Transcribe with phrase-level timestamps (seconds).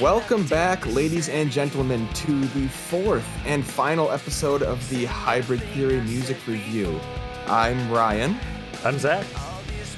[0.00, 6.00] Welcome back, ladies and gentlemen, to the fourth and final episode of the Hybrid Theory
[6.00, 7.00] Music Review.
[7.46, 8.38] I'm Ryan.
[8.84, 9.26] I'm Zach.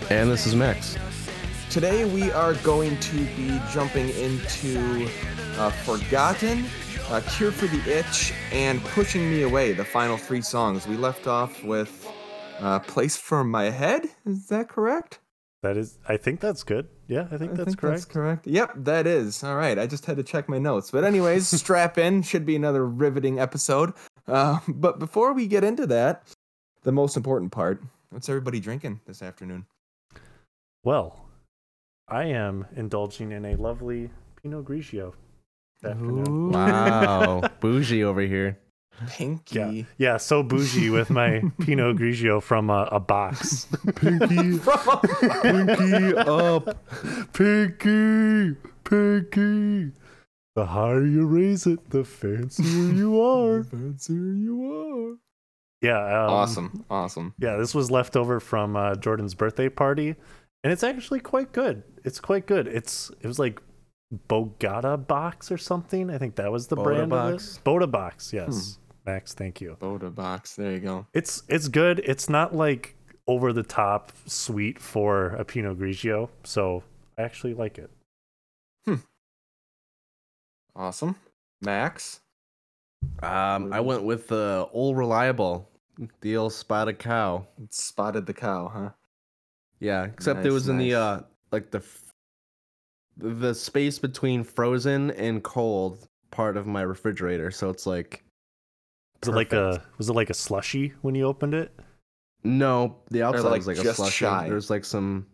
[0.09, 0.97] And this is Max.
[1.71, 5.09] Today we are going to be jumping into
[5.57, 6.65] uh, Forgotten,
[7.09, 10.89] uh, Cure for the Itch, and Pushing Me Away, the final three songs.
[10.89, 12.11] We left off with
[12.59, 14.07] uh, Place for My Head.
[14.27, 15.21] Is that correct?
[15.63, 16.89] That is, I think that's good.
[17.07, 17.99] Yeah, I think I that's think correct.
[17.99, 18.47] That's correct.
[18.49, 19.45] Yep, that is.
[19.45, 19.79] All right.
[19.79, 20.91] I just had to check my notes.
[20.91, 22.23] But, anyways, strap in.
[22.23, 23.93] Should be another riveting episode.
[24.27, 26.25] Uh, but before we get into that,
[26.83, 27.81] the most important part
[28.11, 29.67] what's everybody drinking this afternoon?
[30.83, 31.30] Well,
[32.11, 34.11] I am indulging in a lovely
[34.43, 35.15] Pinot Grigio.
[35.83, 36.29] this afternoon.
[36.29, 38.59] Ooh, Wow, bougie over here.
[39.09, 39.59] Pinky.
[39.59, 43.67] Yeah, yeah, so bougie with my Pinot Grigio from a, a box.
[43.95, 44.59] Pinky,
[45.43, 46.77] pinky up.
[47.33, 49.93] Pinky, pinky.
[50.57, 53.63] The higher you raise it, the fancier you are.
[53.63, 55.19] Fancier you
[55.81, 56.27] Yeah, are.
[56.27, 56.85] um, awesome.
[56.91, 57.35] Awesome.
[57.39, 60.17] Yeah, this was left over from uh, Jordan's birthday party,
[60.63, 61.85] and it's actually quite good.
[62.05, 62.67] It's quite good.
[62.67, 63.61] It's it was like
[64.29, 66.11] Bogata box or something.
[66.11, 67.53] I think that was the Bota brand Box?
[67.53, 67.65] of it.
[67.65, 68.79] Bota box, yes.
[69.07, 69.77] Max, thank you.
[69.81, 70.57] Bota box.
[70.57, 71.07] There you go.
[71.15, 72.01] It's it's good.
[72.05, 72.97] It's not like
[73.27, 76.83] over the top sweet for a Pinot Grigio, so
[77.17, 77.91] I actually like it.
[78.85, 78.97] Hmm.
[80.75, 81.17] Awesome.
[81.63, 82.21] Max.
[83.23, 85.71] Um, I went with the old reliable,
[86.21, 87.47] the old spotted cow.
[87.71, 88.91] Spotted the cow, huh?
[89.79, 91.21] Yeah, except it Nice, was in the uh,
[91.53, 91.83] like the
[93.17, 97.51] the space between frozen and cold part of my refrigerator.
[97.51, 98.25] So it's like
[99.21, 101.73] Was it like a was it like a slushy when you opened it?
[102.43, 104.25] no, the outside like was like a just slushy.
[104.25, 104.49] shy.
[104.49, 105.27] There's like some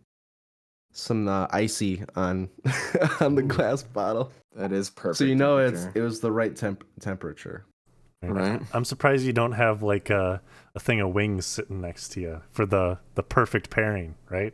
[0.93, 2.49] some uh, icy on
[3.21, 3.49] on the Ooh.
[3.49, 4.33] glass bottle.
[4.57, 5.19] That is perfect.
[5.19, 7.65] so you know it's it was the right temp temperature.
[8.23, 8.61] Right.
[8.73, 10.41] I'm surprised you don't have like a,
[10.75, 14.53] a thing of wings sitting next to you for the the perfect pairing, right?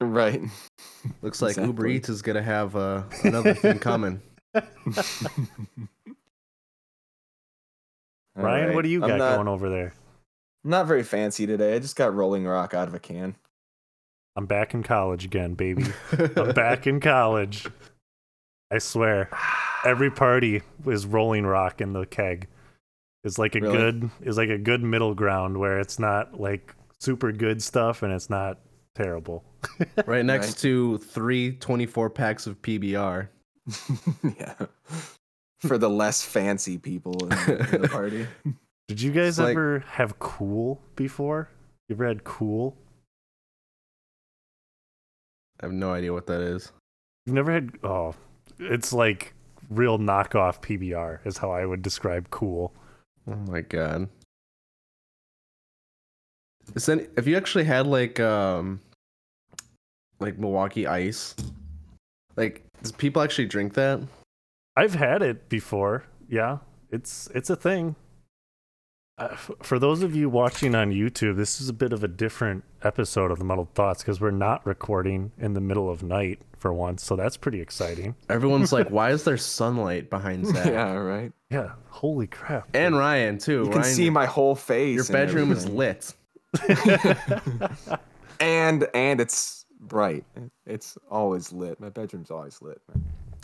[0.00, 0.40] Right.
[1.22, 4.20] Looks like Uber Eats is gonna have uh, another thing coming.
[8.36, 9.94] Ryan, what do you I'm got not, going over there?
[10.64, 11.76] Not very fancy today.
[11.76, 13.36] I just got Rolling Rock out of a can.
[14.36, 15.84] I'm back in college again, baby.
[16.36, 17.66] I'm back in college.
[18.70, 19.30] I swear.
[19.84, 22.48] Every party is rolling rock in the keg.
[23.22, 23.76] Is like a Really?
[23.76, 28.12] good is like a good middle ground where it's not like super good stuff and
[28.12, 28.58] it's not
[28.96, 29.44] terrible.
[30.06, 30.56] right next Right.
[30.58, 33.28] to three 24 packs of PBR.
[34.38, 34.54] yeah.
[35.60, 38.26] For the less fancy people in, in the party.
[38.88, 41.48] Did you guys It's like- ever have cool before?
[41.88, 42.76] You ever had cool?
[45.60, 46.72] I have no idea what that is.
[47.26, 48.14] You've never had oh
[48.58, 49.32] it's like
[49.70, 52.74] real knockoff PBR is how I would describe cool.
[53.26, 54.08] Oh my god.
[56.74, 58.80] Is any, have you actually had like um
[60.20, 61.34] like Milwaukee Ice?
[62.36, 64.00] Like, does people actually drink that?
[64.76, 66.04] I've had it before.
[66.28, 66.58] Yeah,
[66.90, 67.96] it's it's a thing.
[69.16, 72.08] Uh, f- for those of you watching on YouTube, this is a bit of a
[72.08, 76.40] different episode of the Muddled Thoughts because we're not recording in the middle of night
[76.58, 78.16] for once, so that's pretty exciting.
[78.28, 80.66] Everyone's like, why is there sunlight behind Zach?
[80.66, 81.30] yeah, right.
[81.50, 82.66] Yeah, holy crap!
[82.74, 83.62] And Ryan too.
[83.66, 84.96] You can see my whole face.
[84.96, 86.12] your and bedroom is lit.
[88.40, 90.24] and and it's bright.
[90.66, 91.80] It's always lit.
[91.80, 92.80] My bedroom's always lit.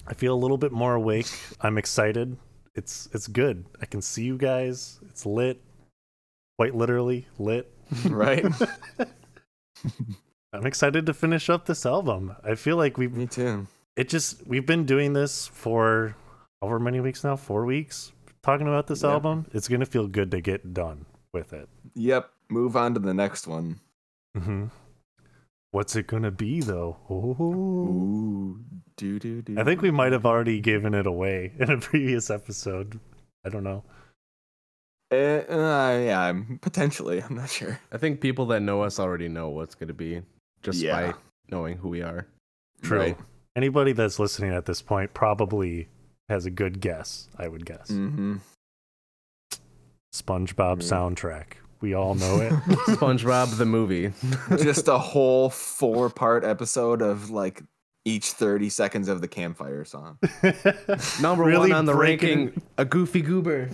[0.06, 1.26] I feel a little bit more awake.
[1.60, 2.36] I'm excited.
[2.74, 3.66] It's it's good.
[3.82, 4.98] I can see you guys.
[5.08, 5.60] It's lit,
[6.58, 7.72] quite literally lit.
[8.08, 8.44] Right?
[10.52, 12.34] I'm excited to finish up this album.
[12.44, 13.66] I feel like we've Me too.
[13.96, 16.16] it just we've been doing this for
[16.62, 18.12] over many weeks now four weeks
[18.42, 22.30] talking about this album it's gonna feel good to get done with it Yep.
[22.50, 23.80] Move on to the next one.
[24.36, 24.66] hmm
[25.72, 27.36] what's it gonna be though Ooh.
[27.42, 28.60] Ooh.
[28.96, 29.58] Do do do.
[29.58, 32.98] i think we might have already given it away in a previous episode
[33.44, 33.82] i don't know
[35.12, 37.20] Uh, uh, yeah, I'm- potentially.
[37.20, 37.80] I'm not sure.
[37.90, 40.22] I think people that know us already know what's gonna be
[40.62, 40.92] just Yeah.
[41.12, 41.18] by
[41.50, 42.26] knowing who we are.
[42.82, 43.18] true Right.
[43.56, 45.88] anybody that's listening at this point probably
[46.28, 48.36] has a good guess i would guess Mm-hmm.
[50.14, 50.88] spongebob Mm.
[50.92, 51.46] soundtrack
[51.80, 52.52] we all know it
[52.96, 54.12] SpongeBob the movie.
[54.62, 57.62] Just a whole four part episode of like
[58.04, 60.18] each 30 seconds of the campfire song.
[61.20, 63.70] Number Really one on the breaking ranking, a goofy goober.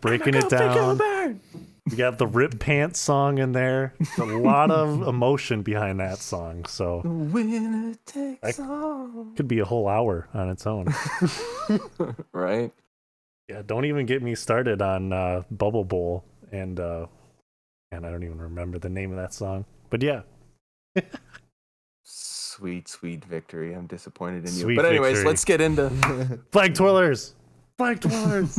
[0.00, 1.40] Breaking it down.
[1.90, 3.94] We got the Rip Pants song in there.
[4.18, 6.66] A lot of emotion behind that song.
[6.66, 9.28] So Winner takes all.
[9.36, 10.94] could be a whole hour on its own.
[12.32, 12.72] Right?
[13.48, 17.06] Yeah, don't even get me started on uh, Bubble Bowl and uh,
[17.92, 19.64] and I don't even remember the name of that song.
[19.90, 20.22] But yeah,
[22.02, 23.72] Sweet, sweet victory.
[23.74, 24.62] I'm disappointed in you.
[24.62, 25.28] Sweet but anyways, victory.
[25.28, 25.90] let's get into
[26.52, 27.34] flag twirlers,
[27.76, 28.58] flag twirlers.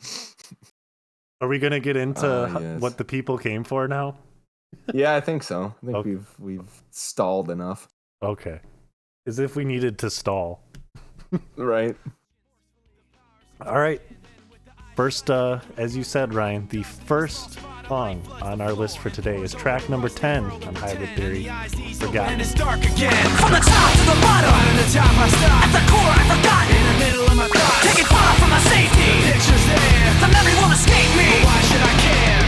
[1.40, 2.80] Are we gonna get into Ah, h- yes.
[2.80, 4.16] what the people came for now?
[4.92, 5.74] Yeah, I think so.
[5.82, 6.10] I think Okay.
[6.10, 7.88] we've we've stalled enough.
[8.22, 8.60] Okay,
[9.26, 10.62] as if we needed to stall.
[11.56, 11.96] Right?
[13.60, 14.00] All right.
[14.96, 19.52] First, uh, as you said, Ryan, the first song on our list for today is
[19.52, 21.44] track number 10 on Hybrid Theory,
[22.00, 22.32] Forgotten.
[22.32, 23.12] And it's dark again.
[23.36, 24.48] From the top to the bottom.
[24.48, 25.68] Bottom to top, I stop.
[25.68, 26.64] At the core, I forgot.
[26.72, 27.84] In the middle of my thoughts.
[27.84, 29.20] Taking far from my safety.
[29.20, 30.16] The picture's there.
[30.16, 31.28] The memory won't escape me.
[31.28, 32.40] But why should I care?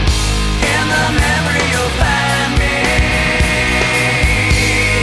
[0.73, 2.81] In the memory you'll find me.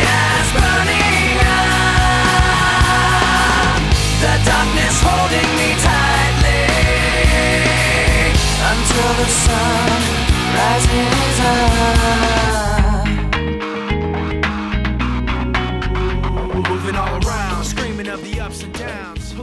[0.03, 2.27] As burning up.
[4.19, 5.96] The darkness holding me tightly.
[8.97, 10.01] Until the sun
[10.57, 11.77] rises up.
[16.71, 19.35] Moving all around, screaming of the ups and downs.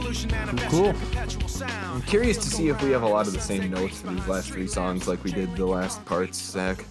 [0.68, 0.86] Cool.
[0.86, 1.70] in perpetual sound.
[1.94, 4.26] I'm curious to see if we have a lot of the same notes for these
[4.26, 6.84] last three songs like we did the last parts, Zach.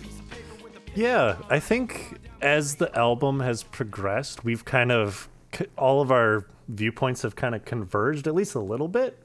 [0.96, 5.28] Yeah, I think as the album has progressed, we've kind of
[5.78, 9.20] all of our viewpoints have kind of converged at least a little bit.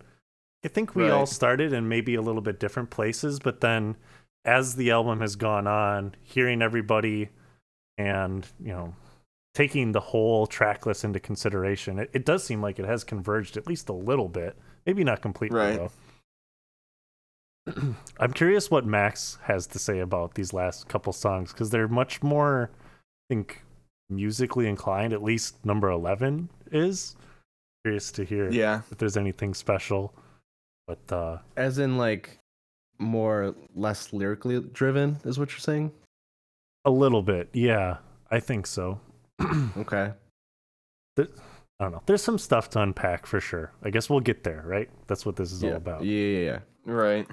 [0.69, 3.97] I think we all started in maybe a little bit different places, but then
[4.45, 7.31] as the album has gone on, hearing everybody
[7.97, 8.95] and, you know,
[9.55, 13.57] taking the whole track list into consideration, it, it does seem like it has converged
[13.57, 14.59] at least a little bit.
[14.85, 15.81] Maybe not completely Right.
[17.67, 17.95] though.
[18.21, 22.23] I'm curious what Max has to say about these last couple songs because they're much
[22.23, 23.63] more, I think,
[24.11, 25.15] musically inclined.
[25.15, 27.17] At least number eleven is.
[27.85, 28.83] Curious to hear Yeah.
[28.91, 30.15] if there's anything special.
[30.89, 32.41] But uh, As in, like,
[32.99, 35.93] more less lyrically driven, is what you're saying?
[36.85, 37.99] a little bit, yeah,
[38.31, 39.01] I think so.
[39.77, 40.13] Okay.
[41.81, 42.03] I don't know.
[42.07, 43.73] There's some stuff to unpack for sure.
[43.83, 44.89] I guess we'll get there, right?
[45.09, 45.71] That's what this is yeah.
[45.71, 46.05] all about.
[46.05, 46.59] Yeah, yeah, yeah.
[46.85, 47.27] Right.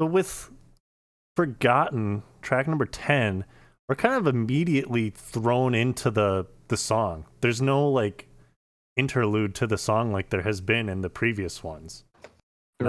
[0.00, 0.50] So with
[1.36, 3.44] Forgotten, track number 10,
[3.88, 7.26] we're kind of immediately thrown into the the song.
[7.42, 8.28] There's no like
[8.96, 12.04] interlude to the song like there has been in the previous ones.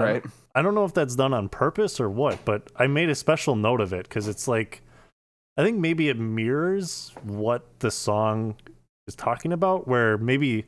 [0.02, 0.24] Right.
[0.54, 3.56] I don't know if that's done on purpose or what, but I made a special
[3.56, 4.82] note of it cuz it's like
[5.58, 8.56] I think maybe it mirrors what the song
[9.06, 10.66] is talking about where maybe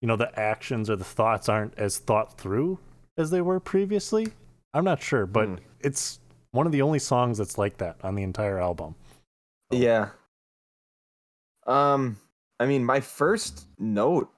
[0.00, 2.78] you know the actions or the thoughts aren't as thought through
[3.16, 4.28] as they were previously.
[4.74, 5.54] I'm not sure, but Hmm.
[5.80, 6.20] it's
[6.52, 8.94] one of the only songs that's like that on the entire album.
[9.70, 10.10] Yeah.
[11.66, 12.18] Um,
[12.60, 14.30] I mean, my first note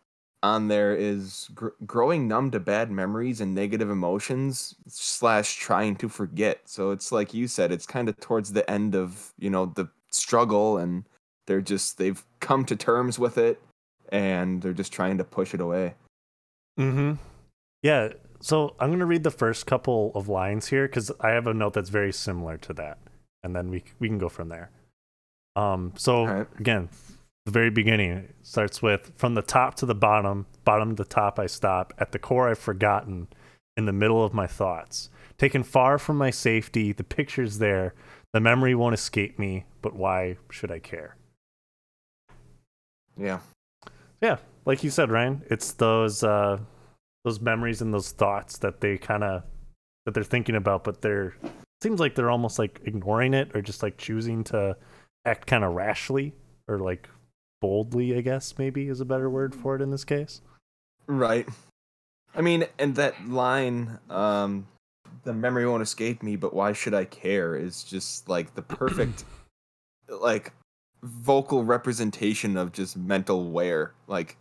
[0.43, 6.09] on there is gr- growing numb to bad memories and negative emotions slash trying to
[6.09, 6.61] forget.
[6.65, 9.89] So it's like you said, it's kind of towards the end of you know the
[10.11, 11.05] struggle, and
[11.47, 13.61] they're just they've come to terms with it,
[14.11, 15.95] and they're just trying to push it away.
[16.79, 17.15] Mm-hmm.
[17.83, 18.11] Yeah.
[18.41, 21.75] So I'm gonna read the first couple of lines here because I have a note
[21.75, 22.99] that's very similar to that,
[23.43, 24.71] and then we we can go from there.
[25.57, 25.93] Um.
[25.97, 26.49] So Alright.
[26.59, 26.89] again,
[27.47, 31.09] the very beginning it starts with from the top to the bottom, bottom to the
[31.09, 31.39] top.
[31.39, 32.49] I stop at the core.
[32.49, 33.29] I've forgotten.
[33.77, 36.93] In the middle of my thoughts, taken far from my safety.
[36.93, 37.95] The picture's there.
[38.35, 39.65] The memory won't escape me.
[39.81, 41.17] But why should I care?
[43.17, 43.41] Yeah.
[44.23, 46.59] yeah like you said ryan it's those uh
[47.25, 49.43] those memories and those thoughts that they kind of
[50.07, 51.35] that they're thinking about but they're
[51.83, 54.77] seems like they're almost like ignoring it or just like choosing to
[55.25, 56.35] act kind of rashly
[56.69, 57.09] or like
[57.61, 60.41] boldly i guess maybe is a better word for it in this case
[61.11, 61.49] Right.
[62.37, 64.69] I mean, and that line, um,
[65.25, 67.57] the memory won't escape me, but why should I care?
[67.57, 69.25] Is just like the perfect,
[70.09, 70.53] like,
[71.03, 73.93] vocal representation of just mental wear.
[74.07, 74.37] Like,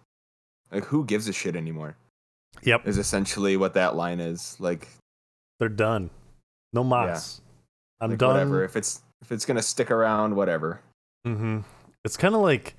[0.71, 1.97] like who gives a shit anymore?
[2.61, 4.55] yep Is essentially what that line is.
[4.59, 4.87] Like,
[5.59, 6.09] they're done
[6.71, 7.41] no mas
[7.99, 8.63] i'm like done whatever.
[8.63, 10.81] If it's if it's gonna stick around, whatever.
[11.25, 11.61] Mm-hmm.
[12.05, 12.75] It's kind of like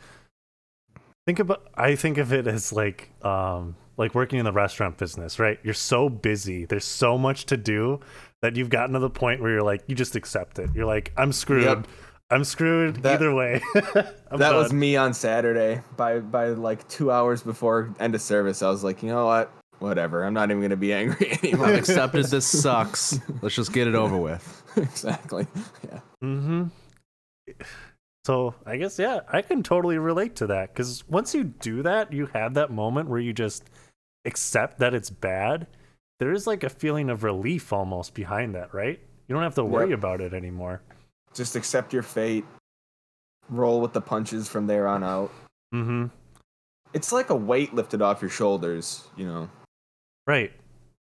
[1.31, 1.67] think about.
[1.75, 5.59] I think of it as like um like working in the restaurant business, right?
[5.63, 6.65] You're so busy.
[6.65, 8.01] There's so much to do
[8.43, 10.71] that you've gotten to the point where you're like you just accept it.
[10.75, 11.65] You're like I'm screwed.
[11.65, 11.87] Yep.
[12.33, 13.61] I'm screwed That- either way.
[14.31, 15.83] I'm that was me on Saturday.
[15.97, 19.53] By by like two hours before end of service, I was like, you know what?
[19.79, 20.25] Whatever.
[20.25, 21.67] I'm not even gonna be angry anymore.
[21.67, 23.19] I've accepted this sucks.
[23.41, 24.63] Let's just get it over with.
[24.77, 25.47] exactly.
[25.89, 26.01] Yeah.
[26.23, 26.65] Mm-hmm.
[28.25, 32.13] So I guess yeah, I can totally relate to that because once you do that,
[32.13, 33.65] you have that moment where you just
[34.25, 35.67] accept that it's bad.
[36.19, 39.01] There is like a feeling of relief almost behind that, right?
[39.27, 39.99] You don't have to worry Yep.
[39.99, 40.83] about it anymore.
[41.33, 42.45] Just accept your fate.
[43.49, 45.33] Roll with the punches from there on out.
[45.75, 46.07] Mm-hmm.
[46.93, 49.49] It's like a weight lifted off your shoulders, you know.
[50.27, 50.53] Right.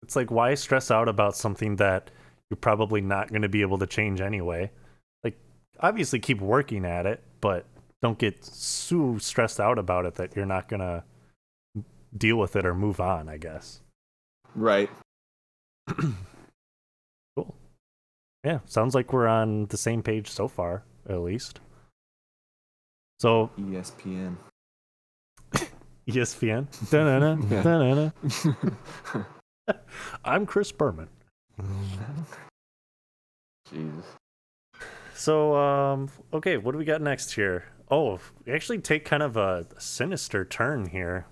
[0.03, 2.11] It's like why stress out about something that
[2.49, 4.69] you're probably not going to be able to change anyway.
[5.79, 7.65] Obviously keep working at it, but
[8.01, 11.03] don't get so stressed out about it that you're not going to
[12.17, 13.81] deal with it or move on, I guess.
[14.55, 14.89] Right.
[17.37, 17.53] Cool.
[18.45, 21.59] Yeah, sounds like we're on the same page so far, at least.
[23.19, 24.37] So ESPN.
[26.07, 26.67] ESPN.
[26.89, 29.23] Da-na-na, da-na-na.
[30.23, 31.09] I'm Chris Berman.
[33.69, 34.05] Jesus.
[35.15, 37.65] So, um, okay, what do we got next here?
[37.89, 41.25] Oh, we actually take kind of a sinister turn here.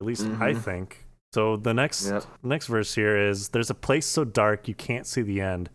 [0.00, 0.62] At least I Mhm.
[0.62, 1.06] think.
[1.32, 2.24] So the next Yep.
[2.42, 5.70] next verse here is there's a place so dark you can't see the end.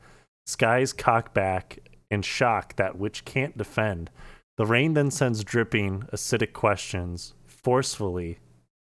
[0.46, 1.80] Skies cock back
[2.12, 4.10] in shock that which can't defend.
[4.58, 8.40] The rain then sends dripping acidic questions, forcefully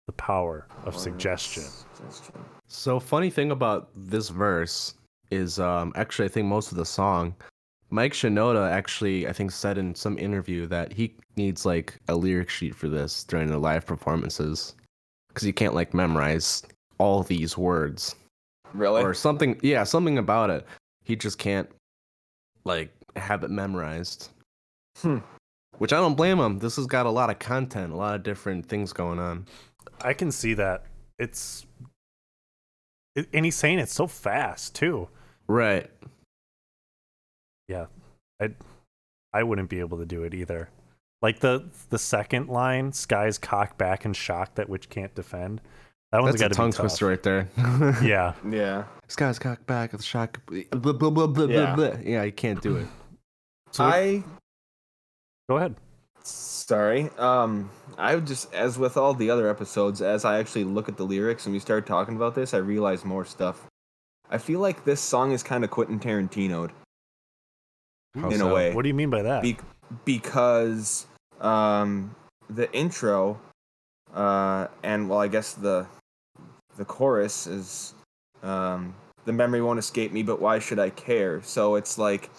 [0.07, 1.65] the power of suggestion.
[1.65, 2.45] Suggestion.
[2.69, 4.95] So funny thing about this verse
[5.33, 7.35] is um actually I think most of the song
[7.93, 12.49] Mike Shinoda actually I think said in some interview that he needs like a lyric
[12.51, 14.75] sheet for this during the live performances
[15.35, 16.63] cuz he can't like memorize
[16.99, 18.17] all these words
[18.73, 19.03] Really?
[19.03, 20.67] or something yeah something about it
[21.05, 21.69] he just can't
[22.65, 24.31] like have it memorized
[24.99, 25.19] Hmm.
[25.79, 28.23] which I don't blame him this has got a lot of content a lot of
[28.23, 29.47] different things going on
[30.03, 30.85] I can see that.
[31.19, 31.67] It's
[33.35, 35.09] and he's saying it so fast too.
[35.49, 35.91] right
[37.73, 37.87] Yeah.
[38.41, 38.51] I
[39.33, 40.69] I wouldn't be able to do it either.
[41.23, 45.61] Like the the second line, skies cock back in shock that which can't defend.
[46.11, 47.49] That one's that's a got to tongue be twister right there
[48.03, 48.35] Yeah.
[48.47, 48.85] yeah.
[49.07, 50.41] This guy's cocked back with a shock.
[50.71, 51.75] Blah, blah, blah, blah, Yeah.
[51.75, 51.93] blah.
[52.05, 52.87] yeah, you can't do it.
[53.71, 54.23] So I
[55.49, 55.77] go ahead.
[56.23, 57.09] sorry.
[57.19, 60.97] Um I would just as with all the other episodes, as I actually look at
[60.99, 63.67] the lyrics and we start talking about this, I realize more stuff.
[64.31, 66.73] I feel like this song is kind of Quentin Tarantino'd
[68.19, 68.51] How in so?
[68.51, 68.75] a way.
[68.75, 69.43] What do you mean by that?
[69.43, 69.59] Be-
[70.05, 71.07] because
[71.41, 72.15] um,
[72.49, 73.41] the intro
[74.15, 75.87] uh, and well, I guess the
[76.77, 77.95] the chorus is
[78.43, 81.43] um, the memory won't escape me, but why should I care?
[81.43, 82.31] So it's like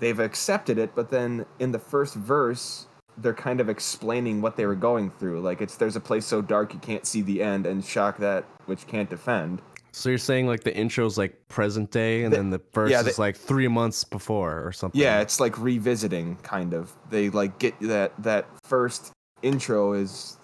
[0.00, 2.86] they've accepted it, but then in the first verse,
[3.16, 5.40] they're kind of explaining what they were going through.
[5.40, 8.44] Like it's there's a place so dark you can't see the end, and shock that
[8.66, 9.62] which can't defend.
[9.98, 13.00] So you're saying like the intro's like present day, and The- then the verse yeah,
[13.00, 15.00] is like three months before or something.
[15.00, 16.92] Yeah, it's like revisiting kind of.
[17.10, 19.10] They like get that that first
[19.42, 20.36] intro is,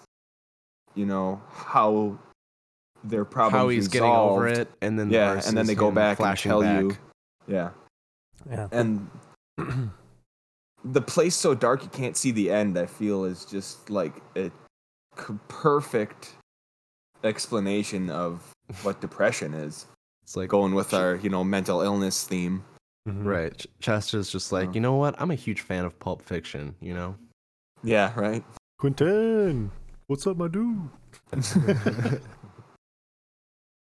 [0.93, 2.19] you know, how
[3.05, 5.89] their problems how he's getting over it, and then Yeah, verse and then they go
[5.89, 6.81] back and flashing tell back.
[6.83, 6.97] you.
[7.47, 7.69] Yeah,
[8.49, 8.67] yeah.
[8.73, 9.09] and
[10.83, 12.77] the place so dark you can't see the end.
[12.77, 14.51] I feel is just like a
[15.47, 16.33] perfect
[17.23, 18.51] explanation of
[18.83, 19.85] what depression is.
[20.23, 22.63] It's like Going with our you know mental illness theme.
[23.07, 23.23] Mhm.
[23.25, 23.55] right.
[23.57, 24.71] Ch- Chester's just like, Uh.
[24.71, 25.13] you know what?
[25.21, 26.73] I'm a huge fan of Pulp Fiction.
[26.81, 27.15] You know.
[27.83, 28.43] Yeah, right.
[28.79, 29.71] Quentin,
[30.07, 30.89] what's up, my dude?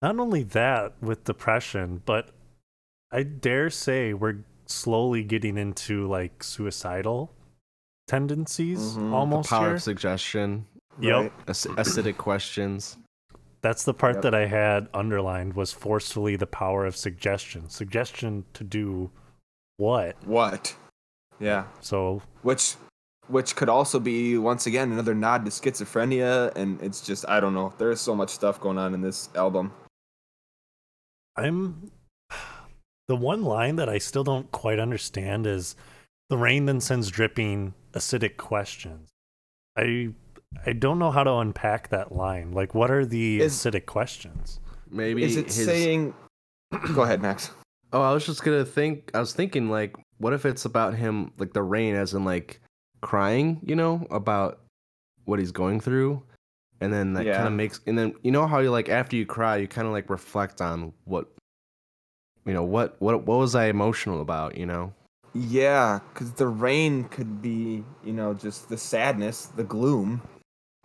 [0.00, 2.30] Not only that with depression, but
[3.12, 7.30] I dare say we're slowly getting into like suicidal
[8.08, 9.10] tendencies Mhm.
[9.10, 9.74] The almost Power here.
[9.76, 10.66] of suggestion,
[11.00, 11.14] Yep.
[11.22, 11.32] Right.
[11.48, 12.96] ac- acidic questions.
[13.62, 14.22] That's the part Yep.
[14.22, 17.68] that I had underlined was forcefully the power of suggestion.
[17.68, 19.10] Suggestion to do
[19.76, 20.16] what?
[20.26, 20.76] What?
[21.38, 21.64] Yeah.
[21.80, 22.74] So which
[23.28, 27.54] which could also be once again another nod to schizophrenia and it's just i don't
[27.54, 29.72] know there's so much stuff going on in this album
[31.36, 31.90] I'm
[33.08, 35.76] the one line that I still don't quite understand is
[36.28, 39.08] the rain then sends dripping acidic questions.
[39.76, 40.10] I
[40.66, 42.52] I don't know how to unpack that line.
[42.52, 44.60] Like what are the Is- acidic questions?
[44.90, 45.64] Maybe is it his.
[45.64, 46.14] saying
[46.94, 47.50] go ahead max
[47.94, 49.10] Oh, I was just gonna think.
[49.12, 52.60] I was thinking like, what if it's about him, like the rain, as in like
[53.02, 54.60] crying, you know, about
[55.26, 56.22] what he's going through,
[56.80, 57.36] and then that Yeah.
[57.36, 59.86] kind of makes, and then you know how you like after you cry, you kind
[59.86, 61.26] of like reflect on what,
[62.46, 64.94] you know, what what what was I emotional about, you know?
[65.34, 70.22] Yeah, because the rain could be, you know, just the sadness, the gloom,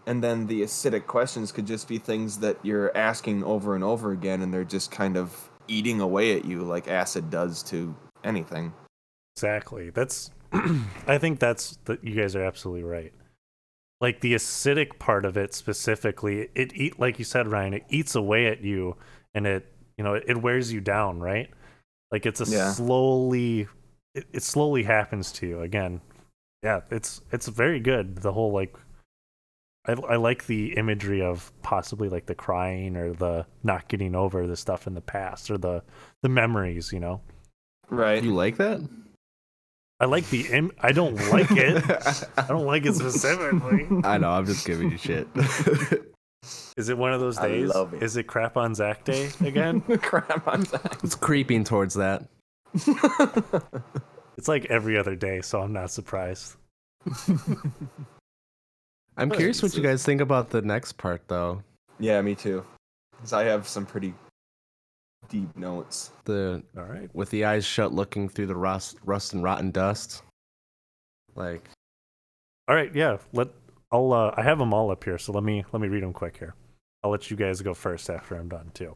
[0.08, 4.14] and then the acidic questions could just be things that you're asking over and over
[4.14, 8.74] again, and they're just kind of eating away at you like acid does to anything.
[9.36, 9.92] Exactly.
[9.92, 10.32] That's.
[11.08, 12.04] I think that's that.
[12.04, 13.14] You guys are absolutely right.
[14.00, 17.74] Like the acidic part of it specifically, it eat like you said, Ryan.
[17.74, 18.96] It eats away at you,
[19.36, 21.50] and it you know it, wears you down, right?
[22.12, 22.72] Like it's a Yeah.
[22.72, 23.68] slowly.
[24.16, 26.00] It, it slowly happens to you again.
[26.64, 28.18] Yeah, it's it's very good.
[28.20, 28.74] The whole like.
[29.88, 34.46] I, I like the imagery of possibly like the crying or the not getting over
[34.48, 35.84] the stuff in the past or the
[36.24, 37.22] the memories, you know.
[37.90, 38.22] Right.
[38.24, 38.82] You like that?
[40.00, 41.84] I like the Im- I don't like it.
[42.38, 43.88] I don't like it specifically.
[44.04, 44.30] I know.
[44.30, 45.28] I'm just giving you shit.
[46.78, 47.70] Is it one of those I days?
[47.70, 48.04] love it.
[48.04, 49.82] Is it crap on Zach day again?
[50.02, 51.00] Crap on Zach.
[51.04, 52.30] it's creeping towards that.
[54.38, 56.56] it's like every other day, so I'm not surprised.
[59.18, 59.38] I'm What?
[59.38, 61.64] curious what you guys think about the next part, though.
[62.00, 62.64] yeah, me too.
[63.12, 64.14] Because I have some pretty
[65.30, 66.12] deep notes.
[66.26, 67.10] The All right.
[67.16, 70.22] with the eyes shut, looking through the rust, rust and rotten dust.
[71.36, 71.68] Like,
[72.68, 73.18] All right, yeah.
[73.34, 73.50] Let
[73.92, 76.14] I'll uh, I have them all up here, so let me let me read them
[76.14, 76.54] quick here.
[77.04, 78.96] I'll let you guys go first after I'm done too.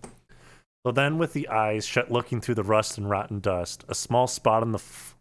[0.85, 4.27] So then, with the eyes shut, looking through the rust and rotten dust, a small
[4.27, 5.15] spot on the f-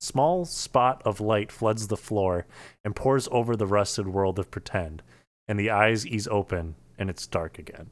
[0.00, 2.46] small spot of light floods the floor
[2.84, 5.02] and pours over the rusted world of pretend,
[5.46, 7.90] and the eyes ease open, and it's dark again.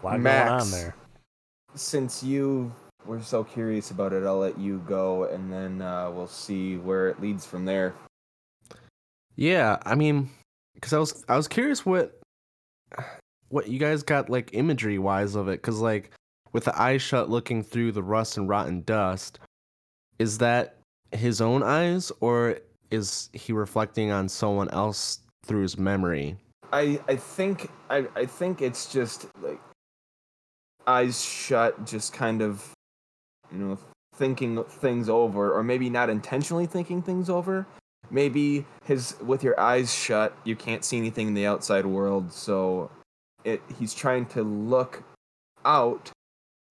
[0.00, 0.48] A lot Max.
[0.48, 0.94] going on there.
[1.74, 2.72] Since you
[3.04, 7.08] were so curious about it, I'll let you go, and then uh, we'll see where
[7.08, 7.94] it leads from there.
[9.36, 10.30] yeah, I mean,
[10.74, 12.18] because I was I was curious what
[13.48, 16.10] what you guys got like imagery wise of it, because like
[16.54, 19.40] with the eyes shut, looking through the rust and rotten dust,
[20.18, 20.76] is that
[21.10, 22.58] his own eyes or
[22.90, 26.36] is he reflecting on someone else through his memory?
[26.72, 29.60] I I think I I think it's just like
[30.86, 32.72] eyes shut, just kind of
[33.52, 33.78] you know
[34.16, 37.66] thinking things over, or maybe not intentionally thinking things over.
[38.10, 42.90] Maybe his with your eyes shut, you can't see anything in the outside world, so
[43.42, 45.02] it he's trying to look
[45.64, 46.12] out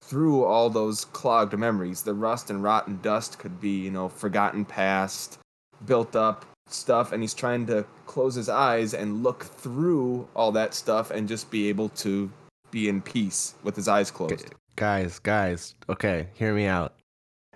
[0.06, 2.04] through all those clogged memories.
[2.04, 5.40] The rust and rotten dust could be, you know, forgotten past,
[5.86, 10.74] built up stuff, and he's trying to close his eyes and look through all that
[10.74, 12.32] stuff and just be able to
[12.72, 14.54] be in peace with his eyes closed.
[14.76, 16.96] Guys, guys, okay, hear me out.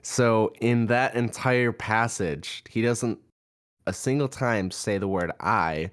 [0.03, 3.19] So, in that entire passage, he doesn't
[3.87, 5.91] a single time say the word I,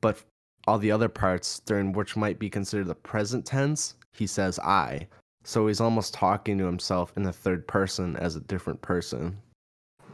[0.00, 0.22] but
[0.66, 5.06] all the other parts during which might be considered the present tense, he says I.
[5.44, 9.38] So he's almost talking to himself in the third person as a different person.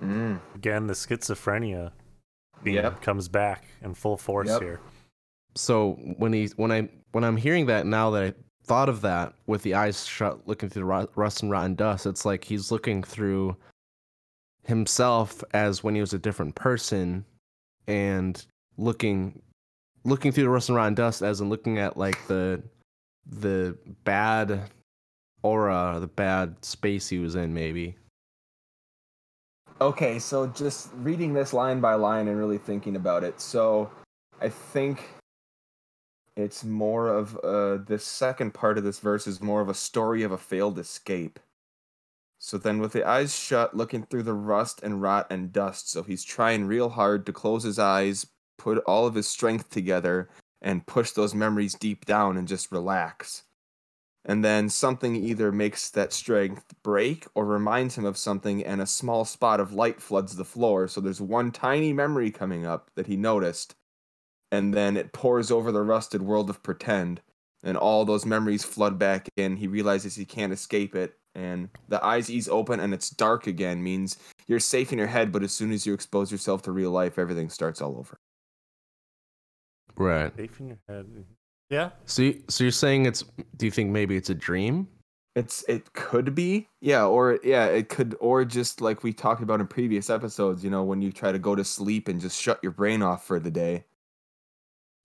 [0.03, 0.41] Mm.
[0.55, 1.93] Again, the schizophrenia
[2.65, 3.03] Yep.
[3.03, 4.63] comes back in full force Yep.
[4.63, 4.81] here.
[5.55, 9.35] So when he when I when I'm hearing that now that I thought of that
[9.47, 13.03] with the eyes shut, looking through the rust and rotten dust, it's like he's looking
[13.03, 13.57] through
[14.65, 17.25] himself as when he was a different person,
[17.87, 18.45] and
[18.77, 19.43] looking
[20.05, 22.63] looking through the rust and rotten dust as in looking at like the
[23.27, 24.71] the bad
[25.43, 27.97] aura, the bad space he was in, maybe.
[29.81, 33.41] Okay, so just reading this line by line and really thinking about it.
[33.41, 33.91] So
[34.41, 35.09] I think
[36.37, 40.23] it's more of uh this second part of this verse is more of a story
[40.23, 41.39] of a failed escape.
[42.41, 46.03] So then with the eyes shut, looking through the rust and rot and dust, so
[46.03, 50.29] he's trying real hard to close his eyes, put all of his strength together,
[50.63, 53.43] and push those memories deep down and just relax.
[54.25, 58.87] And then something either makes that strength break or reminds him of something, and a
[58.87, 60.87] small spot of light floods the floor.
[60.89, 63.75] So there's one tiny memory coming up that he noticed,
[64.53, 67.23] and then it pours over the rusted world of pretend,
[67.63, 69.57] and all those memories flood back in.
[69.57, 73.83] He realizes he can't escape it, and the eyes ease open, and it's dark again.
[73.83, 76.91] Means you're safe in your head, but as soon as you expose yourself to real
[76.91, 78.19] life, everything starts all over.
[79.97, 80.37] Right.
[80.37, 81.25] Safe in your head.
[81.71, 81.91] Yeah.
[82.07, 83.25] So you, so you're saying it's
[83.57, 84.89] do you think maybe it's a dream?
[85.37, 89.61] It's it could be yeah or yeah it could or just like we talked about
[89.61, 92.59] in previous episodes you know when you try to go to sleep and just shut
[92.63, 93.85] your brain off for the day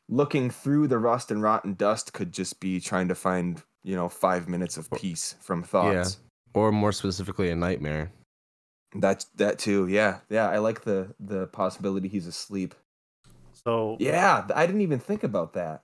[0.10, 4.10] looking through the rust and rotten dust could just be trying to find you know
[4.10, 6.17] 5 minutes of peace from thoughts
[6.56, 6.60] Yeah.
[6.62, 8.12] Or more specifically a nightmare.
[8.95, 12.73] that's that too yeah yeah I like the the possibility he's asleep
[13.52, 15.84] So yeah I didn't even think about that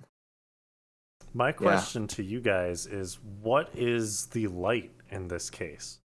[1.34, 6.00] my question to you guys is what is the light in this case?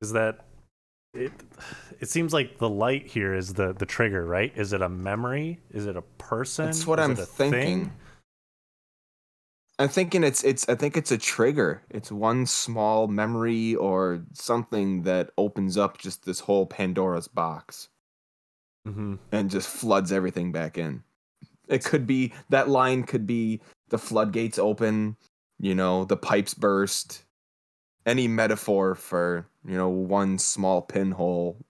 [0.00, 0.46] is that
[1.14, 1.30] it
[2.00, 4.52] it seems like the light here is the the trigger, right?
[4.56, 5.60] Is it a memory?
[5.70, 6.64] Is it a person?
[6.66, 7.60] That's what Is I'm thinking.
[7.84, 7.92] thing?
[9.78, 11.82] I'm thinking it's it's I think it's a trigger.
[11.90, 17.88] It's one small memory or something that opens up just this whole Pandora's box
[18.88, 19.18] Mhm.
[19.30, 21.04] and just floods everything back in.
[21.68, 23.60] It could be that line could be
[23.92, 25.16] the floodgates open,
[25.60, 27.24] you know, the pipes burst.
[28.04, 31.64] Any metaphor for, you know, one small pinhole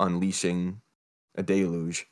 [0.00, 0.80] unleashing
[1.36, 2.08] a deluge.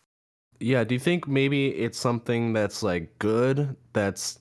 [0.60, 4.38] Yeah, do you think maybe it's something that's like good that's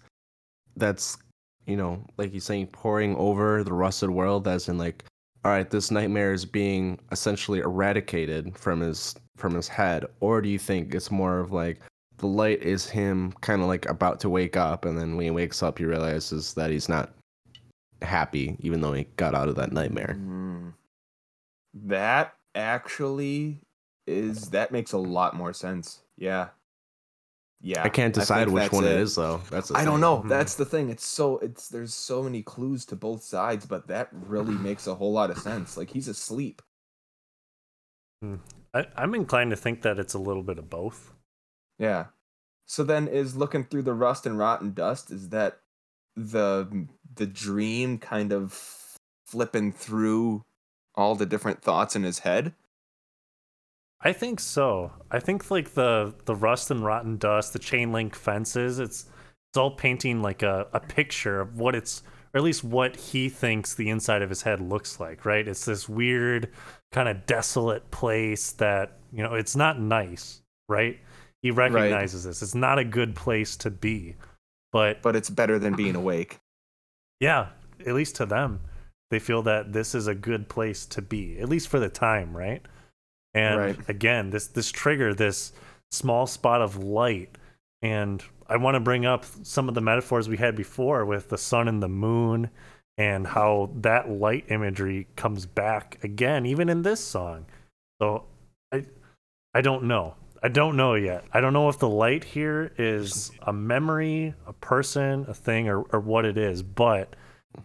[0.78, 1.18] that's
[1.66, 5.06] you know, like you're saying pouring over the rusted world as in like
[5.44, 10.50] all right, this nightmare is being essentially eradicated from his from his head or do
[10.50, 11.80] you think it's more of like
[12.18, 15.32] the light is him kind of like about to wake up and then when he
[15.32, 17.12] wakes up he realizes that he's not
[18.02, 20.18] happy even though he got out of that nightmare.
[20.20, 20.74] Mm.
[21.74, 23.60] That actually
[24.08, 26.02] is that makes a lot more sense.
[26.18, 26.50] Yeah.
[27.62, 27.82] Yeah.
[27.84, 29.42] I can't think decide which that's one it is though.
[29.50, 30.24] That's the I don't know.
[30.28, 30.90] That's the thing.
[30.90, 34.94] It's so it's there's so many clues to both sides, but that really makes a
[34.94, 35.76] whole lot of sense.
[35.76, 36.62] Like he's asleep.
[38.74, 41.12] I, I'm inclined to think that it's a little bit of both.
[41.78, 42.06] Yeah.
[42.66, 45.60] So then is looking through the rust and rotten dust is that
[46.16, 50.44] the the dream kind of flipping through
[50.96, 52.54] all the different thoughts in his head?
[54.02, 54.92] I think so.
[55.12, 59.06] I think like the the rust and rotten dust, the chain link fences, it's
[59.50, 63.30] it's all painting like a, a picture of what it's or at least what he
[63.30, 65.48] thinks the inside of his head looks like, right?
[65.48, 66.50] It's this weird
[66.92, 71.00] kind of desolate place that, you know, it's not nice, right?
[71.46, 72.42] He recognizes this.
[72.42, 74.16] It's not a good place to be.
[74.72, 76.40] But But it's better than being awake.
[77.20, 77.50] yeah,
[77.86, 78.62] at least to them,
[79.12, 82.36] they feel that this is a good place to be, at least for the time,
[82.36, 82.66] right?
[83.36, 83.90] And Right.
[83.90, 85.54] again, this this trigger, this
[85.92, 87.38] small spot of light,
[87.82, 91.38] and I want to bring up some of the metaphors we had before with the
[91.38, 92.50] sun and the moon,
[92.98, 97.46] and how that light imagery comes back again, even in this song.
[98.02, 98.26] So,
[98.74, 98.86] I
[99.54, 100.16] I don't know.
[100.46, 101.24] I don't know yet.
[101.34, 105.82] I don't know if the light here is a memory, a person, a thing, or,
[105.82, 107.16] or what it is, but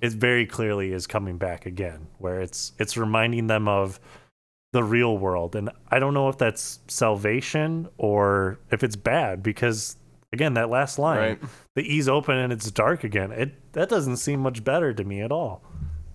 [0.00, 4.00] it very clearly is coming back again, where it's it's reminding them of
[4.72, 5.56] the real world.
[5.56, 9.96] And I don't know if that's salvation or if it's bad, because
[10.32, 11.40] again, that last line, Right.
[11.76, 13.30] the E's open and it's dark again.
[13.30, 15.62] It that doesn't seem much better to me at all.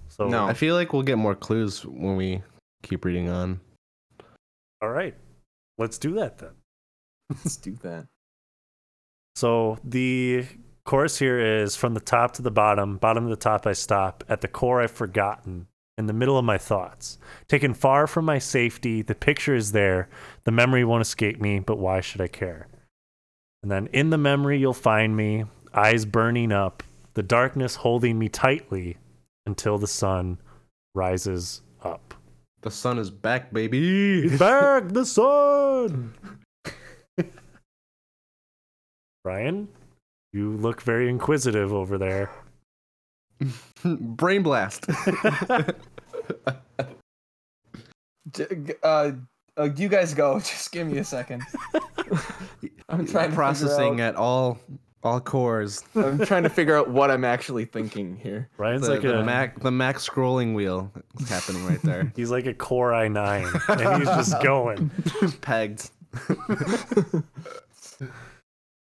[0.08, 0.48] So No.
[0.48, 2.42] I feel like we'll get more clues when we
[2.82, 3.60] keep reading on.
[4.82, 5.14] all right.
[5.78, 6.52] Let's do that then.
[7.30, 8.08] Let's do that.
[9.36, 10.46] So the
[10.86, 14.24] chorus here is from the top to the bottom, bottom to the top I stop.
[14.30, 15.68] At the core I've forgotten.
[15.98, 17.18] In the middle of my thoughts.
[17.48, 20.10] Taken far from my safety, the picture is there.
[20.44, 22.68] The memory won't escape me, but why should I care?
[23.64, 26.84] And then in the memory you'll find me, eyes burning up,
[27.14, 28.98] the darkness holding me tightly
[29.46, 30.40] until the sun
[30.94, 32.14] rises up.
[32.66, 34.28] The sun is back, baby.
[34.40, 36.16] Back the sun.
[39.24, 39.68] Brian,
[40.34, 42.32] you look very inquisitive over there.
[43.84, 44.88] Brain blast.
[48.32, 49.12] J- g- Uh,
[49.58, 50.40] uh, you guys go.
[50.40, 51.44] Just give me a second.
[52.90, 54.58] I'm trying to processing Figure at all
[55.06, 55.84] all cores.
[55.96, 58.50] I'm trying to figure out what I'm actually thinking here.
[58.58, 62.12] Brian's The, like the a Mac the Mac scrolling wheel is happening right there.
[62.16, 64.90] he's like a Core i9, and he's just going.
[65.42, 65.92] Pegged.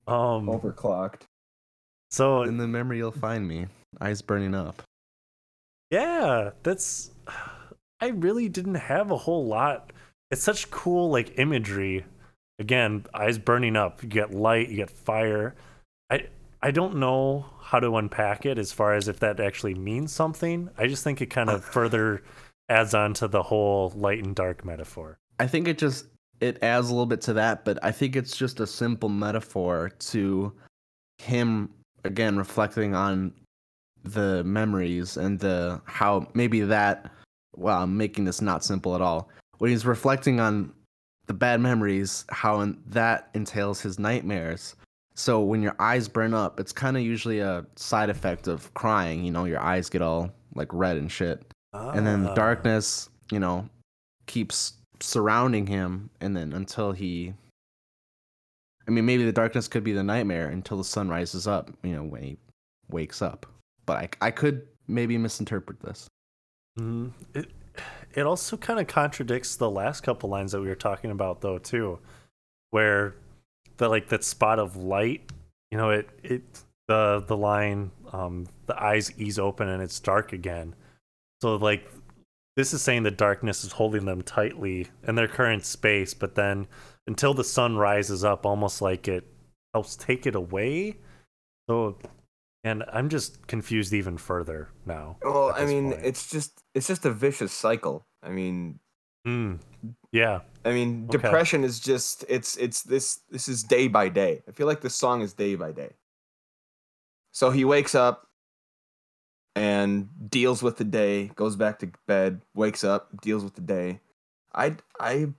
[0.06, 1.22] Um, Overclocked.
[2.10, 3.66] so In the memory you'll find me.
[4.00, 4.82] Eyes burning up.
[5.90, 7.10] yeah, that's.
[8.00, 9.92] I really didn't have a whole lot.
[10.32, 12.04] It's such cool like imagery.
[12.58, 14.02] Again, eyes burning up.
[14.02, 14.68] You get light.
[14.68, 15.54] You get fire.
[16.10, 16.26] I
[16.62, 20.68] I don't know how to unpack it as far as if that actually means something.
[20.76, 22.22] I just think it kind of further
[22.68, 25.18] adds on to the whole light and dark metaphor.
[25.38, 26.06] I think it just
[26.40, 29.90] it adds a little bit to that, but I think it's just a simple metaphor
[29.98, 30.52] to
[31.18, 31.70] him
[32.04, 33.32] again reflecting on
[34.02, 37.10] the memories and the how maybe that
[37.56, 39.28] well, I'm making this not simple at all.
[39.58, 40.72] When he's reflecting on
[41.26, 44.76] the bad memories, how that entails his nightmares.
[45.20, 49.22] So when your eyes burn up, it's kind of usually a side effect of crying.
[49.22, 52.34] You know, your eyes get all like red and shit and then the Ah.
[52.34, 53.68] darkness you know
[54.26, 57.32] keeps surrounding him and then until he
[58.88, 61.94] i mean maybe the darkness could be the nightmare until the sun rises up you
[61.94, 62.36] know when he
[62.88, 63.46] wakes up
[63.86, 66.08] but i, I could maybe misinterpret this
[66.78, 67.12] Mhm.
[67.34, 67.52] It
[68.14, 71.58] it also kind of contradicts the last couple lines that we were talking about though
[71.58, 72.00] too,
[72.72, 73.14] where
[73.80, 75.22] the like that spot of light,
[75.70, 76.42] you know, it it
[76.86, 80.74] the the line, um, the eyes ease open and it's dark again.
[81.40, 81.90] So like
[82.56, 86.66] this is saying the darkness is holding them tightly in their current space, but then
[87.06, 89.26] until the sun rises up, almost like it
[89.72, 90.96] helps take it away.
[91.68, 91.96] So,
[92.62, 95.16] and I'm just confused even further now.
[95.22, 96.04] Well, I mean, point.
[96.04, 98.04] it's just it's just a vicious cycle.
[98.22, 98.78] I mean,
[99.26, 99.58] Mm,
[100.12, 101.36] yeah, I mean, Okay.
[101.36, 104.42] depression is just it's it's this this is day by day.
[104.48, 105.96] I feel like the song is day by day.
[107.32, 108.28] So he wakes up
[109.56, 114.00] and deals with the day, goes back to bed, wakes up, deals with the day.
[114.54, 115.34] I I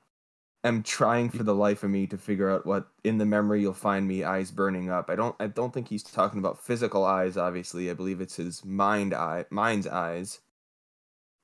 [0.64, 3.74] am trying for the life of me to figure out what in the memory you'll
[3.74, 5.10] find me eyes burning up.
[5.10, 7.92] I don't I don't think he's talking about physical eyes obviously.
[7.92, 10.42] I believe it's his mind eye mind's eyes.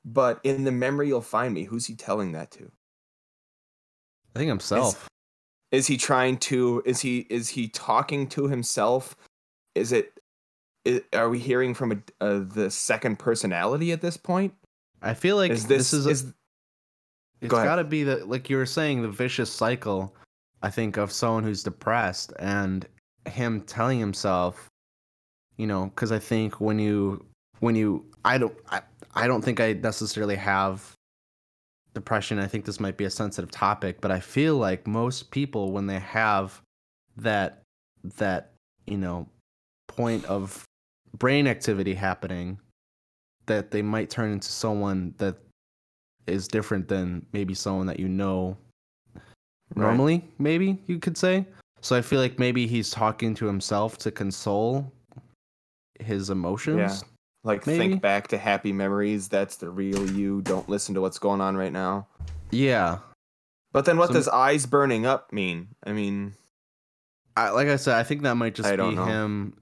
[0.06, 2.72] But in the memory you'll find me, who's he telling that to?
[4.38, 5.10] I think himself.
[5.72, 9.16] is he trying to is he is he talking to himself
[9.76, 10.20] is it
[11.12, 14.54] are we hearing from a, uh, the second personality at this point
[15.02, 16.34] I feel like is this, is a- is
[17.42, 20.16] It's Go got to be the like you were saying the vicious cycle.
[20.64, 22.88] I think of someone who's depressed and
[23.28, 24.70] him telling himself,
[25.58, 27.26] you know, because I think when you
[27.60, 28.82] when you I don't I,
[29.14, 30.97] I don't think I necessarily have
[31.98, 32.40] depression.
[32.40, 35.88] I think this might be a sensitive topic, but I feel like most people when
[35.88, 36.62] they have
[37.18, 37.64] that
[38.18, 38.54] that
[38.86, 39.28] you know
[39.88, 40.64] point of
[41.18, 42.60] brain activity happening
[43.48, 45.36] that they might turn into someone that
[46.28, 48.56] is different than maybe someone that you know
[49.76, 51.46] normally maybe you could say.
[51.82, 54.92] So i feel like maybe he's talking to himself to console
[56.00, 57.04] his emotions
[57.48, 57.80] like maybe?
[57.80, 61.56] think back to happy memories that's the real you don't listen to what's going on
[61.58, 62.08] right now.
[62.52, 63.00] Yeah.
[63.74, 65.70] But then what So- does eyes burning up mean?
[65.86, 66.34] I mean
[67.36, 69.54] I, like i said i think that might just I be him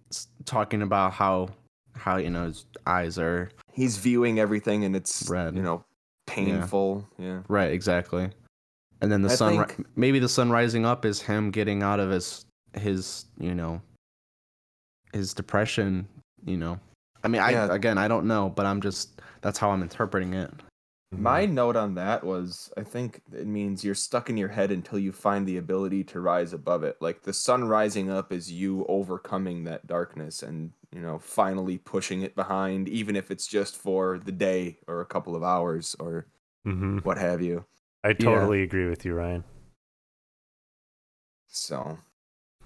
[0.46, 1.50] talking about how
[1.94, 5.56] how you know his eyes are he's viewing everything and it's Red.
[5.58, 5.84] you know
[6.26, 8.30] painful yeah, right exactly.
[9.02, 12.00] And then the I sun ri- maybe the sun rising up is him getting out
[12.00, 12.46] of his
[12.78, 13.82] his you know
[15.12, 16.08] his depression
[16.46, 16.80] you know
[17.26, 17.74] i mean i Yeah.
[17.74, 20.52] again i don't know but i'm just that's how i'm interpreting it
[21.18, 25.00] My note on that was I think it means you're stuck in your head until
[25.00, 26.98] you find the ability to rise above it.
[27.00, 32.22] Like the sun rising up is you overcoming that darkness and, you know, finally pushing
[32.22, 36.28] it behind, even if it's just for the day or a couple of hours or
[36.66, 37.64] hmm what have you.
[38.04, 39.44] I totally agree with you, Ryan.
[41.48, 41.98] So,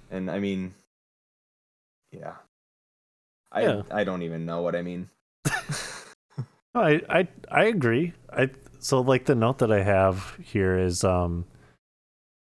[0.09, 0.73] and I mean,
[2.11, 2.35] yeah.
[3.51, 3.81] I Yeah.
[3.91, 5.09] I don't even know what I mean.
[6.75, 8.13] I, I I agree.
[8.31, 11.45] I so like the note that I have here is um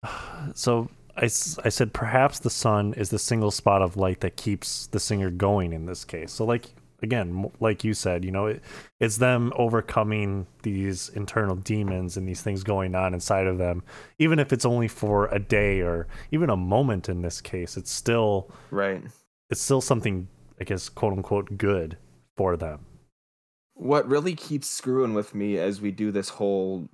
[0.53, 4.87] so I, I said perhaps the sun is the single spot of light that keeps
[4.87, 6.31] the singer going in this case.
[6.31, 6.69] So like
[7.01, 8.61] again, like you said, you know, it,
[8.99, 13.83] it's them overcoming these internal demons and these things going on inside of them.
[14.17, 17.91] Even if it's only for a day or even a moment in this case, it's
[17.91, 19.03] still right.
[19.49, 20.27] it's still something
[20.59, 21.97] I guess quote unquote good
[22.37, 22.85] for them.
[23.75, 26.89] what really keeps screwing with me as we do this whole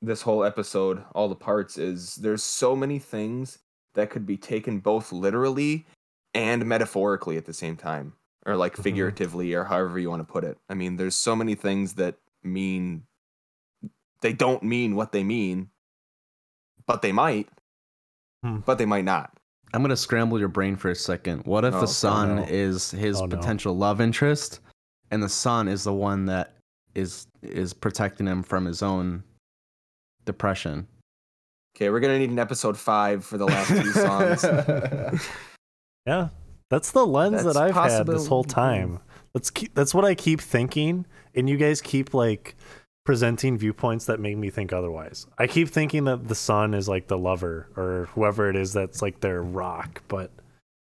[0.00, 3.58] this whole episode all the parts is there's so many things
[3.94, 5.84] that could be taken both literally
[6.34, 8.12] and metaphorically at the same time
[8.46, 8.82] or like Mhm.
[8.84, 12.14] figuratively or however you want to put it i mean there's so many things that
[12.44, 13.02] mean
[14.20, 15.70] they don't mean what they mean
[16.86, 17.48] but they might
[18.44, 18.58] Hmm.
[18.58, 19.36] but they might not
[19.74, 21.86] i'm gonna scramble your brain for a second what if Oh, the oh
[22.36, 22.46] no.
[22.48, 23.36] is his Oh, no.
[23.36, 24.60] potential love interest
[25.10, 26.54] and the sun is the one that
[26.94, 29.22] is is protecting him from his own
[30.24, 30.86] depression
[31.76, 33.92] okay we're gonna need an episode five for the last two
[35.12, 35.22] songs
[36.06, 36.28] Yeah,
[36.70, 38.98] that's the lens That's that I've had this whole time.
[39.34, 41.04] That's keep, that's what I keep thinking,
[41.34, 42.56] and you guys keep like
[43.08, 45.26] presenting viewpoints that make me think otherwise.
[45.38, 49.00] I keep thinking that the sun is like the lover or whoever it is that's
[49.00, 50.30] like their rock, but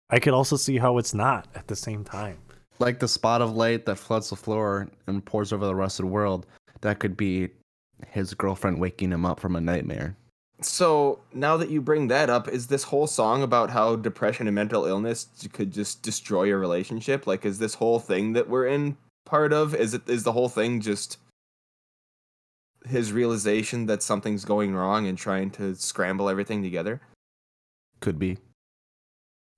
[0.08, 2.38] I could also see how it's not at the same time.
[2.78, 6.06] like the spot of light that floods the floor and pours over the rest of
[6.06, 6.46] the world
[6.80, 7.50] that could be
[8.08, 10.16] his girlfriend waking him up from a nightmare
[10.62, 14.54] So now that you bring that up, is this whole song about how depression and
[14.54, 17.26] mental illness could just destroy a relationship?
[17.26, 19.74] Like, is this whole thing that we're in part of?
[19.74, 21.18] Is it is the whole thing just
[22.86, 27.00] his realization that something's going wrong and trying to scramble everything together?
[28.00, 28.36] could be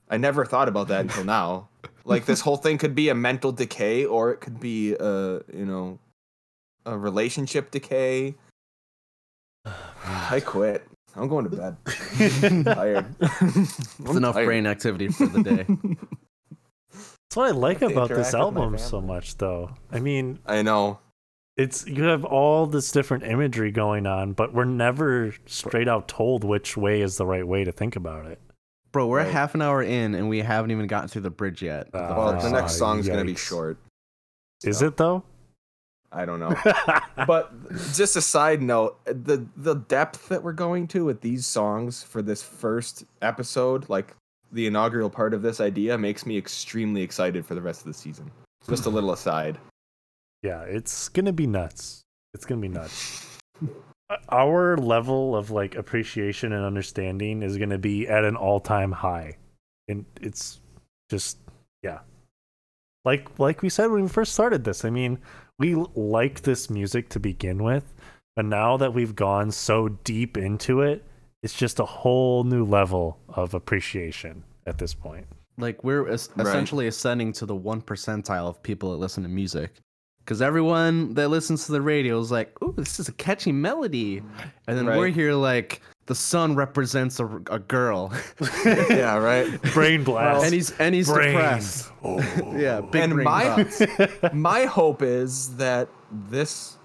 [0.09, 1.69] I never thought about that until now.
[2.05, 5.67] Like this whole thing could be a mental decay, or it could be, a you
[5.67, 5.99] know,
[6.85, 8.37] a relationship decay.
[9.67, 10.87] I quit.
[11.17, 11.77] I'm going to bed.
[12.45, 13.07] I'm tired.
[13.21, 15.67] It's enough brain activity for the day.
[16.93, 19.73] That's what I like about this interact with my album so much, though.
[19.91, 21.01] I mean, I know.
[21.57, 26.45] It's you have all this different imagery going on, but we're never straight out told
[26.45, 28.41] which way is the right way to think about it.
[28.93, 29.33] Bro, we're Right.
[29.33, 31.89] half an hour in and we haven't even gotten through the bridge yet.
[31.93, 33.39] Uh, Well, the next song's gonna be yikes.
[33.39, 33.79] short.
[34.65, 35.23] Is it though?
[36.13, 36.55] I don't know.
[37.27, 37.53] but
[37.95, 42.23] just a side note, the the depth that we're going to with these songs for
[42.23, 44.15] this first episode, like
[44.53, 47.95] the inaugural part of this idea, makes me extremely excited for the rest of the
[47.95, 48.31] season.
[48.69, 49.59] Just a little aside.
[50.47, 52.03] Yeah, it's gonna be nuts.
[52.35, 53.27] It's gonna be nuts.
[54.09, 59.37] Uh, our level of like appreciation and understanding is gonna be at an all-time high,
[59.89, 60.61] and it's
[61.11, 61.39] just
[61.83, 61.99] yeah.
[63.05, 65.19] Like like we said when we first started this, I mean,
[65.59, 67.93] we l- like this music to begin with,
[68.37, 71.05] but now that we've gone so deep into it,
[71.43, 75.27] it's just a whole new level of appreciation at this point.
[75.59, 76.47] Like we're es- Right.
[76.47, 79.73] essentially ascending to the one percentile of people that listen to music.
[80.27, 84.25] Because everyone that listens to the radio is like, "Ooh, this is a catchy melody,"
[84.67, 88.13] and then we're here like, "The sun represents a, a girl,"
[88.67, 89.63] yeah, right.
[89.73, 90.45] Brain blast.
[90.45, 91.31] and he's and he's Brain.
[91.33, 91.93] depressed.
[92.03, 92.19] Oh.
[92.57, 93.69] Yeah, big and brain my
[94.33, 96.77] my hope is that this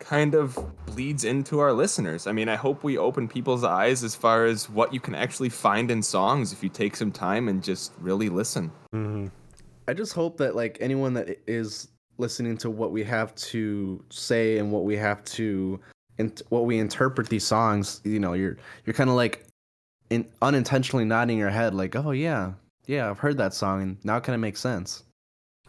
[0.00, 2.26] kind of bleeds into our listeners.
[2.26, 5.48] I mean, I hope we open people's eyes as far as what you can actually
[5.48, 8.72] find in songs if you take some time and just really listen.
[8.92, 9.30] Mhm.
[9.86, 11.86] I just hope that like anyone that is
[12.18, 15.80] listening to what we have to say and what we have to
[16.18, 19.46] and what we interpret these songs, you know, you're you're kind of like
[20.10, 22.52] in unintentionally nodding your head like, "Oh yeah.
[22.86, 25.02] Yeah, I've heard that song and now it kind of makes sense."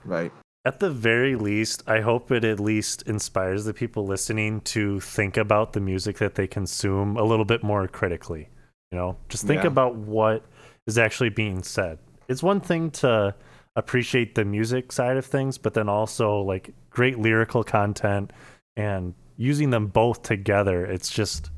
[0.05, 0.31] Right.
[0.65, 5.37] At the very least, I hope it at least inspires the people listening to think
[5.37, 8.49] about the music that they consume a little bit more critically.
[8.91, 9.67] You know, just think Yeah.
[9.67, 10.43] about what
[10.85, 11.99] is actually being said.
[12.27, 13.33] It's one thing to
[13.77, 18.33] appreciate the music side of things, but then also like great lyrical content
[18.75, 20.85] and using them both together.
[20.85, 21.51] It's just,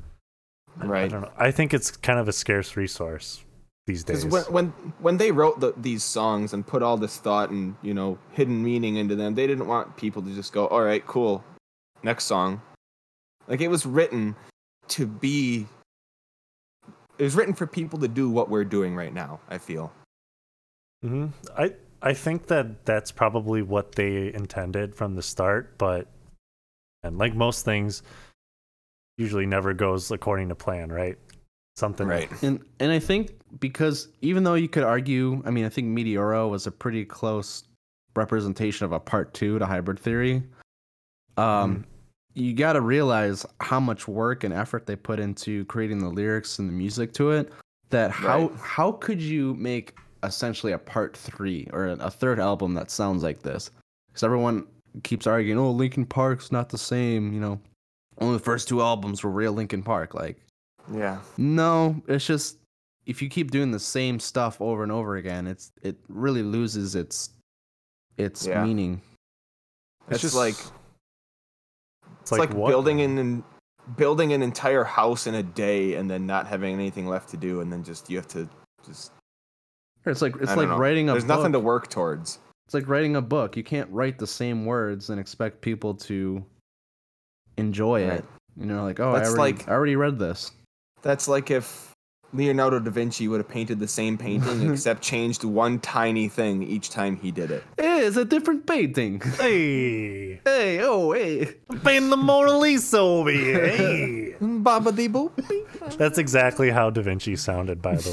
[0.80, 1.10] I Right.
[1.10, 1.32] don't know.
[1.36, 3.42] I think it's kind of a scarce resource
[3.86, 4.24] these days.
[4.24, 4.66] Because when, when
[5.00, 8.62] when they wrote the, these songs and put all this thought and you know hidden
[8.62, 11.42] meaning into them, they didn't want people to just go, "All right, cool,
[12.02, 12.60] next song."
[13.48, 14.36] Like it was written
[14.88, 15.66] to be.
[17.18, 19.40] It was written for people to do what we're doing right now.
[19.48, 19.92] I feel.
[21.02, 26.06] hmm I I think that that's probably what they intended from the start, but
[27.02, 28.02] and like most things,
[29.18, 31.16] usually never goes according to plan, right?
[31.76, 32.30] Something Right.
[32.42, 36.48] And and I think because even though you could argue, I mean, I think Meteora
[36.48, 37.64] was a pretty close
[38.16, 40.42] representation of a part 2 to hybrid theory.
[41.36, 41.84] Um
[42.34, 46.60] you got to realize how much work and effort they put into creating the lyrics
[46.60, 47.52] and the music to it
[47.90, 48.56] that how Right.
[48.60, 53.22] how could you make essentially a part 3 or a, a third album that sounds
[53.22, 53.70] like this
[54.14, 54.66] cuz everyone
[55.02, 57.60] keeps arguing oh Linkin Park's not the same you know
[58.18, 60.44] only the first two albums were real Linkin Park like
[60.92, 61.20] Yeah.
[61.38, 62.58] no, it's just
[63.06, 66.94] if you keep doing the same stuff over and over again, it's it really loses
[66.94, 67.30] its
[68.18, 68.62] its Yeah.
[68.64, 69.00] meaning.
[70.08, 70.54] It's, just just like
[72.20, 73.10] It's it's like, what, building man?
[73.10, 73.44] an, an
[73.96, 77.60] building an entire house in a day and then not having anything left to do
[77.60, 78.48] and then just you have to
[78.86, 79.12] just
[80.06, 80.78] It's like it's like know.
[80.78, 81.36] writing a There's book.
[81.38, 82.38] nothing to work towards.
[82.66, 83.56] It's like writing a book.
[83.56, 86.44] You can't write the same words and expect people to
[87.56, 88.18] enjoy Right.
[88.20, 88.24] it.
[88.56, 90.52] You know, like oh, That's I already, like- I already read this.
[91.02, 91.89] That's like if
[92.32, 96.90] Leonardo da Vinci would have painted the same painting except changed one tiny thing each
[96.90, 97.64] time he did it.
[97.76, 99.20] Hey, it's a different painting.
[99.40, 101.54] Hey, hey, oh, hey.
[101.84, 103.68] painting the Mona Lisa over here.
[103.68, 104.34] Hey.
[104.40, 105.32] Baba dee boop.
[105.96, 108.10] That's exactly how Da Vinci sounded, by the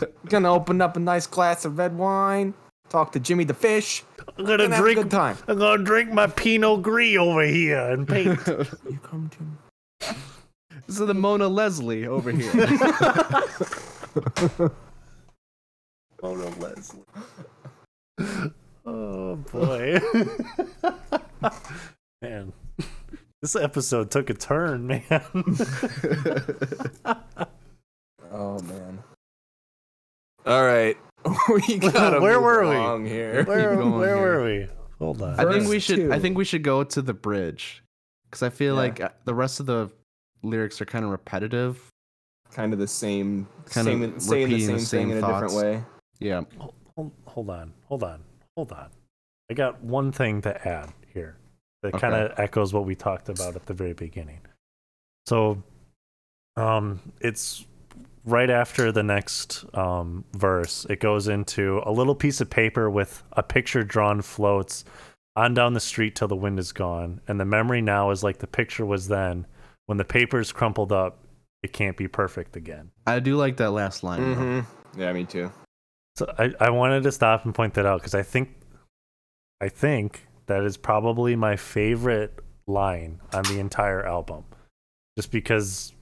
[0.00, 0.08] way.
[0.28, 2.54] Gonna open up a nice glass of red wine.
[2.90, 4.02] Talk to Jimmy the fish.
[4.38, 4.96] I'm gonna Gonna have a drink.
[5.02, 5.36] good time.
[5.48, 8.38] I'm gonna drink my Pinot Gris over here and paint.
[8.46, 10.16] You come to me.
[10.90, 12.50] This is the Mona Leslie over here.
[16.20, 17.04] Mona Leslie.
[18.84, 20.00] Oh boy.
[22.22, 22.52] man.
[23.40, 25.22] This episode took a turn, man.
[28.32, 28.98] Oh man.
[30.44, 30.96] All right.
[31.48, 33.08] we gotta Where were we?
[33.08, 33.44] here.
[33.44, 34.20] where where here.
[34.20, 34.66] were we?
[34.98, 35.34] Hold on.
[35.38, 36.10] I think Verse we should.
[36.10, 37.84] I think we should go to the bridge
[38.24, 38.80] because I feel Yeah.
[38.80, 39.88] like uh, the rest of the
[40.42, 41.80] lyrics are kind of repetitive.
[42.52, 45.24] Kind of the same, Kind same of saying the repeating same the same thing in
[45.24, 45.84] a different way.
[46.18, 47.72] Yeah, hold, hold on.
[47.84, 48.22] Hold on.
[48.56, 48.88] Hold on.
[49.50, 51.36] I got one thing to add here.
[51.82, 52.00] That Okay.
[52.00, 54.40] kind of echoes what we talked about at the very beginning.
[55.26, 55.62] So,
[56.56, 57.64] um, it's
[58.24, 60.86] right after the next um, verse.
[60.90, 64.84] It goes into a little piece of paper with a picture drawn floats
[65.36, 68.38] on down the street till the wind is gone, and the memory now is like
[68.38, 69.46] the picture was then.
[69.90, 71.18] When the paper's crumpled up,
[71.64, 72.92] it can't be perfect again.
[73.08, 74.20] I do like that last line.
[74.20, 75.00] Mm-hmm.
[75.00, 75.50] Yeah, me too.
[76.14, 78.50] So I, I wanted to stop and point that out because I think
[79.60, 82.38] I think that is probably my favorite
[82.68, 84.44] line on the entire album.
[85.18, 85.92] Just because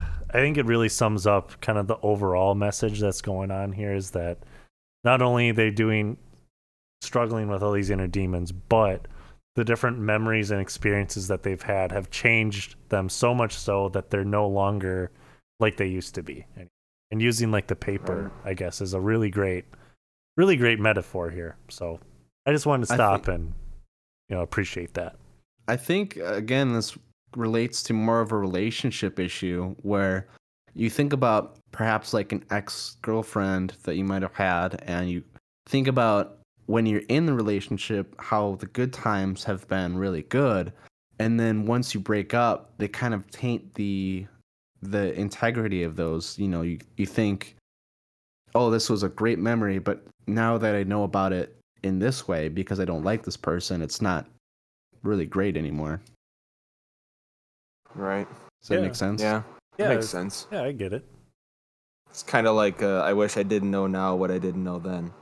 [0.00, 3.94] I think it really sums up kind of the overall message that's going on here
[3.94, 4.38] is that
[5.04, 6.16] not only are they doing
[7.00, 9.06] struggling with all these inner demons, but
[9.56, 14.10] the different memories and experiences that they've had have changed them so much so that
[14.10, 15.10] they're no longer
[15.60, 16.44] like they used to be.
[17.10, 19.66] And using like the paper, I guess, is a really great,
[20.36, 21.56] really great metaphor here.
[21.68, 22.00] So
[22.46, 23.54] I just wanted to stop think- and
[24.28, 25.16] you know appreciate that.
[25.68, 26.96] I think again this
[27.36, 30.26] relates to more of a relationship issue where
[30.74, 35.22] you think about perhaps like an ex-girlfriend that you might have had and you
[35.66, 40.72] think about when you're in the relationship how the good times have been really good
[41.18, 44.26] and then once you break up they kind of taint the
[44.82, 47.56] the integrity of those you know you, you think
[48.54, 52.26] oh this was a great memory but now that i know about it in this
[52.28, 54.26] way because i don't like this person it's not
[55.02, 56.00] really great anymore
[57.94, 58.26] Right.
[58.60, 58.80] does that Yeah.
[58.80, 59.42] make sense Yeah.
[59.76, 60.46] Yeah, Makes sense.
[60.52, 61.04] Yeah, I get it.
[62.10, 64.78] It's kind of like uh, I wish I didn't know now what I didn't know
[64.78, 65.12] then.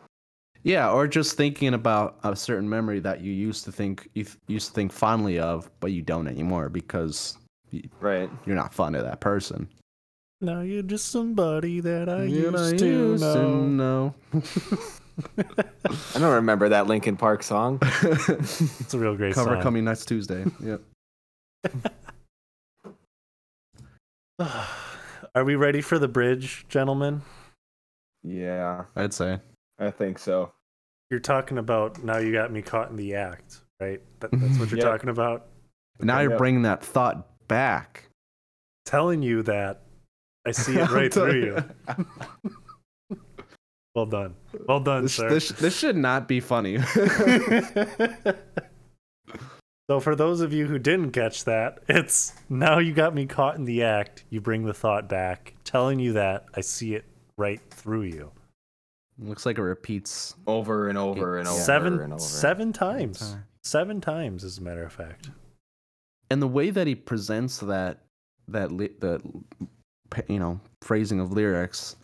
[0.65, 4.37] Yeah, or just thinking about a certain memory that you used to think you th-
[4.47, 7.37] used to think fondly of, but you don't anymore because
[8.01, 8.31] Right.
[8.47, 9.69] you're not fond of that person.
[10.41, 13.67] Now you're just somebody that I You know, used to used to know.
[13.67, 14.15] know.
[16.15, 17.79] I don't remember that Linkin Park song.
[18.03, 19.63] It's a real great Cover song.
[19.63, 20.45] coming next Tuesday.
[20.61, 20.81] Yep.
[25.35, 27.23] Are we ready for the bridge, gentlemen?
[28.23, 29.41] yeah, I'd say.
[29.83, 30.53] I think so.
[31.11, 34.01] You're talking about now you got me caught in the act, right?
[34.20, 34.59] That, that's mm-hmm.
[34.61, 34.87] what you're Yep.
[34.89, 35.47] talking about.
[36.01, 36.39] Now Okay, you're yeah.
[36.39, 38.09] bringing that thought back.
[38.87, 39.83] Telling you that
[40.47, 41.64] I see it right through you.
[43.95, 44.35] Well done.
[44.66, 45.28] Well done, This, sir.
[45.28, 46.78] this, this should not be funny.
[49.91, 53.57] so for those of you who didn't catch that, it's now you got me caught
[53.57, 54.24] in the act.
[54.30, 57.05] You bring the thought back, telling you that I see it
[57.37, 58.33] right through you.
[59.23, 60.35] Looks like it repeats.
[60.47, 62.20] Over and over and over seven and over.
[62.23, 63.37] seven times.
[63.64, 65.31] Seven times, as a matter of fact.
[66.31, 67.99] and the way that he presents that
[68.49, 69.20] that li- the
[70.29, 71.95] you know phrasing of lyrics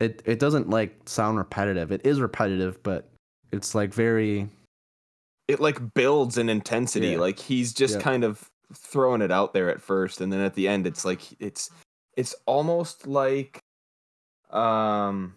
[0.00, 3.08] it it doesn't like sound repetitive it is repetitive but
[3.52, 4.48] it's like very
[5.48, 7.08] It like builds in intensity.
[7.12, 7.18] Yeah.
[7.18, 8.00] Like he's just Yeah.
[8.02, 11.22] kind of throwing it out there at first, and then at the end, it's like
[11.40, 11.70] it's
[12.18, 13.60] it's almost like
[14.50, 15.34] um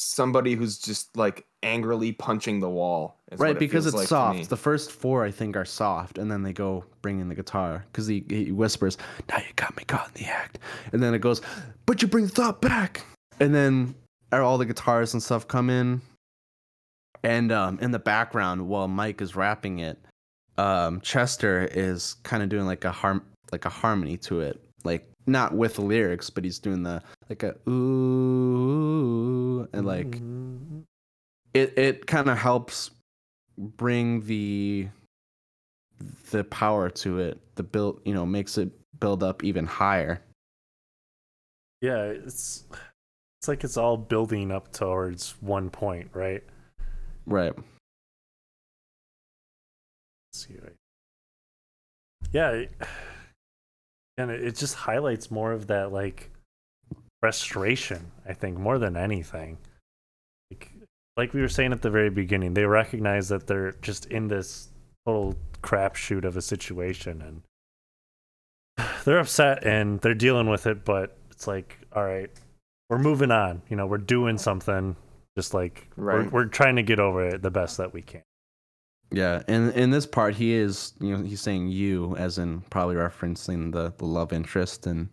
[0.00, 3.20] somebody who's just like angrily punching the wall.
[3.36, 4.48] right it because it's like soft.
[4.48, 7.84] the first four i think are soft and then they go bring in the guitar
[7.92, 8.96] because he, he whispers
[9.28, 10.58] now you got me caught in the act.
[10.92, 11.42] And then it goes
[11.84, 13.04] but you bring the thought back.
[13.40, 13.94] And then
[14.32, 16.00] all the guitars and stuff come in
[17.22, 19.98] and um, in the background while mike is rapping it
[20.56, 23.22] um, chester is kind of doing like a harm
[23.52, 24.62] like a harmony to it.
[24.84, 30.84] Like not with the lyrics but he's doing the like a ooh and like Mhm.
[31.54, 32.90] it it kind of helps
[33.56, 34.88] bring the
[36.30, 40.20] the power to it the build you know makes it build up even higher
[41.82, 42.64] Yeah, it's
[43.38, 46.42] it's like it's all building up towards one point, right?
[47.26, 47.66] right Let's
[50.46, 50.74] see right.
[52.32, 52.64] Yeah,
[54.18, 56.30] and it just highlights more of that like
[57.20, 58.10] frustration.
[58.28, 59.58] I think more than anything.
[60.50, 60.70] Like,
[61.16, 64.68] like we were saying at the very beginning, they recognize that they're just in this
[65.06, 67.42] total crapshoot of a situation, and
[69.04, 70.84] they're upset and they're dealing with it.
[70.84, 72.30] But it's like, all right,
[72.88, 73.62] we're moving on.
[73.68, 74.96] You know, we're doing something.
[75.38, 76.24] Just like Right.
[76.24, 78.22] we're, we're trying to get over it the best that we can.
[79.12, 82.96] yeah and in this part he is you know he's saying you as in probably
[82.96, 85.08] referencing the, the love interest and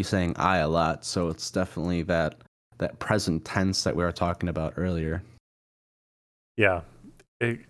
[0.00, 2.36] he's saying i a lot so it's definitely that
[2.78, 5.22] that present tense that we were talking about earlier
[6.56, 6.80] yeah
[7.38, 7.60] it,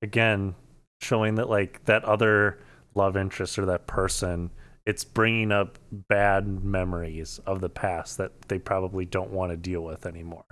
[0.00, 0.54] again
[1.02, 2.58] showing that like that other
[2.94, 4.50] love interest or that person
[4.86, 9.82] it's bringing up bad memories of the past that they probably don't want to deal
[9.82, 10.46] with anymore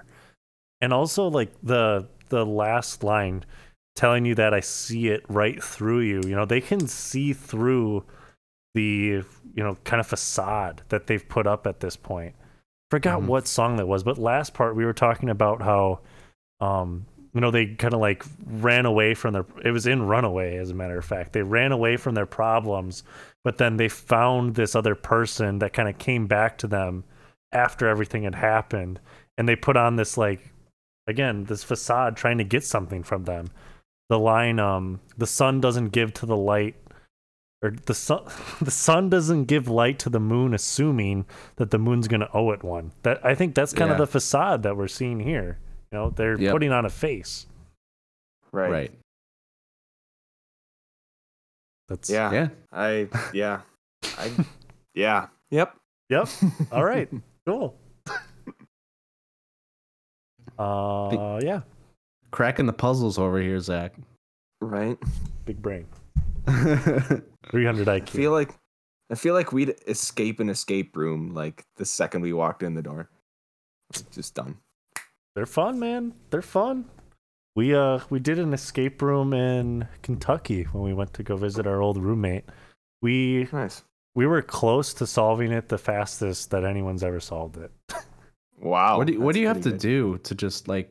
[0.82, 3.42] and also like the the last line
[3.94, 6.20] telling you that I see it right through you.
[6.26, 8.04] You know, they can see through
[8.76, 9.24] the
[9.54, 12.34] you know kind of facade that they've put up at this point.
[12.90, 13.26] Forgot Mhm.
[13.26, 16.00] what song that was, but last part we were talking about how
[16.60, 20.56] um you know they kind of like ran away from their it was in runaway
[20.56, 23.02] as a matter of fact they ran away from their problems
[23.44, 27.04] but then they found this other person that kind of came back to them
[27.52, 28.98] after everything had happened
[29.36, 30.50] and they put on this like
[31.06, 33.48] again this facade trying to get something from them
[34.08, 36.74] the line um the sun doesn't give to the light
[37.62, 38.22] or the sun
[38.60, 41.24] the sun doesn't give light to the moon assuming
[41.56, 44.06] that the moon's going to owe it one that i think that's kind of the
[44.06, 45.58] facade that we're seeing here
[45.92, 46.52] you know they're Yep.
[46.52, 47.46] putting on a face
[48.52, 48.70] Right.
[48.70, 48.92] Right.
[51.88, 52.32] that's Yeah.
[52.32, 52.48] Yeah.
[52.72, 53.60] I yeah.
[54.18, 54.32] I
[54.94, 55.26] yeah.
[55.50, 55.76] Yep.
[56.08, 56.28] yep
[56.72, 57.08] all right
[57.46, 57.76] cool
[60.58, 61.60] uh yeah
[62.32, 63.94] Cracking the puzzles over here, Zach.
[64.60, 64.98] Right.
[65.46, 65.86] big brain
[67.50, 68.50] 300 iq I feel like
[69.10, 72.82] I feel like we'd escape an escape room like the second we walked in the
[72.82, 73.08] door.
[74.10, 74.56] Just done.
[75.36, 76.86] they're fun man they're fun
[77.54, 81.66] we uh we did an escape room in kentucky when we went to go visit
[81.68, 82.44] our old roommate
[83.00, 83.84] we Nice.
[84.16, 87.70] we were close to solving it the fastest that anyone's ever solved it
[88.60, 88.96] Wow.
[88.98, 90.88] what do you, what do you have to do to just like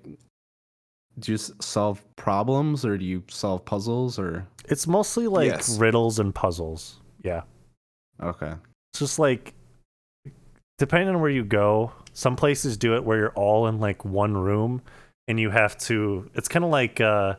[1.19, 4.47] do you solve problems or do you solve puzzles or?
[4.67, 5.77] It's mostly like Yes.
[5.77, 6.99] riddles and puzzles.
[7.23, 7.41] Yeah.
[8.21, 8.53] Okay.
[8.93, 9.53] It's just like
[10.77, 14.35] depending on where you go some places do it where you're all in like one
[14.35, 14.81] room
[15.27, 17.35] and you have to it's kind of like uh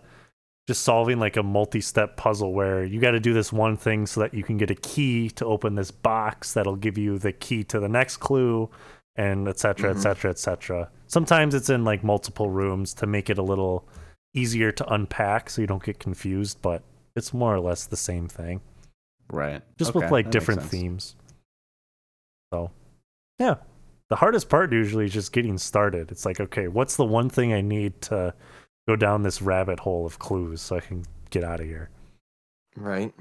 [0.69, 4.21] just solving like a multi-step puzzle where you got to do this one thing so
[4.21, 7.63] that you can get a key to open this box that'll give you the key
[7.63, 8.69] to the next clue
[9.17, 10.03] and et cetera, et Mhm.
[10.03, 10.91] cetera, et cetera.
[11.07, 13.89] Sometimes it's in like multiple rooms to make it a little
[14.35, 16.83] easier to unpack so you don't get confused, but
[17.15, 18.61] it's more or less the same thing
[19.33, 21.17] right just Okay, with like different themes.
[22.53, 22.71] So,
[23.39, 23.57] yeah,
[24.09, 26.11] the hardest part usually is just getting started.
[26.13, 28.35] It's like, okay, what's the one thing I need to
[28.87, 31.91] go down this rabbit hole of clues so I can get out of here?
[32.77, 33.13] Right.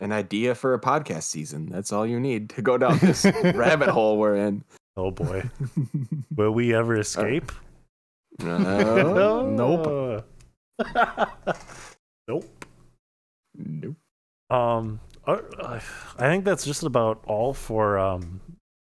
[0.00, 1.66] An idea for a podcast season.
[1.68, 3.24] That's all you need to go down this
[3.54, 4.64] rabbit hole we're in.
[4.96, 5.50] Oh boy,
[6.36, 7.50] will we ever escape?
[8.38, 9.50] No.
[9.56, 10.24] Nope.
[12.28, 12.64] nope.
[13.56, 13.96] Nope.
[14.50, 15.38] Um, uh,
[16.18, 18.40] I think that's just about all for um,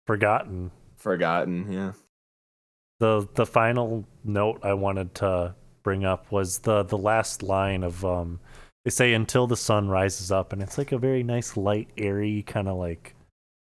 [0.07, 0.71] Forgotten.
[0.97, 1.71] Forgotten.
[1.71, 1.93] Yeah.
[2.99, 8.03] the the final note I wanted to bring up was the the last line of
[8.05, 8.39] um
[8.85, 12.43] they say until the sun rises up and it's like a very nice light airy
[12.43, 13.15] kind of like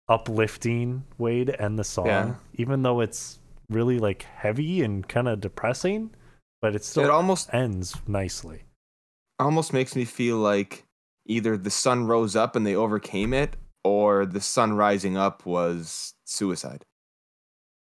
[0.09, 2.35] uplifting way to end the song Yeah.
[2.55, 3.39] even though it's
[3.69, 6.11] really like heavy and kind of depressing
[6.61, 8.63] but it still it almost ends nicely
[9.39, 10.83] almost makes me feel like
[11.25, 16.13] either the sun rose up and they overcame it, or the sun rising up was
[16.25, 16.83] suicide.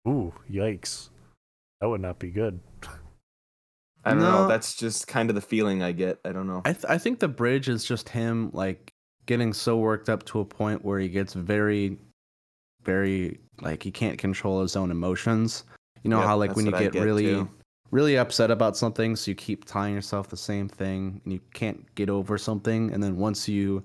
[0.07, 1.09] ooh yikes
[1.79, 2.59] that would not be good
[4.05, 4.47] I don't know.
[4.47, 6.19] That's just kind of the feeling I get.
[6.23, 6.61] I don't know.
[6.63, 8.88] I, th- I think the bridge is just him like
[9.29, 11.95] getting so worked up to a point where he gets very
[12.83, 15.65] very like he can't control his own emotions
[16.01, 17.49] you know Yep, how like when you get, get, really too.
[17.91, 21.79] really upset about something so you keep telling yourself the same thing and you can't
[21.93, 23.83] get over something and then once you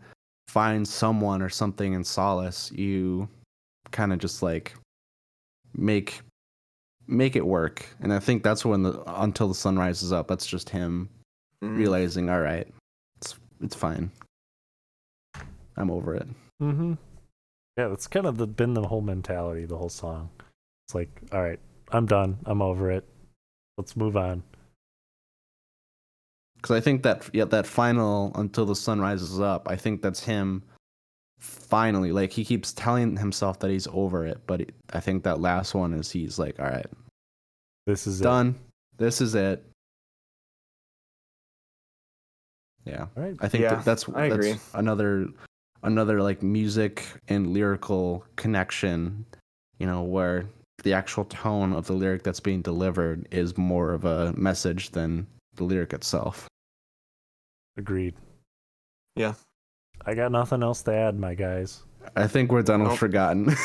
[0.49, 3.29] find someone or something in solace you
[3.91, 4.73] kind of just like
[5.77, 6.23] make
[7.07, 10.47] make it work and i think that's when the until the sun rises up that's
[10.47, 11.07] just him
[11.63, 11.77] Mhm.
[11.77, 12.67] realizing all right
[13.21, 14.11] it's it's fine
[15.77, 16.27] i'm over it.
[16.63, 16.95] Mm-hmm.
[17.77, 20.31] Yeah that's kind of the, been the whole mentality the whole song.
[20.87, 21.61] It's like all right
[21.93, 22.39] i'm done.
[22.47, 23.05] I'm over it.
[23.77, 24.43] Let's move on.
[26.57, 30.25] Because i think that yeah that final until the sun rises up i think that's
[30.25, 30.63] him
[31.39, 35.41] finally like he keeps telling himself that he's over it but it, i think that
[35.41, 36.87] last one is he's like all right.
[37.87, 38.25] This is it.
[38.25, 38.55] Done.
[38.97, 39.63] This is it.
[42.87, 43.07] Yeah.
[43.15, 43.37] All right.
[43.41, 44.55] I think Yeah, that that's I that's agree.
[44.73, 45.29] another
[45.85, 49.25] another like music and lyrical connection
[49.79, 50.45] you know where
[50.83, 55.27] the actual tone of the lyric that's being delivered is more of a message than
[55.55, 56.49] the lyric itself
[57.77, 58.15] agreed
[59.17, 59.35] Yeah.
[60.07, 61.83] i got nothing else to add my guys
[62.17, 63.55] i think we're done with forgotten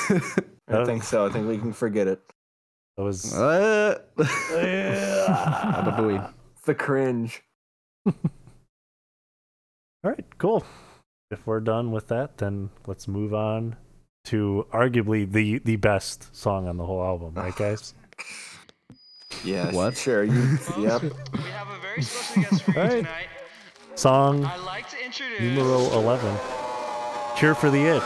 [0.72, 1.26] I think so.
[1.26, 2.22] I think we can forget it.
[2.96, 3.98] that was Uh,
[4.54, 6.30] Yeah.
[6.66, 7.42] The cringe.
[8.06, 8.14] all
[10.04, 10.64] right cool
[11.32, 13.76] if we're done with that then let's move on
[14.24, 17.94] to arguably the the best song on the whole album right guys
[19.44, 19.72] Yeah.
[19.72, 19.96] What?
[19.96, 20.24] Sure.
[20.24, 20.34] You.
[20.80, 21.02] yep.
[21.04, 22.98] We have a very special guest for you Alright.
[23.06, 23.28] tonight.
[23.96, 25.40] Song I'd like to introduce.
[25.40, 26.36] numero 11
[27.38, 28.04] Cure for the Itch.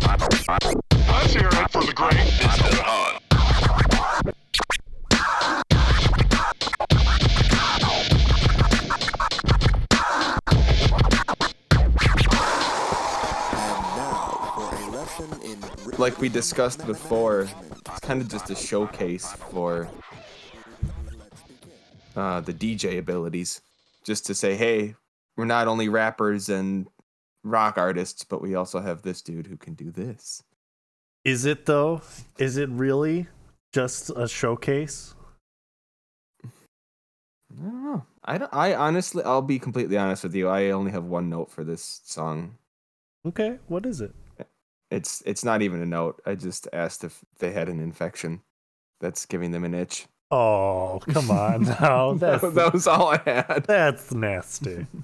[0.00, 2.80] Let's hear it for the great Mr.
[2.82, 3.09] Hahn.
[16.00, 17.42] Like we discussed before,
[17.86, 19.88] it's kind of just a showcase for
[22.16, 23.60] uh, the DJ abilities.
[24.02, 24.94] Just to say, hey,
[25.36, 26.86] we're not only rappers and
[27.44, 30.42] rock artists, but we also have this dude who can do this.
[31.22, 32.00] Is it though?
[32.38, 33.28] Is it really
[33.74, 35.14] just a showcase?
[36.42, 38.06] I don't know.
[38.24, 38.54] I don't.
[38.54, 40.48] I honestly, I'll be completely honest with you.
[40.48, 42.56] I only have one note for this song.
[43.26, 44.14] Okay, what is it?
[44.90, 46.20] It's it's not even a note.
[46.26, 48.40] I just asked if they had an infection
[49.00, 50.06] that's giving them an itch.
[50.32, 52.12] Oh, come on now.
[52.14, 53.64] that, That's that was all I had.
[53.66, 54.86] that's nasty.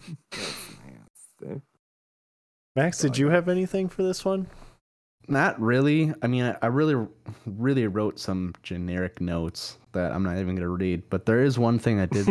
[2.77, 4.47] Max, did you have anything for this one?
[5.29, 6.13] Not really.
[6.23, 7.07] I mean, I, I really,
[7.47, 11.03] really wrote some generic notes that I'm not even gonna read.
[11.11, 12.29] But there is one thing I did.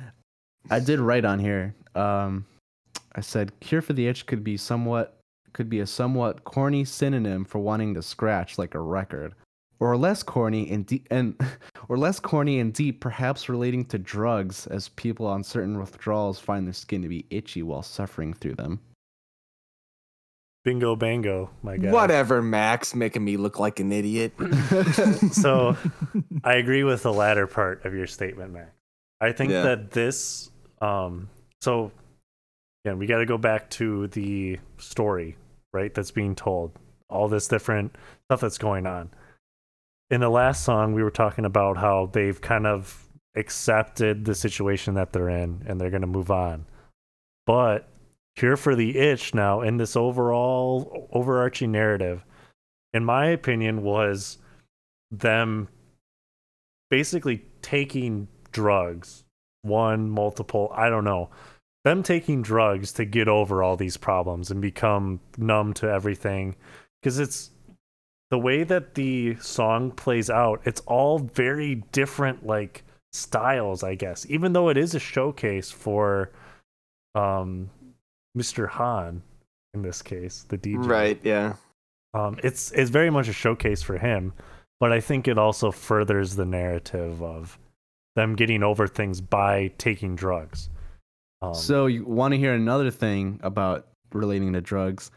[0.70, 1.74] I did write on here.
[1.94, 2.44] Um,
[3.14, 5.17] I said "Cure for the Itch" could be somewhat,
[5.52, 9.34] could be a somewhat corny synonym for wanting to scratch like a record,
[9.80, 11.40] or less corny and deep, and
[11.88, 16.66] or less corny and deep, perhaps relating to drugs, as people on certain withdrawals find
[16.66, 18.80] their skin to be itchy while suffering through them.
[20.64, 21.90] Bingo bango, my guy.
[21.90, 24.32] Whatever, Max, making me look like an idiot.
[25.32, 25.76] So
[26.44, 28.70] I agree with the latter part of your statement, Max.
[29.20, 29.62] I think Yeah.
[29.62, 31.28] that this um
[31.60, 31.90] so
[32.84, 35.36] again, we got to go back to the story,
[35.72, 35.94] right?
[35.94, 36.72] That's being told.
[37.10, 39.10] All this different stuff that's going on.
[40.10, 44.94] In the last song, we were talking about how they've kind of accepted the situation
[44.94, 46.66] that they're in and they're going to move on.
[47.46, 47.88] But
[48.36, 52.24] Cure for the Itch now in this overall overarching narrative,
[52.92, 54.38] in my opinion, was
[55.10, 55.68] them
[56.90, 59.24] basically taking drugs,
[59.62, 61.30] one, multiple, I don't know,
[61.88, 66.54] them taking drugs to get over all these problems and become numb to everything.
[67.00, 67.50] Because it's
[68.30, 74.26] the way that the song plays out, it's all very different, like styles, I guess,
[74.28, 76.30] even though it is a showcase for
[77.14, 77.70] um,
[78.36, 78.68] Mr.
[78.68, 79.22] Hahn
[79.72, 80.86] in this case, the DJ.
[80.86, 81.18] right?
[81.22, 81.54] Yeah.
[82.12, 84.32] Um, it's it's very much a showcase for him,
[84.80, 87.58] but I think it also furthers the narrative of
[88.16, 90.68] them getting over things by taking drugs.
[91.42, 95.10] Um, So you want to hear another thing about relating to drugs?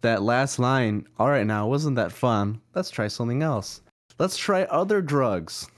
[0.00, 2.60] That last line, all right now, wasn't that fun?
[2.74, 3.80] Let's try something else.
[4.18, 5.68] Let's try other drugs.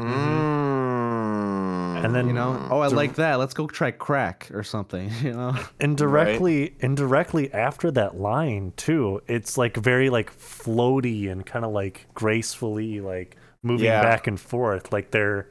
[0.00, 2.04] Mm.
[2.04, 2.66] And then- You know?
[2.70, 3.38] Oh, I Dir- like that.
[3.38, 5.54] Let's go try crack or something, you know?
[5.80, 12.06] indirectly, indirectly after that line too, it's like very like floaty and kind of like
[12.14, 14.02] gracefully like moving Yeah.
[14.02, 15.48] back and forth, like they're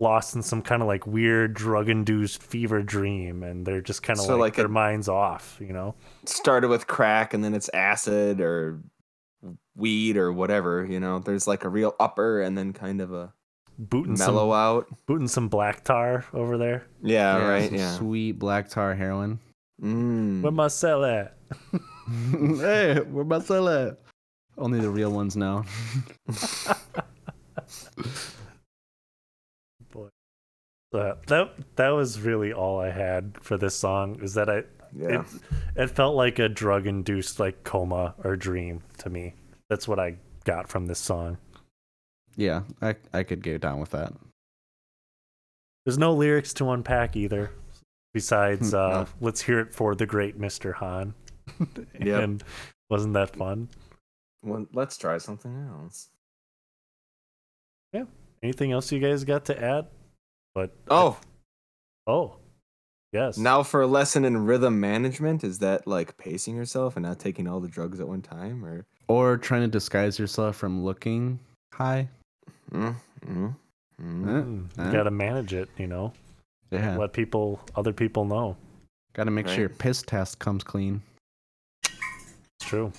[0.00, 4.24] lost in some kind of like weird drug-induced fever dream, and they're just kind of
[4.24, 5.94] So, like, like their minds off, you know.
[6.24, 8.80] started with crack and then it's acid or
[9.76, 10.84] weed or whatever.
[10.84, 13.32] You know, there's like a real upper and then kind of a
[13.80, 14.86] Booting mellow some out.
[15.06, 16.84] booting some black tar over there.
[17.00, 17.70] Yeah, right.
[17.70, 17.94] Yeah.
[17.96, 19.38] Sweet black tar heroin.
[19.80, 20.42] Mm.
[20.42, 21.36] Where Marcel at?
[22.10, 23.96] hey, where Marcella?
[24.56, 25.64] Only the real ones know.
[30.92, 30.98] Boy.
[31.00, 34.18] Uh, that that was really all I had for this song.
[34.22, 34.62] Is that I
[34.96, 35.20] Yeah.
[35.20, 35.26] it,
[35.76, 39.34] it felt like a drug induced like coma or dream to me.
[39.68, 41.36] That's what I got from this song.
[42.36, 44.12] yeah, I, I could get down with that.
[45.84, 47.50] There's no lyrics to unpack either.
[48.14, 49.06] Besides, uh, No.
[49.20, 50.72] let's hear it for the great Mr.
[50.74, 51.14] Hahn.
[52.00, 52.22] Yep.
[52.22, 52.44] And
[52.88, 53.68] wasn't that fun?
[54.42, 56.08] Well, let's try something else.
[57.92, 58.04] Yeah.
[58.42, 59.86] Anything else you guys got to add?
[60.58, 61.16] But Oh,
[62.08, 62.34] oh,
[63.12, 63.38] yes.
[63.38, 67.46] now for a lesson in rhythm management, is that like pacing yourself and not taking
[67.46, 68.84] all the drugs at one time, or?
[69.06, 71.38] Or trying to disguise yourself from looking
[71.72, 72.08] high.
[72.72, 73.54] Mm, mm,
[74.02, 74.24] mm.
[74.24, 75.68] Mm, you got to manage it.
[75.78, 76.12] You know,
[76.72, 76.96] Yeah.
[76.96, 78.56] let people, other people know.
[79.12, 79.52] Got to make Right.
[79.52, 81.02] sure your piss test comes clean.
[81.84, 81.92] It's
[82.68, 82.90] true.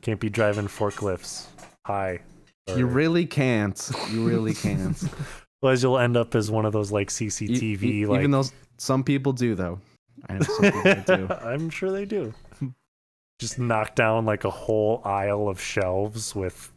[0.00, 1.46] Can't be driving forklifts
[1.84, 2.20] high.
[2.68, 3.90] You really can't.
[4.12, 4.96] You really can't.
[5.64, 7.82] Otherwise, you'll end up as one of those like CCTV.
[7.82, 8.44] e- like, Even though
[8.76, 9.80] some people do, though.
[10.28, 11.34] I know some people do.
[11.42, 12.34] I'm sure they do.
[13.38, 16.70] Just knock down like a whole aisle of shelves with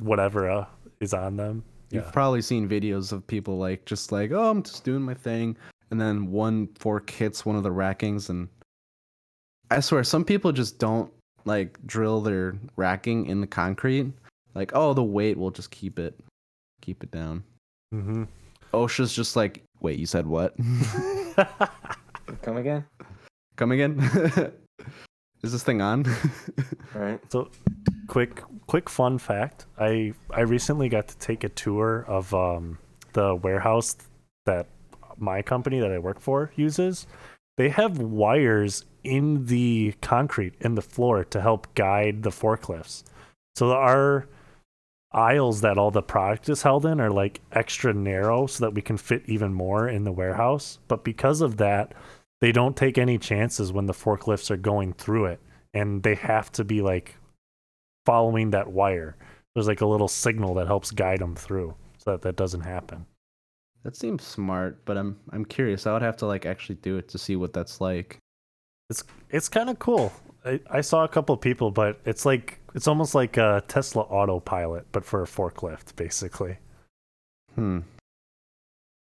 [0.00, 0.66] whatever uh,
[1.00, 1.62] is on them.
[1.90, 2.10] You've Yeah.
[2.10, 5.56] probably seen videos of people like just like, oh, I'm just doing my thing,
[5.92, 8.48] and then one fork hits one of the rackings, and
[9.70, 11.12] I swear some people just don't
[11.44, 14.12] like drill their racking in the concrete.
[14.56, 16.18] Like, oh, the weight will just keep it,
[16.80, 17.44] keep it down.
[17.92, 18.24] Hmm
[18.72, 20.56] OSHA's just like, wait, you said what?
[22.42, 22.86] Come again?
[23.56, 24.00] Come again?
[25.42, 26.06] Is this thing on?
[26.94, 27.20] All right.
[27.30, 27.50] So,
[28.06, 32.78] quick, quick fun fact: I I recently got to take a tour of um,
[33.12, 33.96] the warehouse
[34.46, 34.68] that
[35.18, 37.06] my company that I work for uses.
[37.58, 43.02] They have wires in the concrete in the floor to help guide the forklifts.
[43.56, 44.26] So our
[45.14, 48.82] aisles that all the product is held in are like extra narrow so that we
[48.82, 50.78] can fit even more in the warehouse.
[50.88, 51.94] But because of that,
[52.40, 55.40] they don't take any chances when the forklifts are going through it
[55.74, 57.16] and they have to be like
[58.06, 59.16] following that wire.
[59.54, 63.06] There's like a little signal that helps guide them through so that that doesn't happen.
[63.84, 65.86] that seems smart, but I'm I'm curious.
[65.86, 68.18] I would have to like actually do it to see what that's like.
[68.90, 70.12] It's it's kind of cool.
[70.44, 74.02] I, I saw a couple of people, but it's like it's almost like a Tesla
[74.02, 76.58] autopilot, but for a forklift, basically.
[77.54, 77.80] Hmm.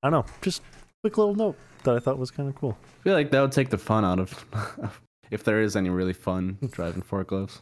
[0.02, 0.32] I don't know.
[0.42, 0.62] Just
[1.02, 2.76] quick little note that I thought was kind of cool.
[3.00, 4.44] I feel like that would take the fun out of
[5.30, 7.60] if there is any really fun driving forklifts.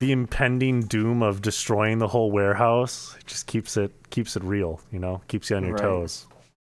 [0.00, 4.98] The impending doom of destroying the whole warehouse just keeps it keeps it real, you
[4.98, 5.82] know, keeps you on your Right.
[5.82, 6.26] toes.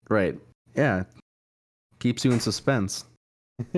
[0.09, 0.39] Right.
[0.75, 1.05] Yeah.
[1.99, 3.05] Keeps you in suspense.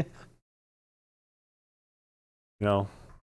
[2.60, 2.88] You know,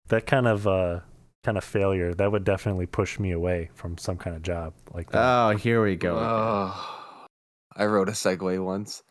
[0.08, 1.00] that kind of uh
[1.42, 5.10] kind of failure that would definitely push me away from some kind of job like
[5.10, 5.18] that.
[5.22, 6.16] Oh, here we go.
[6.18, 7.26] Oh,
[7.74, 9.02] I wrote a segue once.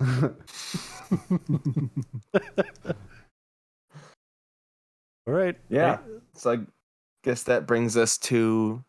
[5.26, 5.56] All right.
[5.68, 5.98] Yeah.
[6.34, 6.58] So I
[7.22, 8.84] guess that brings us to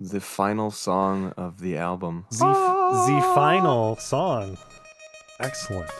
[0.00, 2.26] the final song of the album.
[2.30, 4.56] The, the final song.
[5.40, 5.90] Excellent.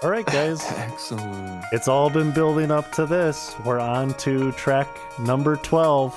[0.00, 0.64] All right, guys.
[0.76, 1.64] Excellent.
[1.72, 3.56] It's all been building up to this.
[3.64, 4.88] We're on to track
[5.18, 6.14] number 12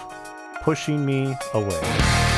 [0.62, 2.31] Pushing Me Away.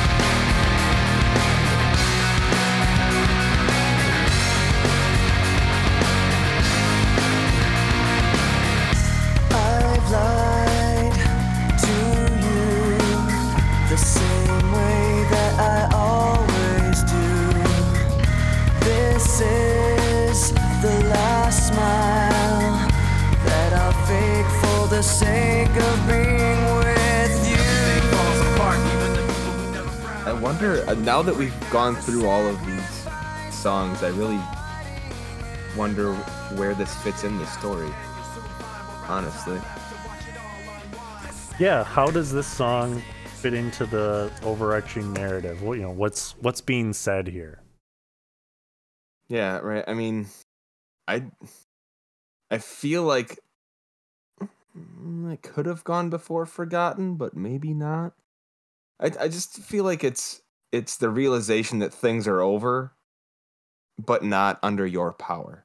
[31.23, 33.07] That we've gone through all of these
[33.53, 34.39] songs, I really
[35.77, 36.13] wonder
[36.55, 37.89] where this fits in the story.
[39.07, 39.59] Honestly.
[41.59, 43.01] Yeah, how does this song
[43.35, 45.61] fit into the overarching narrative?
[45.61, 47.61] What you know, what's what's being said here?
[49.27, 49.83] Yeah, right.
[49.87, 50.27] I mean,
[51.07, 51.25] I
[52.51, 53.39] I feel like
[54.39, 58.13] it could have gone before Forgotten, but maybe not.
[58.99, 60.42] I I just feel like it's
[60.73, 62.91] it's the realization that things are over,
[64.03, 65.63] but not under your power.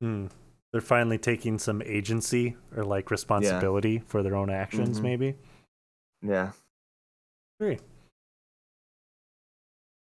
[0.00, 0.26] Hmm.
[0.72, 5.02] They're finally taking some agency or like responsibility for their own actions, Mhm.
[5.02, 5.34] maybe.
[6.22, 6.52] Yeah,
[7.58, 7.78] Agree.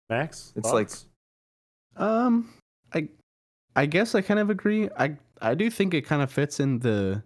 [0.09, 0.53] Max?
[0.57, 0.91] It's like-
[1.97, 2.53] Um,
[2.95, 3.09] I,
[3.77, 4.89] I guess I kind of agree.
[4.99, 7.23] I, I do think it kind of fits in the.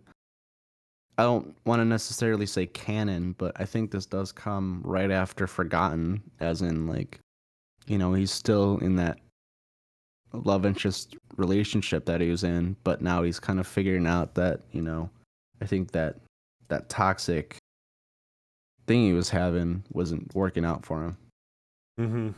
[1.19, 5.47] I don't want to necessarily say canon, but I think this does come right after
[5.47, 7.21] Forgotten, as in like,
[7.87, 9.19] you know, he's still in that
[10.33, 14.61] love interest relationship that he was in, but now he's kind of figuring out that
[14.73, 15.09] you know,
[15.63, 16.17] I think that
[16.69, 17.57] that toxic
[18.87, 21.17] thing he was having wasn't working out for him.
[21.99, 22.29] Mm-hmm.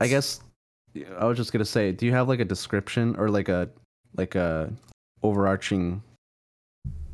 [0.00, 0.40] I guess
[1.18, 3.68] I was just gonna say, do you have like a description or like a
[4.16, 4.72] like a
[5.22, 6.02] overarching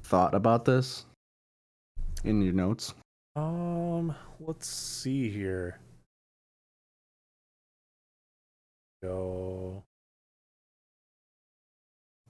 [0.09, 1.05] thought about this
[2.25, 2.95] in your notes?
[3.37, 5.79] Um, let's see here.
[9.03, 9.85] Go.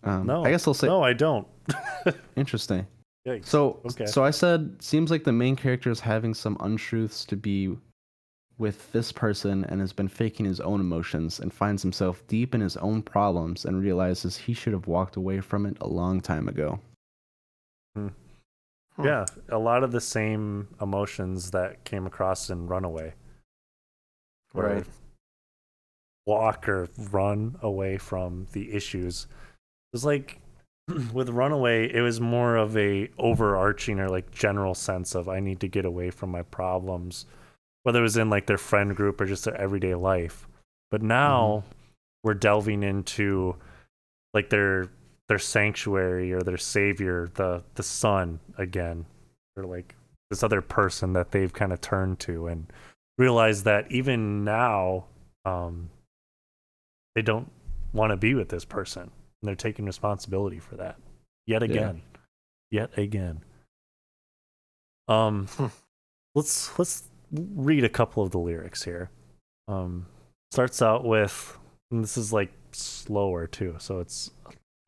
[0.02, 1.46] Um, No, I guess I'll say No, I don't.
[2.36, 2.86] interesting.
[3.26, 3.46] Yikes.
[3.46, 4.06] So Okay.
[4.06, 7.76] so I said seems like the main character is having some untruths to be
[8.58, 12.60] with this person and has been faking his own emotions and finds himself deep in
[12.60, 16.48] his own problems and realizes he should have walked away from it a long time
[16.48, 16.80] ago.
[18.96, 19.04] Hmm.
[19.04, 23.14] yeah, a lot of the same emotions that came across in Runaway.
[24.52, 24.86] Where right.
[26.26, 29.26] walk or run away from the issues.
[29.30, 30.40] It was like
[31.12, 35.60] with Runaway, it was more of a overarching or like general sense of I need
[35.60, 37.26] to get away from my problems.
[37.84, 40.46] whether it was in like their friend group or just their everyday life.
[40.90, 41.74] But now mm-hmm.
[42.24, 43.56] we're delving into
[44.34, 44.88] like their
[45.28, 49.04] their sanctuary or their savior, the the sun again,
[49.56, 49.94] or like
[50.30, 52.70] this other person that they've kind of turned to and
[53.16, 55.04] realize that even now
[55.44, 55.90] um
[57.14, 57.50] they don't
[57.92, 59.02] want to be with this person.
[59.02, 60.96] And they're taking responsibility for that.
[61.46, 62.02] Yet again.
[62.70, 63.42] Yet again.
[65.08, 65.66] Um Hmm.
[66.34, 69.10] let's let's read a couple of the lyrics here.
[69.68, 70.06] Um
[70.52, 71.58] starts out with
[71.90, 74.30] and this is like slower too so it's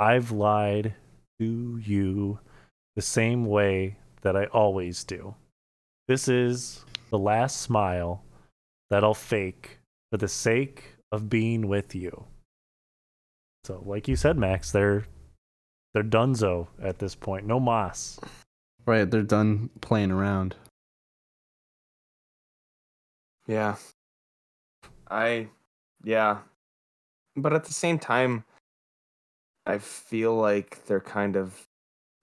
[0.01, 0.95] i've lied
[1.39, 2.39] to you
[2.97, 5.35] the same way that i always do
[6.09, 8.25] this is the last smile
[8.91, 9.79] that i'll fake
[10.11, 12.25] for the sake of being with you
[13.65, 15.05] so like you said max they're
[15.95, 18.19] they're dunzo at this point no moss
[18.87, 20.57] Right, they're done playing around.
[23.47, 23.77] Yeah.
[25.09, 25.49] I
[26.03, 26.39] yeah.
[27.37, 28.45] But at the same time
[29.71, 31.69] I feel like they're kind of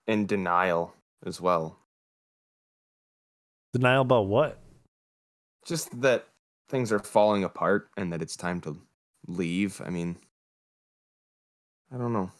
[0.06, 0.94] in denial
[1.24, 1.78] as well.
[3.72, 4.58] denial about what
[5.66, 6.26] Just that
[6.68, 8.76] things are falling apart and that it's time to
[9.26, 9.80] leave.
[9.84, 10.16] I mean
[11.92, 12.30] I don't know.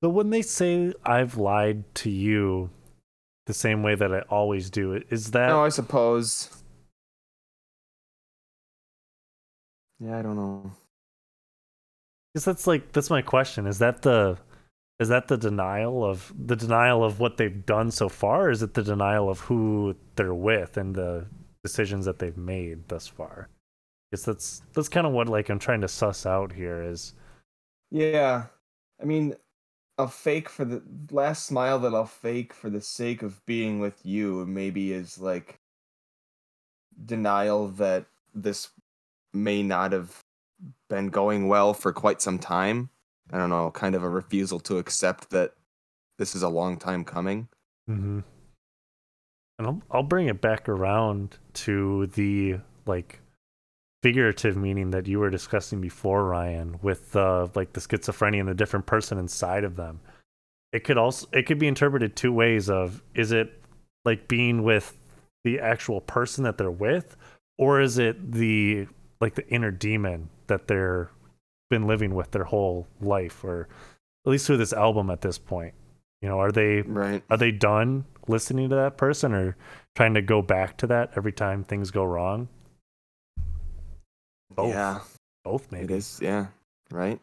[0.00, 2.70] But when they say I've lied to you
[3.44, 6.50] the same way that I always do, is that No, I suppose.
[9.98, 10.72] Yeah, I don't know.
[12.36, 13.66] Because that's like that's my question.
[13.66, 14.36] Is that the
[15.00, 18.50] is that the denial of the denial of what they've done so far?
[18.50, 21.24] Is it the denial of who they're with and the
[21.64, 23.48] decisions that they've made thus far?
[24.10, 27.14] Because that's that's kind of what like I'm trying to suss out here is
[27.90, 28.44] Yeah.
[29.00, 29.34] I mean,
[29.96, 34.04] I'll fake for the last smile that I'll fake for the sake of being with
[34.04, 35.58] you, maybe is like
[37.02, 38.68] denial that this
[39.32, 40.25] may not have
[40.88, 42.90] been going well for quite some time.
[43.32, 45.52] I don't know, kind of a refusal to accept that
[46.18, 47.48] this is a long time coming.
[47.90, 48.20] Mm-hmm.
[49.58, 53.20] And I'll, I'll bring it back around to the like
[54.02, 58.54] figurative meaning that you were discussing before, Ryan, with uh, like the schizophrenia and the
[58.54, 60.00] different person inside of them.
[60.72, 63.62] It could also it could be interpreted two ways: of is it
[64.04, 64.96] like being with
[65.44, 67.16] the actual person that they're with,
[67.58, 68.86] or is it the
[69.20, 71.10] like the inner demon that they're
[71.70, 73.68] been living with their whole life, or
[74.24, 75.74] at least through this album at this point.
[76.22, 77.22] You know, are they Right.
[77.30, 79.56] are they done listening to that person or
[79.94, 82.48] trying to go back to that every time things go wrong?
[84.54, 84.70] Both.
[84.74, 85.00] Yeah,
[85.44, 85.94] Both maybe.
[85.94, 86.18] is.
[86.22, 86.46] Yeah,
[86.90, 87.20] right.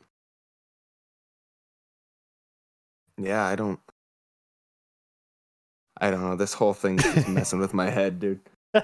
[3.17, 3.79] Yeah, I don't.
[5.99, 6.35] I don't know.
[6.35, 8.41] This whole thing's just messing with my head, dude.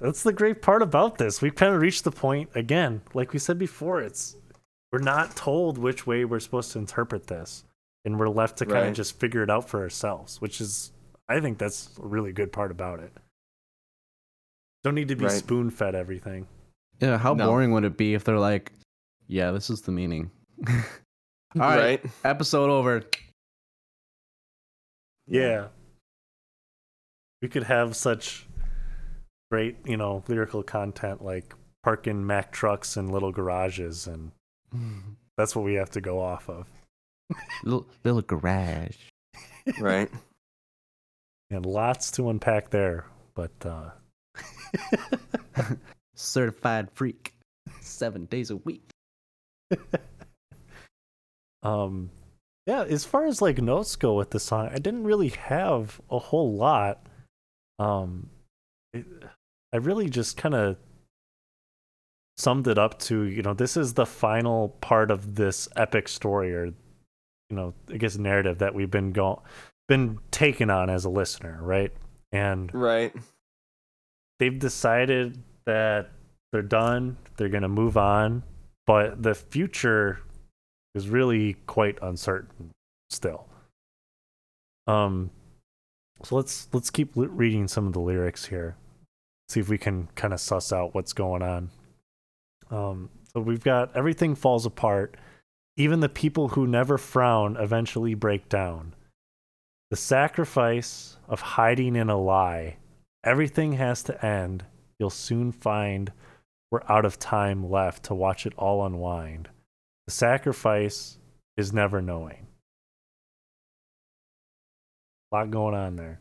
[0.00, 1.42] That's the great part about this.
[1.42, 4.36] We've kind of reached the point again, like we said before, it's
[4.92, 7.64] we're not told which way we're supposed to interpret this.
[8.04, 10.92] And we're left to kind of just figure it out for ourselves, which is
[11.28, 13.12] I think that's a really good part about it.
[14.84, 15.32] Don't need to be Right.
[15.32, 16.46] spoon fed everything.
[17.00, 17.46] Yeah, how No.
[17.46, 18.72] boring would it be if they're like,
[19.26, 20.30] yeah, this is the meaning.
[20.68, 20.74] All
[21.60, 22.04] right, Right?
[22.24, 23.04] episode over.
[25.26, 25.68] Yeah.
[27.42, 28.46] We could have such
[29.50, 34.32] great, you know, lyrical content like parking Mack trucks in little garages, and
[35.36, 36.66] that's what we have to go off of.
[37.64, 38.96] little, little garage.
[39.80, 40.10] Right.
[41.50, 43.88] And lots to unpack there, but uh,
[46.14, 47.34] Certified freak.
[47.80, 48.90] Seven days a week.
[51.62, 52.10] um,
[52.66, 52.84] yeah.
[52.84, 56.54] As far as like notes go with the song, I didn't really have a whole
[56.54, 57.06] lot.
[57.78, 58.30] Um,
[58.92, 59.06] it,
[59.72, 60.76] I really just kind of
[62.36, 66.54] summed it up to you know this is the final part of this epic story
[66.54, 66.74] or you
[67.50, 69.38] know I guess narrative that we've been going
[69.88, 71.90] been taken on as a listener, right?
[72.30, 73.14] And Right.
[74.38, 76.10] they've decided that
[76.52, 78.42] they're done, they're going to move on,
[78.86, 80.20] but the future
[80.94, 82.70] is really quite uncertain
[83.10, 83.46] still.
[84.86, 85.30] Um
[86.22, 88.76] so let's let's keep reading some of the lyrics here.
[89.48, 91.70] See if we can kind of suss out what's going on.
[92.70, 95.16] Um so we've got everything falls apart.
[95.76, 98.94] Even the people who never frown eventually break down.
[99.90, 102.76] The sacrifice of hiding in a lie
[103.24, 104.64] Everything has to end.
[104.98, 106.12] You'll soon find
[106.70, 109.48] we're out of time left to watch it all unwind.
[110.06, 111.18] The sacrifice
[111.56, 112.46] is never knowing.
[115.30, 116.20] A lot going on there.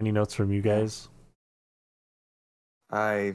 [0.00, 1.08] Any notes from you guys?
[2.90, 3.34] I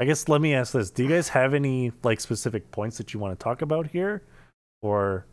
[0.00, 3.12] I guess let me ask this: Do you guys have any like specific points that
[3.12, 4.22] you want to talk about here,
[4.82, 5.26] or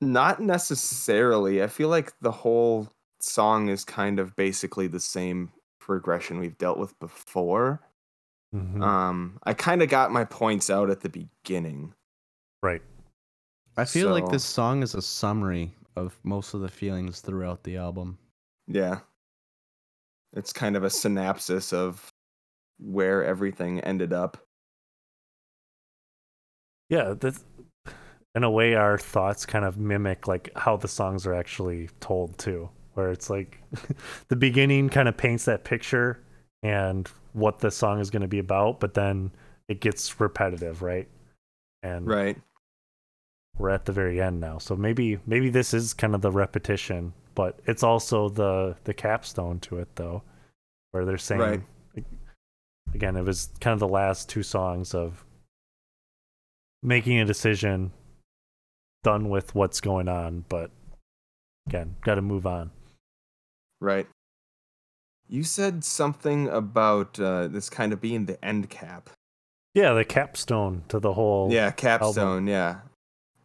[0.00, 1.62] not necessarily.
[1.62, 2.88] I feel like the whole
[3.20, 7.80] song is kind of basically the same progression we've dealt with before.
[8.54, 8.82] Mhm.
[8.82, 11.94] Um, I kind of got my points out at the beginning.
[12.62, 12.82] right?
[13.76, 17.76] I feel like this song is a summary of most of the feelings throughout the
[17.76, 18.18] album.
[18.68, 19.00] Yeah.
[20.34, 22.10] It's kind of a synopsis of
[22.78, 24.38] where everything ended up.
[26.88, 27.44] Yeah, that's
[28.34, 32.38] in a way our thoughts kind of mimic like how the songs are actually told
[32.38, 33.62] too, where it's like
[34.28, 36.22] the beginning kind of paints that picture
[36.62, 39.30] and what the song is going to be about, but then
[39.68, 41.08] it gets repetitive, right?
[41.82, 42.36] And Right.
[43.58, 44.58] we're at the very end now.
[44.58, 49.60] So maybe maybe this is kind of the repetition, but it's also the the capstone
[49.60, 50.22] to it though,
[50.90, 51.62] where they're saying Right.
[52.94, 55.24] again, it was kind of the last two songs of
[56.82, 57.92] making a decision,
[59.02, 60.70] done with what's going on, but
[61.68, 62.70] again, got to move on.
[63.80, 64.06] Right.
[65.28, 69.10] You said something about uh, this kind of being the end cap.
[69.74, 71.50] Yeah, the capstone to the whole.
[71.50, 72.46] Yeah, capstone.
[72.46, 72.80] Yeah.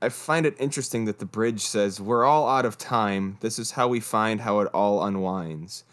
[0.01, 3.37] I find it interesting that the bridge says, We're all out of time.
[3.41, 5.83] This is how we find how it all unwinds.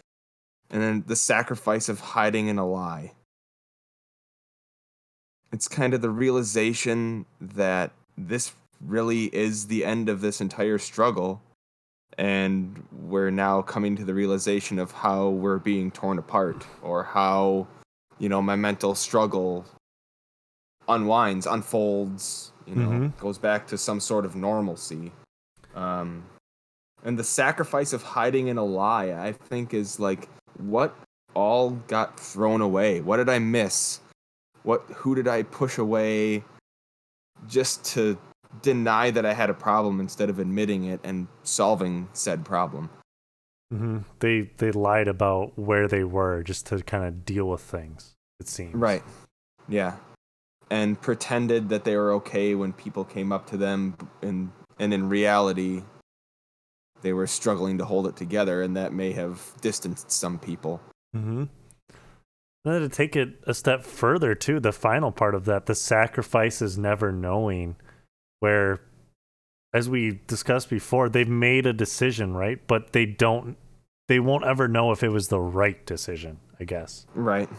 [0.69, 3.13] And then the sacrifice of hiding in a lie.
[5.51, 11.41] It's kind of the realization that this really is the end of this entire struggle.
[12.17, 17.67] And we're now coming to the realization of how we're being torn apart or how,
[18.19, 19.65] you know, my mental struggle
[20.87, 23.17] unwinds, unfolds, you know, Mhm.
[23.19, 25.11] goes back to some sort of normalcy.
[25.75, 26.23] Um,
[27.03, 30.95] and the sacrifice of hiding in a lie, I think, is like what
[31.33, 33.01] all got thrown away.
[33.01, 33.99] What did I miss?
[34.63, 36.43] What who did I push away
[37.47, 38.17] just to
[38.61, 42.89] deny that I had a problem instead of admitting it and solving said problem?
[43.73, 43.99] mm-hmm.
[44.19, 48.13] They they lied about where they were just to kind of deal with things.
[48.39, 48.73] It seems.
[48.73, 49.03] Right.
[49.67, 49.97] Yeah.
[50.71, 55.07] And pretended that they were okay when people came up to them and and in
[55.07, 55.83] reality
[57.01, 60.81] they were struggling to hold it together and that may have distanced some people.
[61.15, 61.43] Mm-hmm.
[62.63, 66.63] Then to take it a step further too, the final part of that, the sacrifice
[66.63, 67.75] is never knowing,
[68.39, 68.81] where,
[69.71, 72.59] as we discussed before, they've made a decision, right?
[72.65, 73.55] But they don't,
[74.07, 76.39] they won't ever know if it was the right decision.
[76.59, 77.49] I guess Right.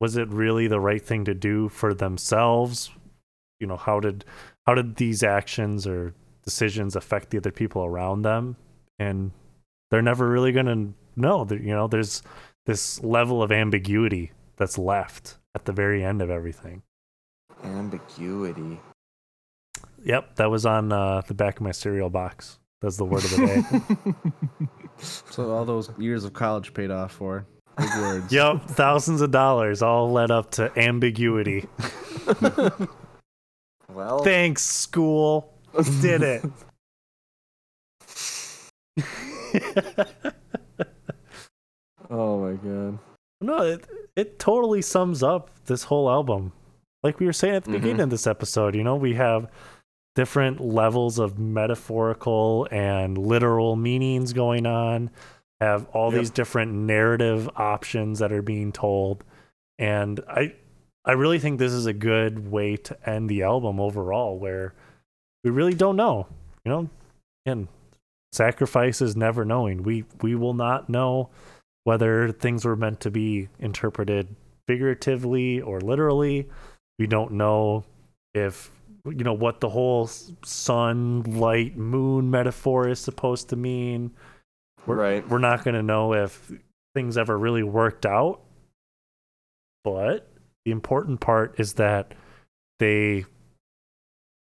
[0.00, 2.90] Was it really the right thing to do for themselves?
[3.60, 4.24] You know, how did
[4.66, 8.56] how did these actions or decisions affect the other people around them?
[8.98, 9.32] And
[9.90, 11.44] they're never really going to know.
[11.44, 12.22] That You know, there's
[12.66, 16.82] this level of ambiguity that's left at the very end of everything.
[17.62, 18.80] Ambiguity.
[20.02, 22.58] Yep, that was on uh, the back of my cereal box.
[22.80, 24.66] That's the word of the day.
[25.02, 27.46] So all those years of college paid off for
[27.80, 28.32] big words.
[28.32, 31.66] yep, thousands of dollars all led up to ambiguity.
[33.92, 35.52] well, Thanks, school.
[36.00, 36.44] Did it.
[42.10, 42.98] oh my god.
[43.40, 46.52] No, it it totally sums up this whole album.
[47.02, 48.02] Like we were saying at the beginning Mhm.
[48.04, 49.50] of this episode, you know, we have
[50.14, 55.08] different levels of metaphorical and literal meanings going on,
[55.60, 56.20] have all Yep.
[56.20, 59.24] these different narrative options that are being told.
[59.78, 60.54] And I
[61.04, 64.74] I really think this is a good way to end the album overall where
[65.44, 66.26] we really don't know.
[66.64, 66.90] You know,
[67.46, 67.68] and
[68.32, 69.82] sacrifice is never knowing.
[69.82, 71.30] We we will not know
[71.84, 74.36] whether things were meant to be interpreted
[74.68, 76.48] figuratively or literally.
[76.98, 77.84] We don't know
[78.34, 78.70] if
[79.06, 80.06] you know what the whole
[80.44, 84.12] sun, light, moon metaphor is supposed to mean.
[84.86, 85.28] We're, Right.
[85.28, 86.52] We're not going to know if
[86.94, 88.40] things ever really worked out.
[89.84, 90.28] But
[90.64, 92.14] the important part is that
[92.78, 93.24] they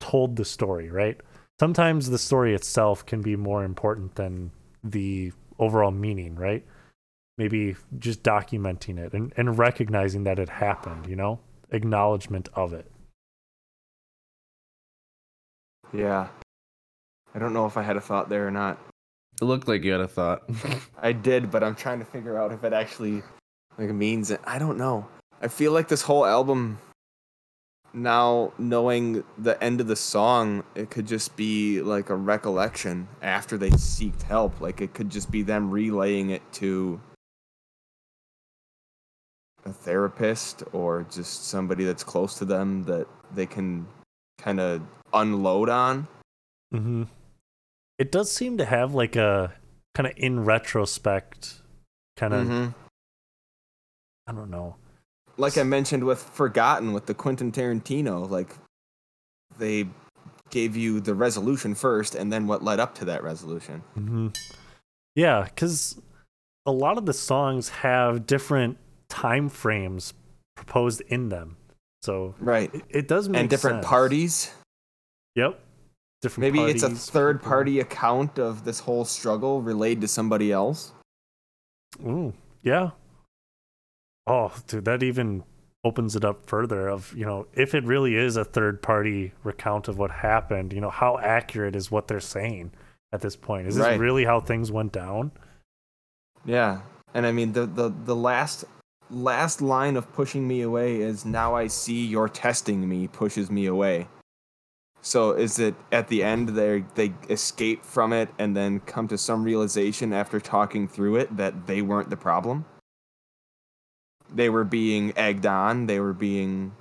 [0.01, 1.21] told the story, right?
[1.59, 4.51] Sometimes the story itself can be more important than
[4.83, 6.65] the overall meaning, right?
[7.39, 11.41] Maybe just documenting it and, and recognizing that it happened, you know?
[11.71, 12.91] Acknowledgement of it.
[15.93, 16.29] Yeah.
[17.35, 18.79] I don't know if I had a thought there or not.
[19.41, 20.49] It looked like you had a thought.
[21.03, 23.23] I did, but I'm trying to figure out if it actually
[23.79, 24.41] like means it.
[24.45, 25.07] I don't know.
[25.43, 26.79] I feel like this whole album
[27.95, 33.57] now knowing the end of the song, it could just be like a recollection after
[33.57, 34.61] they seeked help.
[34.61, 37.01] Like it could just be them relaying it to
[39.65, 43.87] a therapist or just somebody that's close to them that they can
[44.39, 44.83] kind of
[45.13, 46.09] unload on.
[46.75, 47.05] Mm-hmm.
[47.99, 49.55] It does seem to have like a
[49.95, 51.61] kind of in retrospect
[52.17, 52.75] kind of Mhm.
[54.27, 54.77] I don't know.
[55.37, 58.57] Like I mentioned with Forgotten with the Quentin Tarantino, like
[59.59, 59.89] they
[60.51, 63.81] gave you the resolution first and then what led up to that resolution.
[63.95, 64.29] hmm
[65.17, 66.01] Yeah, because
[66.67, 68.79] a lot of the songs have different
[69.09, 70.15] time frames
[70.57, 71.57] proposed in them,
[72.03, 72.73] so Right.
[72.75, 73.87] it, it does make and different sense.
[73.87, 74.55] parties.
[75.37, 75.61] Yep.
[76.25, 76.55] Different.
[76.55, 77.51] Maybe it's a third people.
[77.51, 80.93] party account of this whole struggle relayed to somebody else.
[82.01, 82.93] Ooh, yeah.
[84.27, 85.45] Oh, dude, that even
[85.85, 89.87] opens it up further of, you know, if it really is a third party recount
[89.87, 92.73] of what happened, you know, how accurate is what they're saying
[93.13, 93.67] at this point?
[93.69, 94.01] Is this Right.
[94.01, 95.31] really how things went down?
[96.47, 96.81] Yeah.
[97.13, 98.65] And I mean the the, the last
[99.11, 103.67] last line of pushing me away is now I see you're testing me pushes me
[103.67, 104.09] away.
[105.07, 109.19] So is it at the end they they escape from it and then come to
[109.19, 112.65] some realization after talking through it that they weren't the problem?
[114.35, 116.73] They were being egged on, they were being,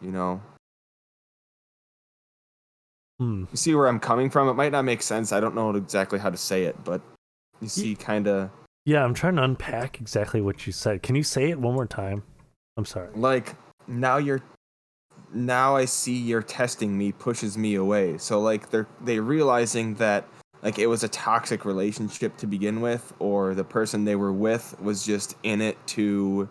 [0.00, 0.40] you know,
[3.18, 3.44] Hmm.
[3.50, 4.48] you see where I'm coming from?
[4.48, 5.32] It might not make sense.
[5.32, 7.00] I don't know exactly how to say it, but
[7.60, 8.50] you see kind of
[8.84, 11.02] Yeah, I'm trying to unpack exactly what you said.
[11.02, 12.22] Can you say it one more time?
[12.76, 13.10] I'm sorry.
[13.16, 13.54] like
[13.88, 14.40] now you're
[15.34, 18.18] now I see you're testing me pushes me away.
[18.18, 20.26] So like they're they realizing that
[20.62, 24.80] like it was a toxic relationship to begin with or the person they were with
[24.80, 26.48] was just in it to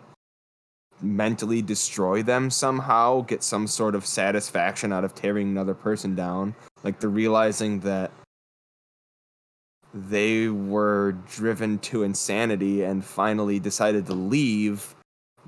[1.00, 6.54] mentally destroy them somehow, get some sort of satisfaction out of tearing another person down.
[6.84, 8.10] Like they're realizing that
[9.94, 14.94] they were driven to insanity and finally decided to leave,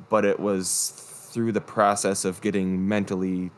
[0.09, 3.51] but it was through the process of getting mentally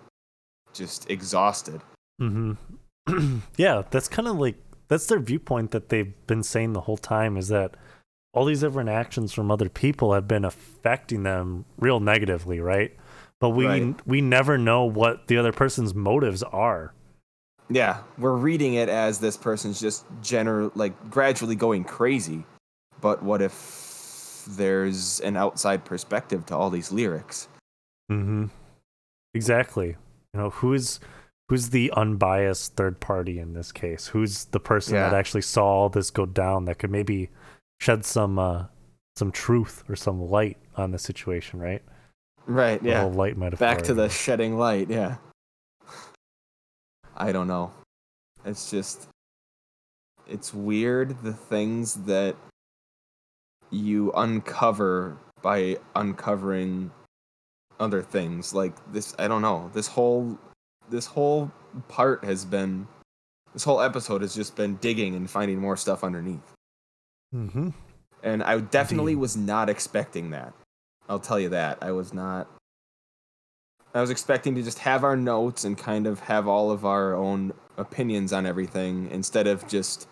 [0.72, 1.83] just exhausted.
[2.20, 3.39] Mm-hmm.
[3.57, 4.57] yeah, that's kind of like
[4.89, 7.74] that's their viewpoint that they've been saying the whole time is that
[8.33, 12.97] all these different actions from other people have been affecting them real negatively, right?
[13.41, 14.07] But we Right.
[14.07, 16.95] we never know what the other person's motives are.
[17.68, 22.47] Yeah, we're reading it as this person's just general like gradually going crazy.
[23.03, 27.49] But what if there's an outside perspective to all these lyrics?
[28.11, 28.47] Mm-hmm.
[29.35, 29.97] Exactly.
[30.35, 31.01] You know, who's
[31.49, 34.09] who's the unbiased third party in this case?
[34.09, 37.31] Who's the person that actually saw all this go down that could maybe
[37.81, 38.65] shed some uh
[39.17, 41.83] some truth or some light on the situation, right?
[42.47, 43.01] Right, yeah.
[43.01, 43.67] whole light metaphor.
[43.67, 45.17] Back to the shedding light, yeah.
[47.17, 47.73] I don't know.
[48.45, 49.09] It's just
[50.29, 52.37] it's weird the things that
[53.71, 56.91] you uncover by uncovering
[57.81, 59.70] other things like this I don't know.
[59.74, 60.39] This whole
[60.91, 61.51] this whole
[61.89, 62.87] part has been
[63.53, 66.53] this whole episode has just been digging and finding more stuff underneath.
[67.35, 67.70] Mm-hmm.
[68.22, 69.20] And I definitely Indeed.
[69.22, 70.53] was not expecting that.
[71.09, 71.79] I'll tell you that.
[71.83, 72.49] I was not.
[73.95, 77.15] I was expecting to just have our notes and kind of have all of our
[77.15, 80.07] own opinions on everything instead of just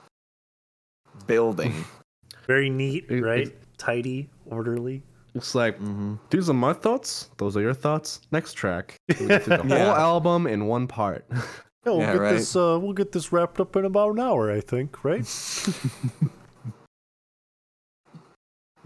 [1.27, 1.85] building.
[2.47, 3.49] Very neat, It- right?
[3.49, 5.03] it- Tidy, orderly.
[5.35, 6.15] It's like mm-hmm.
[6.31, 7.31] these are my thoughts.
[7.39, 8.21] Those are your thoughts.
[8.31, 8.97] Next track.
[9.21, 9.85] We get the Yeah.
[9.87, 11.27] whole album in one part.
[11.87, 12.33] Yeah, we'll Yeah, get right.
[12.37, 12.57] this.
[12.57, 15.05] Uh, we'll get this wrapped up in about an hour, I think.
[15.05, 15.27] Right?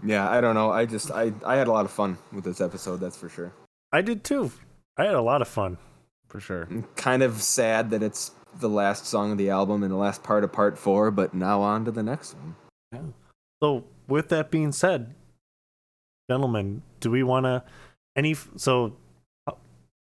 [0.03, 0.71] Yeah, I don't know.
[0.71, 2.97] I just I I had a lot of fun with this episode.
[3.01, 3.51] That's for sure.
[3.91, 4.51] I did too.
[4.97, 5.77] I had a lot of fun.
[6.27, 6.67] For sure.
[6.69, 10.23] I'm kind of sad that it's the last song of the album and the last
[10.23, 12.55] part of part four, but now on to the next one.
[12.91, 13.01] Yeah.
[13.61, 15.15] So, with that being said,
[16.29, 17.63] gentlemen, do we want to
[18.15, 18.35] any?
[18.55, 18.95] So,
[19.47, 19.53] uh,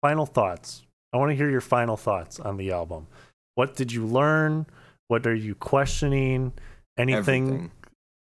[0.01, 0.83] final thoughts.
[1.13, 3.07] I want to hear your final thoughts on the album.
[3.55, 4.65] What did you learn?
[5.07, 6.53] What are you questioning?
[6.97, 7.47] Anything?
[7.47, 7.71] Everything.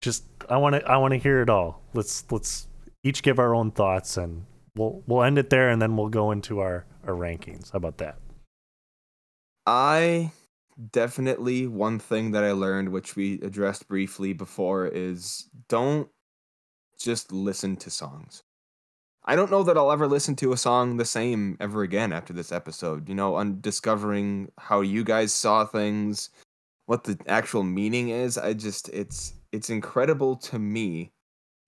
[0.01, 1.81] Just I want to I want to hear it all.
[1.93, 2.67] Let's let's
[3.03, 4.45] each give our own thoughts and
[4.75, 7.71] we'll we'll end it there and then we'll go into our our rankings.
[7.71, 8.17] How about that?
[9.65, 10.31] I
[10.91, 16.09] definitely one thing that I learned, which we addressed briefly before, is don't
[16.97, 18.43] just listen to songs.
[19.25, 22.31] I don't know that I'll ever listen to a song the same ever again after
[22.31, 23.09] this episode.
[23.09, 26.29] You know, on discovering how you guys saw things,
[26.85, 28.37] what the actual meaning is.
[28.37, 31.11] I just it's it's incredible to me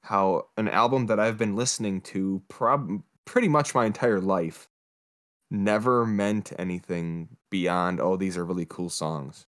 [0.04, 4.70] how an album that I've been listening to prob pretty much my entire life
[5.52, 9.46] never meant anything beyond oh these are really cool songs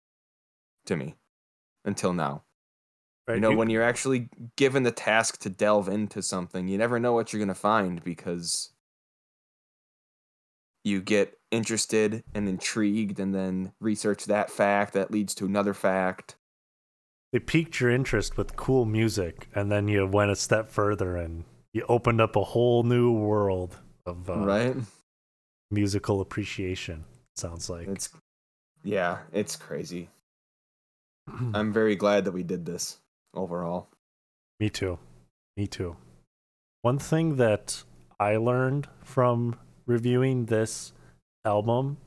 [0.87, 1.17] to me
[1.85, 2.46] until now.
[3.27, 3.37] Right?
[3.37, 7.13] You know, when you're actually given the task to delve into something, you never know
[7.13, 8.71] what you're going to find because
[10.85, 16.37] you get interested and intrigued and then research that fact that leads to another fact.
[17.33, 21.45] it piqued your interest with cool music, and then you went a step further and
[21.73, 23.77] you opened up a whole new world
[24.07, 24.77] of uh, right?
[25.73, 27.05] musical appreciation.
[27.35, 27.89] Sounds like.
[27.89, 28.11] It's
[28.85, 30.09] yeah, it's crazy.
[31.55, 32.99] I'm very glad that we did this
[33.37, 33.89] overall.
[34.59, 34.99] Me too.
[35.57, 35.97] Me too.
[36.83, 37.83] One thing that
[38.19, 39.57] I learned from
[39.87, 40.93] reviewing this
[41.45, 41.99] album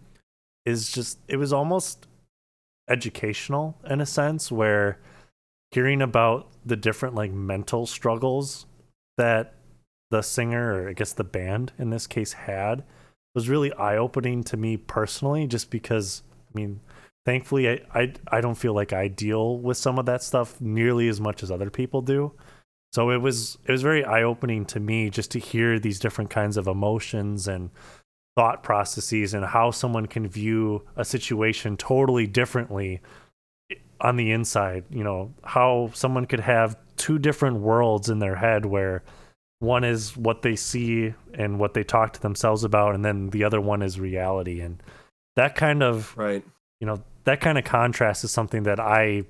[0.66, 2.08] is just it was almost
[2.90, 5.00] educational in a sense where
[5.72, 8.66] hearing about the different like mental struggles
[9.18, 9.54] that
[10.12, 12.84] the singer or I guess the band in this case had
[13.36, 16.24] was really eye-opening to me personally just because
[16.54, 16.80] I mean
[17.26, 21.08] thankfully I, I I don't feel like I deal with some of that stuff nearly
[21.08, 22.34] as much as other people do.
[22.92, 26.58] So it was it was very eye-opening to me just to hear these different kinds
[26.58, 27.70] of emotions and
[28.36, 33.02] thought processes and how someone can view a situation totally differently
[34.02, 38.66] on the inside, you know, how someone could have two different worlds in their head
[38.66, 39.04] where
[39.60, 43.44] one is what they see and what they talk to themselves about and then the
[43.44, 44.82] other one is reality and
[45.36, 46.44] that kind of Right.
[46.80, 49.24] You know that kind of contrast is something that i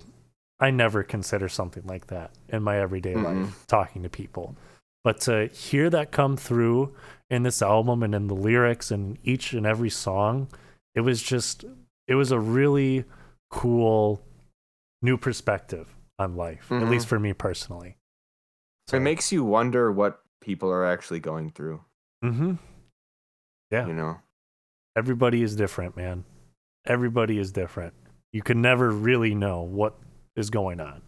[0.60, 3.46] i never consider something like that in my everyday Mm-mm.
[3.46, 4.56] life talking to people
[5.04, 6.94] but to hear that come through
[7.30, 10.48] in this album and in the lyrics and each and every song
[10.96, 11.66] it was just
[12.08, 13.04] it was a really
[13.50, 14.22] cool
[15.02, 15.88] new perspective
[16.20, 16.90] on life at Mhm.
[16.90, 17.96] least for me personally
[18.88, 21.82] so It makes you wonder what people are actually going through,
[22.24, 22.54] mm-hmm.
[23.72, 24.18] yeah you know.
[24.96, 26.26] everybody is different man
[26.90, 27.94] everybody is different
[28.34, 29.98] you can never really know what
[30.36, 31.02] is going on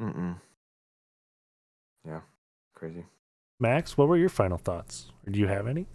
[0.00, 0.36] Mm-mm.
[2.06, 2.20] Yeah.
[2.74, 3.04] Crazy.
[3.58, 5.10] Max, what were your final thoughts?
[5.26, 5.86] Or do you have any?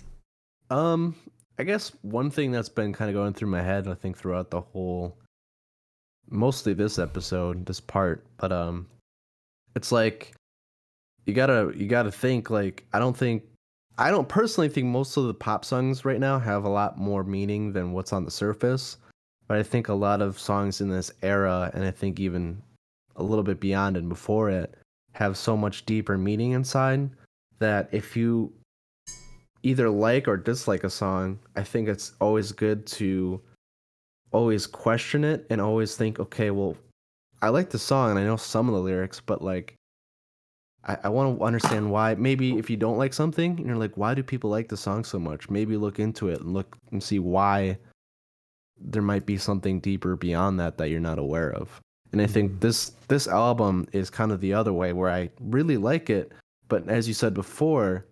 [0.70, 1.16] Um,
[1.58, 4.52] I guess one thing that's been kind of going through my head, I think throughout
[4.52, 5.18] the whole,
[6.30, 8.88] mostly this episode, this part, but um,
[9.76, 10.36] it's like
[11.26, 13.44] you gotta you gotta think like I don't think
[13.98, 17.24] I don't personally think most of the pop songs right now have a lot more
[17.24, 18.98] meaning than what's on the surface,
[19.48, 22.62] but I think a lot of songs in this era, and I think even
[23.16, 24.76] a little bit beyond and before it,
[25.14, 27.10] have so much deeper meaning inside
[27.60, 28.52] that if you
[29.64, 33.42] either like or dislike a song, I think it's always good to
[34.34, 36.76] always question it and always think, okay, well,
[37.42, 39.76] I like the song and I know some of the lyrics, but like,
[40.86, 42.16] I, I want to understand why.
[42.16, 45.04] Maybe if you don't like something and you're like, why do people like the song
[45.04, 45.50] so much?
[45.50, 47.78] Maybe look into it and look and see why
[48.78, 51.80] there might be something deeper beyond that that you're not aware of.
[52.12, 55.78] And I think this this album is kind of the other way where I really
[55.78, 56.32] like it,
[56.68, 58.06] but as you said before,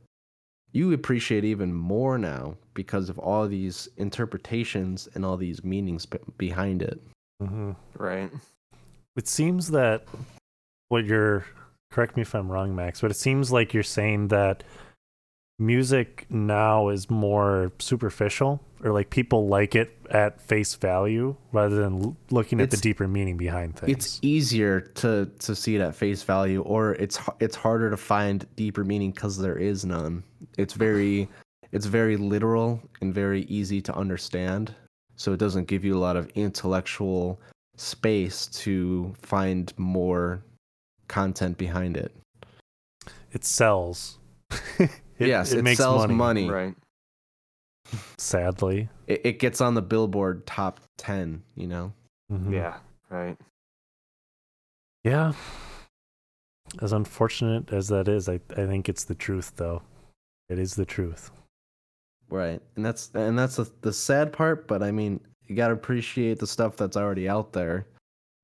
[0.71, 6.17] you appreciate even more now because of all these interpretations and all these meanings be-
[6.37, 6.99] behind it.
[7.41, 7.71] Mm-hmm.
[7.95, 8.31] Right.
[9.15, 10.05] It seems that
[10.89, 11.45] what you're,
[11.93, 14.63] correct me if I'm wrong, Max, but it seems like you're saying that
[15.59, 22.03] music now is more superficial or like people like it at face value rather than
[22.03, 23.91] l- looking at the deeper meaning behind things.
[23.91, 28.45] It's easier to to see it at face value, or it's it's harder to find
[28.55, 30.23] deeper meaning because there is none.
[30.57, 31.29] It's very
[31.71, 34.73] it's very literal and very easy to understand,
[35.15, 37.39] so it doesn't give you a lot of intellectual
[37.77, 40.43] space to find more
[41.13, 42.11] content behind it.
[43.33, 44.17] it sells.
[44.79, 46.15] it, yes, it, makes sells money.
[46.15, 46.49] money.
[46.49, 46.75] Right.
[48.17, 51.43] Sadly, It, it gets on the Billboard top ten.
[51.55, 51.93] You know.
[52.31, 52.51] Mhm.
[52.51, 52.77] Yeah.
[53.11, 53.37] Right.
[55.03, 55.33] Yeah.
[56.81, 59.83] As unfortunate as that is, I, I think it's the truth, though.
[60.49, 61.29] It is the truth.
[62.29, 64.67] Right, and that's and that's the, the sad part.
[64.67, 67.85] But I mean, you gotta appreciate the stuff that's already out there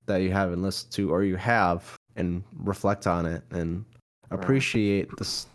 [0.06, 3.86] that you haven't listened to, or you have, and reflect on it and
[4.32, 5.48] appreciate this,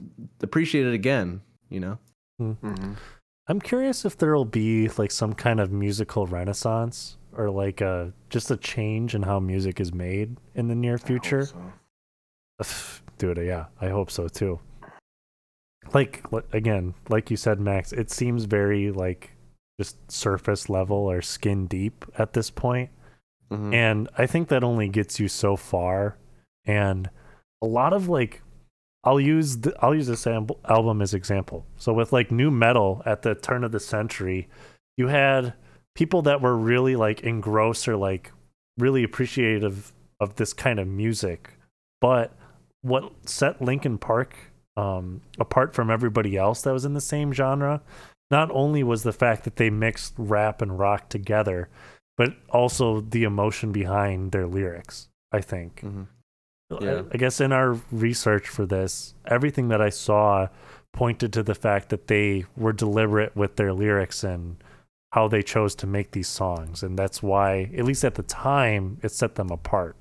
[0.42, 1.40] appreciate it again.
[1.68, 1.98] You know,
[2.40, 2.94] Mm-hmm.
[3.46, 8.50] I'm curious if there'll be like some kind of musical renaissance or like a just
[8.50, 11.48] a change in how music is made in the near future.
[13.18, 14.58] Dude, yeah, I hope so too.
[15.92, 19.32] Like again, like you said, Max, it seems very like
[19.78, 22.90] just surface level or skin deep at this point.
[23.52, 23.74] Mhm.
[23.74, 26.16] And I think that only gets you so far.
[26.66, 27.10] And
[27.62, 28.42] a lot of like
[29.04, 31.66] I'll use the, I'll use this am- album as example.
[31.76, 34.48] So with like nu metal at the turn of the century,
[34.96, 35.54] you had
[35.94, 38.32] people that were really like engrossed or like
[38.78, 41.50] really appreciative of this kind of music.
[42.00, 42.32] But
[42.82, 44.36] what set Linkin Park
[44.76, 47.80] um, apart from everybody else that was in the same genre,
[48.30, 51.68] not only was the fact that they mixed rap and rock together,
[52.16, 55.08] but also the emotion behind their lyrics.
[55.30, 55.80] I think.
[55.82, 56.06] Mhm.
[56.80, 57.02] I- Yeah.
[57.12, 60.48] I guess in our research for this, everything that I saw
[60.92, 64.56] pointed to the fact that they were deliberate with their lyrics and
[65.12, 66.82] how they chose to make these songs.
[66.82, 69.96] And that's why, at least at the time, it set them apart.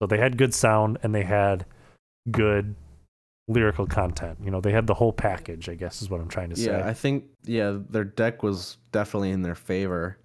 [0.00, 1.64] So they had good sound and they had
[2.30, 2.74] good
[3.48, 4.38] lyrical content.
[4.42, 6.66] You know, they had the whole package, I guess is what I'm trying to say.
[6.70, 10.16] Yeah, I think yeah, their deck was definitely in their favor,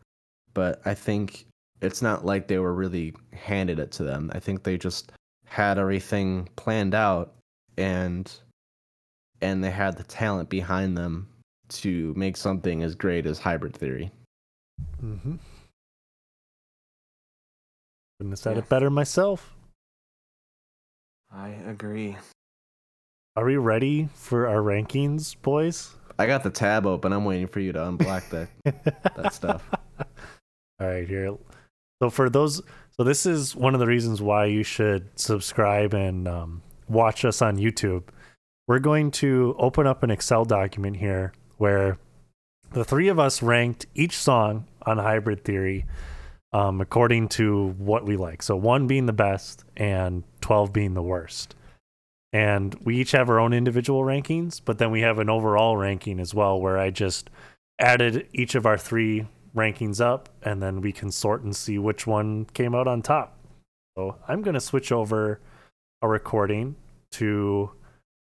[0.53, 1.45] but I think
[1.81, 4.31] it's not like they were really handed it to them.
[4.33, 5.11] I think they just
[5.47, 7.33] had everything planned out
[7.77, 8.31] and
[9.41, 11.27] and they had the talent behind them
[11.69, 14.11] to make something as great as hybrid theory.
[15.03, 15.35] mm-hmm.
[18.19, 18.63] Couldn't have said Yeah.
[18.63, 19.53] it better myself.
[21.31, 22.17] I agree.
[23.35, 25.95] Are we ready for our rankings, boys?
[26.17, 27.13] I got the tab open.
[27.13, 28.49] I'm waiting for you to unblock that
[29.15, 29.69] that stuff.
[30.79, 31.35] All right, here.
[32.01, 32.61] So for those,
[32.97, 37.41] so this is one of the reasons why you should subscribe and um, watch us
[37.41, 38.03] on YouTube.
[38.67, 41.99] We're going to open up an Excel document here where
[42.71, 45.85] the three of us ranked each song on Hybrid Theory
[46.53, 48.41] um, according to what we like.
[48.41, 51.55] So one being the best and twelve being the worst.
[52.33, 56.19] And we each have our own individual rankings, but then we have an overall ranking
[56.19, 57.29] as well, where I just
[57.79, 59.27] added each of our three
[59.57, 63.37] rankings up, and then we can sort and see which one came out on top.
[63.97, 65.41] So I'm going to switch over
[66.01, 66.75] a recording
[67.13, 67.71] to,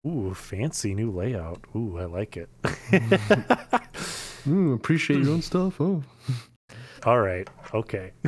[0.06, 1.64] ooh, fancy new layout.
[1.76, 2.48] Ooh, I like it.
[4.46, 5.80] Mm, appreciate your own stuff.
[5.80, 6.02] Oh.
[7.04, 7.48] All right.
[7.74, 8.12] Okay.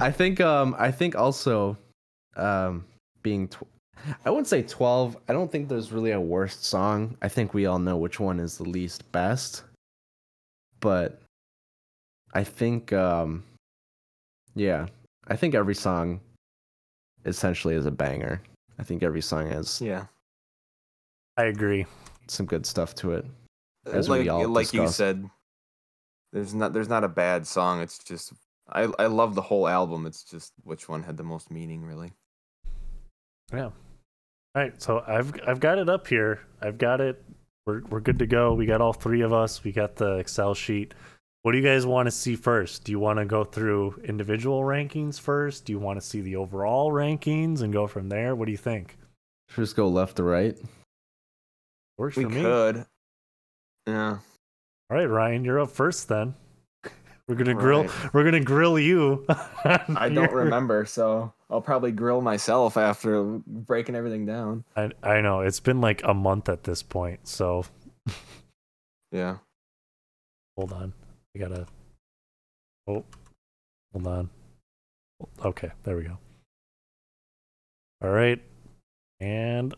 [0.00, 1.76] I think um I think also
[2.36, 2.84] um
[3.22, 3.66] being tw-
[4.24, 5.16] I wouldn't say 12.
[5.28, 7.16] I don't think there's really a worst song.
[7.20, 9.62] I think we all know which one is the least best.
[10.80, 11.20] But
[12.34, 13.44] I think um
[14.54, 14.86] yeah,
[15.28, 16.20] I think every song
[17.24, 18.42] essentially is a banger.
[18.78, 20.06] I think every song has Yeah.
[21.36, 21.86] I agree.
[22.28, 23.24] some good stuff to it.
[23.86, 25.28] As we like all like you said,
[26.32, 27.80] there's not there's not a bad song.
[27.80, 28.32] It's just
[28.68, 30.06] I I love the whole album.
[30.06, 32.12] It's just which one had the most meaning, really.
[33.52, 33.64] Yeah.
[33.64, 33.72] All
[34.54, 34.80] right.
[34.80, 36.40] So I've I've got it up here.
[36.60, 37.22] I've got it.
[37.66, 38.54] We're we're good to go.
[38.54, 39.64] We got all three of us.
[39.64, 40.94] We got the Excel sheet.
[41.42, 42.84] What do you guys want to see first?
[42.84, 45.64] Do you want to go through individual rankings first?
[45.64, 48.34] Do you want to see the overall rankings and go from there?
[48.34, 48.96] What do you think?
[49.48, 50.56] Should we just go left to right.
[51.96, 52.42] Works We for me.
[52.42, 52.86] could.
[53.86, 54.18] Yeah.
[54.90, 56.34] All right, Ryan, you're up first then.
[57.28, 57.86] We're gonna All grill.
[58.12, 59.24] We're gonna grill you.
[59.64, 64.64] I don't remember, so I'll probably grill myself after breaking everything down.
[64.76, 67.26] I I know it's been like a month at this point.
[67.26, 67.64] So
[69.12, 69.38] Yeah.
[70.56, 70.92] hold on.
[71.34, 71.66] I gotta.
[72.88, 73.04] Oh,
[73.92, 74.30] hold on.
[75.44, 76.18] Okay, there we go.
[78.02, 78.40] All right,
[79.20, 79.74] and.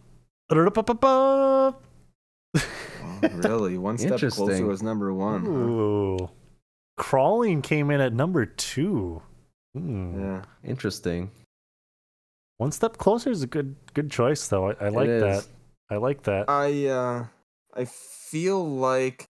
[2.55, 3.79] Oh, really?
[3.79, 5.45] One step closer was number one.
[5.45, 5.51] huh?
[5.51, 6.31] Ooh,
[6.99, 9.23] crawling came in at number two.
[9.75, 10.21] Hmm.
[10.21, 10.43] Yeah.
[10.63, 11.31] Interesting.
[12.59, 14.71] One step closer is a good good choice, though.
[14.71, 15.47] I, I like that.
[15.91, 16.49] I like that.
[16.49, 17.27] I uh
[17.75, 19.25] I feel like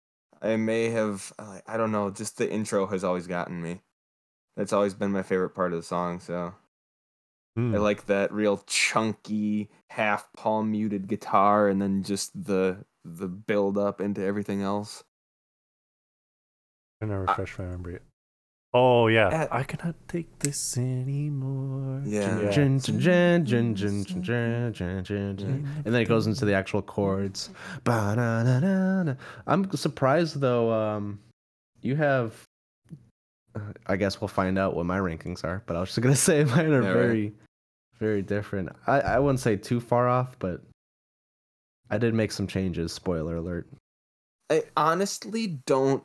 [0.43, 3.83] I may have I I don't know, just the intro has always gotten me.
[4.57, 6.55] That's always been my favorite part of the song, so
[7.57, 7.75] Hmm.
[7.75, 13.77] I like that real chunky half palm muted guitar and then just the the build
[13.79, 15.05] up into everything else.
[17.01, 18.01] I'm gonna refresh my memory.
[18.73, 22.03] Oh yeah, At, I cannot take this anymore.
[22.05, 22.39] Yeah,
[25.85, 27.51] and then it goes into the actual chords.
[29.49, 30.73] I'm surprised though.
[30.73, 31.19] Um,
[31.83, 32.41] you have,
[33.57, 35.65] uh, I guess we'll find out what my rankings are.
[35.67, 37.33] But I was just gonna say mine are very,
[37.99, 38.69] very different.
[38.87, 40.63] I I wouldn't say too far off, but
[41.91, 42.93] I did make some changes.
[42.93, 43.67] Spoiler alert.
[44.49, 46.05] I honestly don't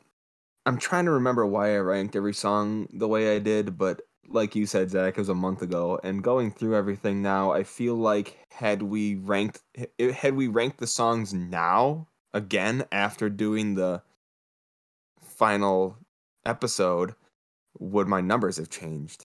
[0.66, 4.56] I'm trying to remember why I ranked every song the way I did, but like
[4.56, 7.94] you said, Zach, it was a month ago, and going through everything now, I feel
[7.94, 9.62] like had we ranked
[10.14, 14.02] had we ranked the songs now again after doing the
[15.20, 15.96] final
[16.44, 17.14] episode,
[17.78, 19.22] would my numbers have changed?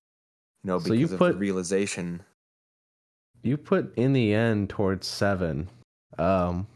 [0.63, 2.23] You know, So because you of put- the realization.
[3.43, 5.67] You put in the end towards seven,
[6.19, 6.67] Um,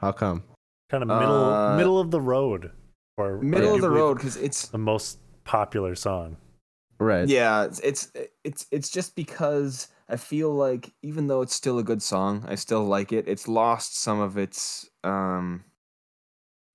[0.00, 0.42] how come?
[0.90, 2.72] Kind of middle Uh, middle of the road,
[3.16, 6.36] or Middle of the road because it's the most popular song.
[6.98, 7.28] Right.
[7.28, 8.12] yeah, it's, it's
[8.44, 12.54] it's it's just because I feel like even though it's still a good song, I
[12.54, 13.26] still like it.
[13.26, 15.64] It's lost some of its um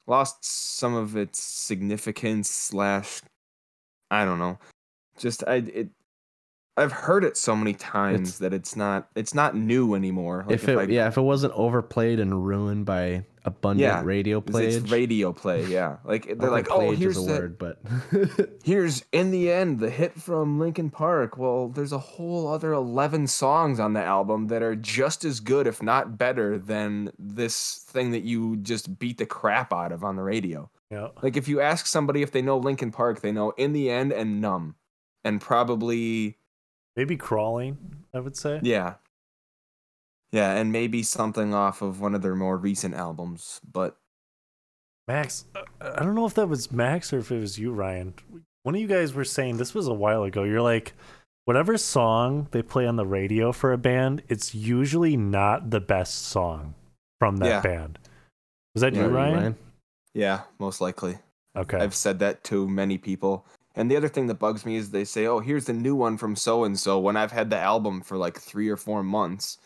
[0.05, 3.21] lost some of its significance slash
[4.11, 4.59] I don't know.
[5.17, 5.89] Just I it
[6.77, 10.45] I've heard it so many times It's- that it's not it's not new anymore.
[10.47, 14.43] Like if it I, yeah, if it wasn't overplayed and ruined by abundant Yeah, radio
[14.45, 15.97] it's radio play, yeah.
[16.03, 17.81] Like they're like, oh, overplayage here's is a the, word, but
[18.63, 21.37] here's in the end the hit from Linkin Park.
[21.37, 25.65] Well, there's a whole other 11 songs on the album that are just as good,
[25.65, 30.15] if not better, than this thing that you just beat the crap out of on
[30.17, 30.69] the radio.
[30.91, 33.89] Yeah, Like if you ask somebody if they know Linkin Park, they know in the
[33.89, 34.75] end and numb,
[35.23, 36.37] and probably
[36.97, 37.77] maybe crawling.
[38.13, 38.59] I would say.
[38.63, 38.95] yeah,
[40.31, 43.61] yeah, and maybe something off of one of their more recent albums.
[43.71, 43.97] But
[45.07, 45.45] Max,
[45.79, 48.13] I don't know if that was Max or if it was you, Ryan.
[48.63, 50.43] One of you guys were saying this was a while ago.
[50.43, 50.93] You're like,
[51.45, 56.15] whatever song they play on the radio for a band, it's usually not the best
[56.25, 56.75] song
[57.19, 57.61] from that Yeah.
[57.61, 57.99] band.
[58.75, 59.57] Was that Yeah, you, Ryan?
[60.13, 61.19] yeah, most likely.
[61.55, 61.77] Okay.
[61.77, 63.45] I've said that to many people.
[63.77, 66.17] And the other thing that bugs me is they say, "Oh, here's the new one
[66.17, 69.59] from so and so." When I've had the album for like three or four months.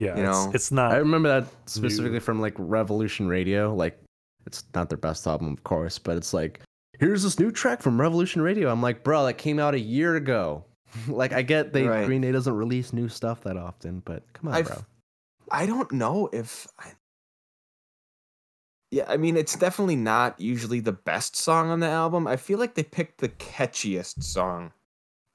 [0.00, 0.92] yeah, you it's, know, it's not.
[0.92, 2.20] I remember that specifically New.
[2.20, 3.74] from like Revolution Radio.
[3.74, 4.00] Like,
[4.46, 6.60] it's not their best album, of course, but it's like,
[6.98, 8.70] here's this new track from Revolution Radio.
[8.70, 10.64] I'm like, bro, that came out a year ago.
[11.08, 12.06] like, I get they Right.
[12.06, 14.78] Green Day doesn't release new stuff that often, but come on, I've- bro.
[15.50, 16.66] I don't know if.
[16.78, 16.92] I...
[18.90, 22.26] Yeah, I mean, it's definitely not usually the best song on the album.
[22.26, 24.72] I feel like they picked the catchiest song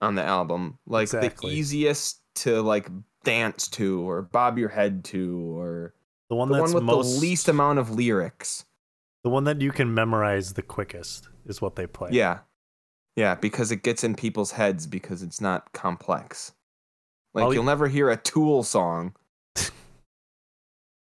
[0.02, 1.52] on the album, like Exactly.
[1.52, 2.90] the easiest to like
[3.24, 5.94] dance to or bob your head to, or
[6.30, 8.66] the one the that's one with most the least amount of lyrics.
[9.24, 12.10] the one that you can memorize the quickest is what they play.
[12.12, 12.40] Yeah.
[13.16, 16.54] Yeah, because it gets in people's heads because it's not complex.
[17.36, 19.14] Like y- you'll never hear a Tool song.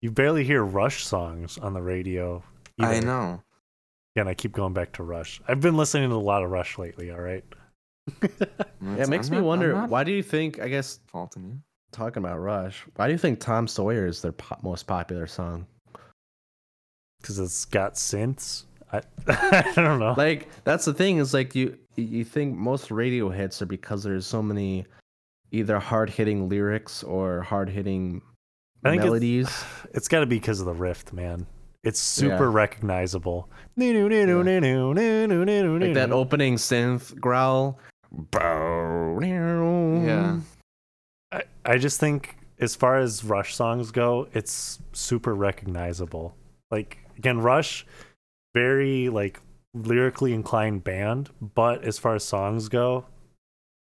[0.02, 2.42] You barely hear Rush songs on the radio.
[2.80, 3.06] I either.
[3.06, 3.42] know.
[4.16, 5.40] Again, I keep going back to Rush.
[5.46, 7.10] I've been listening to a lot of Rush lately.
[7.10, 7.44] All right.
[8.82, 11.58] Yeah, it makes I'm me not- wonder why do you think, I guess, faulting you.
[11.92, 15.66] talking about Rush, why do you think Tom Sawyer is their po- most popular song?
[17.20, 18.64] because it's got synths.
[18.90, 20.14] I, I don't know.
[20.16, 24.26] Like, that's the thing is like, you you think most radio hits are because there's
[24.26, 24.86] so many
[25.52, 28.22] either hard hitting lyrics or hard hitting
[28.84, 29.10] I think it's-
[29.92, 31.46] It's got to be because of the riff, man.
[31.82, 32.54] It's super Yeah.
[32.54, 33.48] recognizable.
[35.88, 37.78] Like that opening synth growl.
[40.04, 40.40] Yeah.
[41.32, 46.34] I, I just think, as far as Rush songs go, it's super recognizable.
[46.70, 47.86] Like again, Rush,
[48.54, 49.40] very like
[49.74, 53.06] lyrically inclined band, but as far as songs go,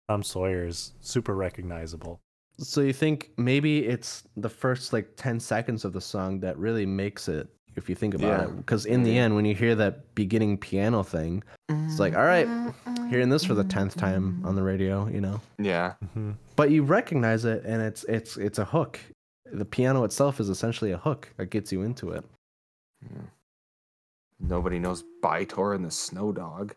[0.08, 2.20] Tom Sawyer is super recognizable.
[2.62, 6.86] So you think maybe it's the first like 10 seconds of the song that really
[6.86, 8.44] makes it if you think about Yeah.
[8.44, 12.24] it because in the end when you hear that beginning piano thing it's like all
[12.24, 12.46] right
[13.08, 15.94] hearing this for the 10th time on the radio you know Yeah.
[16.12, 19.00] hmm but you recognize it and it's it's it's a hook
[19.50, 22.24] the piano itself is essentially a hook that gets you into it
[23.02, 23.22] yeah.
[24.38, 26.74] Nobody knows Bytor and the Snow Dog.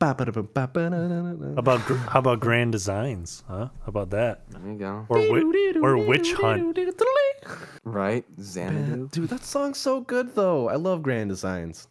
[0.00, 3.42] How about how about Grand Designs?
[3.48, 3.68] Huh?
[3.80, 4.42] How about that?
[4.50, 5.06] There you go.
[5.08, 6.78] Or wi- or Witch Hunt?
[7.84, 8.24] Right?
[8.40, 9.08] Xanadu.
[9.12, 11.86] dude that song's so good though i love grand designs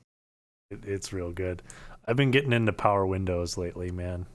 [0.70, 1.64] It, it's real good.
[2.06, 4.26] I've been getting into Power Windows lately, man.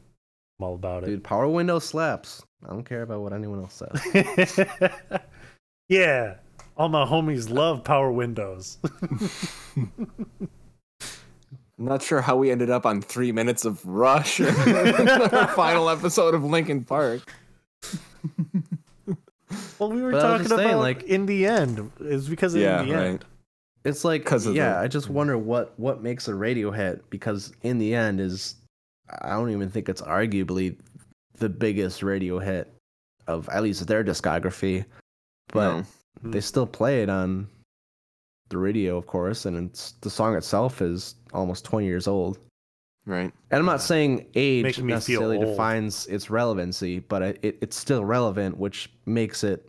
[0.59, 1.07] I'm all about it.
[1.09, 4.59] dude power window slaps i don't care about what anyone else says
[5.91, 6.37] yeah,
[6.79, 8.79] all my homies love Power Windows.
[11.81, 16.35] I'm not sure how we ended up on three minutes of Rush our final episode
[16.35, 17.23] of Linkin Park.
[19.79, 21.91] well, we were But talking just saying, about like- in the end.
[22.01, 23.05] is because of Yeah, in the right.
[23.07, 23.25] end.
[23.83, 25.13] It's like 'Cause of yeah, the- I just mm.
[25.13, 28.57] wonder what what makes a radio hit because in the end is
[29.23, 30.77] I don't even think it's arguably
[31.39, 32.71] the biggest radio hit
[33.27, 34.85] of at least their discography,
[35.49, 35.85] but No.
[36.23, 37.49] they still play it on
[38.51, 42.39] the radio, of course, and it's the song itself is almost 20 years old.
[43.07, 43.33] Right.
[43.51, 48.05] And I'm not saying age Making necessarily defines its relevancy, but it, it, it's still
[48.05, 49.67] relevant, which makes it,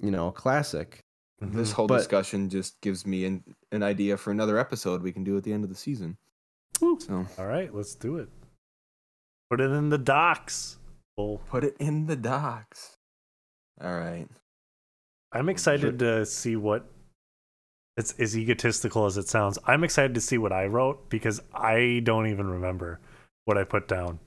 [0.00, 1.00] you know, a classic.
[1.42, 1.56] Mm-hmm.
[1.56, 5.24] This whole But- discussion just gives me an, an idea for another episode we can
[5.24, 6.16] do at the end of the season.
[6.78, 8.28] So All right, let's do it.
[9.50, 10.78] Put it in the docs.
[11.16, 12.96] Well, put it in the docs.
[13.82, 14.26] All right.
[15.32, 16.86] I'm excited to see what
[18.00, 19.58] it's as egotistical as it sounds.
[19.66, 22.98] I'm excited to see what I wrote because I don't even remember
[23.44, 24.18] what I put down.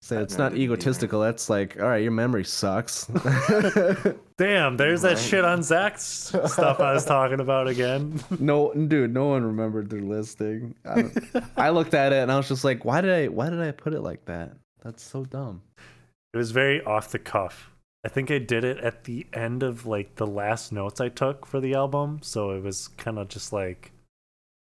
[0.00, 0.72] So it's not didn't either.
[0.72, 1.20] egotistical.
[1.20, 3.04] That's like, all right, your memory sucks.
[4.36, 8.20] Damn, there's that shit on Zach's stuff I was talking about again.
[8.40, 10.74] no, dude, no one remembered their listing.
[10.84, 11.04] I,
[11.56, 13.70] I looked at it and I was just like, why did I, why did I
[13.70, 14.56] put it like that?
[14.82, 15.62] That's so dumb.
[16.34, 17.71] It was very off the cuff.
[18.04, 21.46] I think I did it at the end of like the last notes I took
[21.46, 23.92] for the album, so it was kind of just like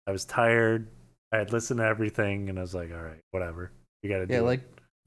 [0.07, 0.87] I was tired.
[1.33, 3.71] I had listened to everything, and I was like, "All right, whatever.
[4.01, 4.37] You got to do." It.
[4.37, 4.61] Yeah, it." like,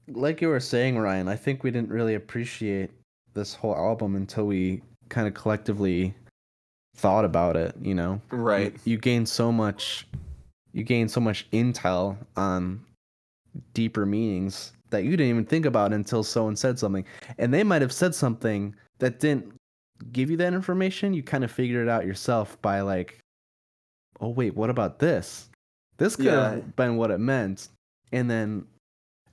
[0.07, 1.27] like you were saying, Ryan.
[1.27, 2.91] I think we didn't really appreciate
[3.33, 6.13] this whole album until we kind of collectively
[6.97, 7.75] thought about it.
[7.81, 8.73] You know, Right.
[8.85, 10.05] you, you gain so much
[10.73, 12.85] you gain so much intel on
[13.73, 17.03] deeper meanings that you didn't even think about until someone said something
[17.37, 19.53] and they might have said something that didn't
[20.11, 23.19] give you that information you kind of figured it out yourself by like
[24.19, 25.49] oh wait what about this
[25.97, 26.51] this could Yeah.
[26.51, 27.69] have been what it meant
[28.11, 28.65] and then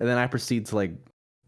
[0.01, 0.93] and then i proceed to like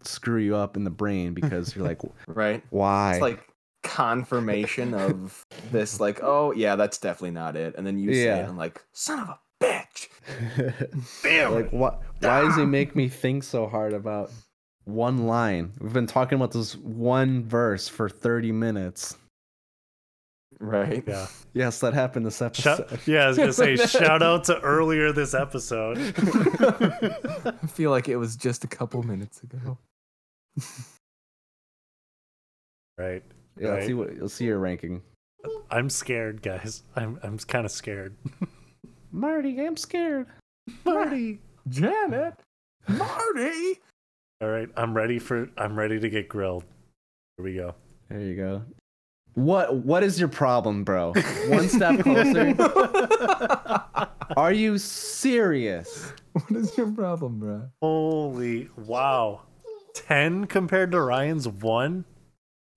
[0.02, 2.62] screw you up in the brain because you're like Right.
[2.70, 3.46] why It's like
[3.82, 7.74] confirmation of this, like, oh yeah, that's definitely not it.
[7.76, 8.36] And then you say Yeah.
[8.44, 10.08] it and like, son of a bitch.
[11.22, 11.54] Damn.
[11.54, 14.30] like what why does he make me think so hard about
[14.84, 19.16] one line we've been talking about this one verse for 30 minutes
[20.58, 21.04] right.
[21.06, 23.24] yeah, yes that happened this episode Shout, yeah.
[23.24, 25.98] I was gonna say shout out to earlier this episode.
[27.44, 29.78] I feel like it was just a couple minutes ago.
[32.98, 33.22] Right.
[33.58, 35.02] yeah let's see what you'll see your ranking
[35.70, 36.82] I'm scared, guys.
[36.96, 38.16] I'm I'm kind of scared.
[39.12, 40.26] Marty i'm scared
[40.84, 41.40] Marty.
[41.68, 42.34] Janet.
[42.88, 43.78] Marty.
[44.40, 45.48] All right, I'm ready for.
[45.58, 46.64] I'm ready to get grilled.
[47.36, 47.74] Here we go.
[48.08, 48.62] there you go
[49.34, 51.12] what what is your problem bro
[51.48, 52.52] one step closer
[54.36, 57.68] are you serious what is your problem, bro?
[57.82, 59.42] Holy wow,
[59.94, 62.04] ten compared to Ryan's one.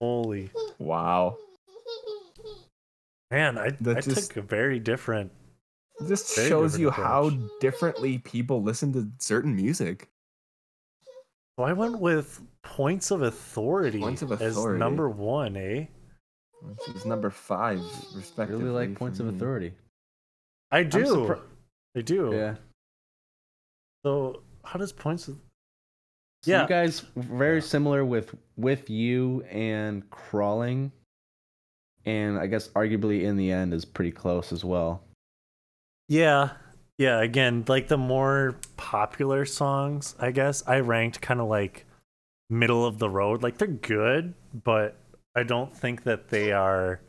[0.02, 0.50] Holy
[0.80, 1.38] Wow.
[3.32, 5.32] man, I That I just- took a very different.
[6.08, 7.06] This Very shows you approach.
[7.06, 10.10] how differently people listen to certain music.
[11.58, 15.56] So I went with points of authority, Points of as number one.
[15.56, 15.86] Eh,
[16.62, 17.80] Which is number five,
[18.16, 18.64] respectively.
[18.64, 19.36] really like points of me.
[19.36, 19.74] authority
[20.72, 21.04] I do.
[21.06, 21.42] surpri-
[21.96, 22.32] I do.
[22.34, 22.56] yeah
[24.04, 25.36] So how does points of
[26.44, 26.64] So Yeah.
[26.64, 30.92] you guys very similar with with you and crawling,
[32.06, 35.04] and I guess arguably in the end is pretty close as well.
[36.08, 36.52] Yeah.
[36.98, 41.86] Yeah, again, like the more popular songs, I guess, I ranked kind of like
[42.50, 43.42] middle of the road.
[43.42, 44.96] Like they're good, but
[45.36, 47.02] I don't think that they are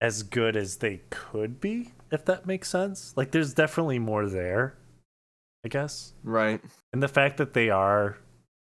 [0.00, 3.12] as good as they could be, if that makes sense.
[3.16, 4.78] Like there's definitely more there,
[5.64, 6.14] I guess.
[6.24, 6.62] Right.
[6.92, 8.16] And the fact that they are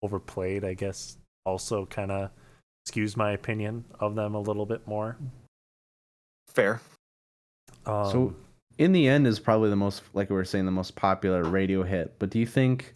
[0.03, 1.17] overplayed, I guess,
[1.47, 2.31] also kind of
[2.87, 5.17] skews my opinion of them a little bit more.
[6.49, 6.83] Fair.
[7.87, 8.37] Um, so
[8.79, 11.83] in the end is probably the most like we were saying the most popular radio
[11.83, 12.19] hit.
[12.19, 12.93] But do you think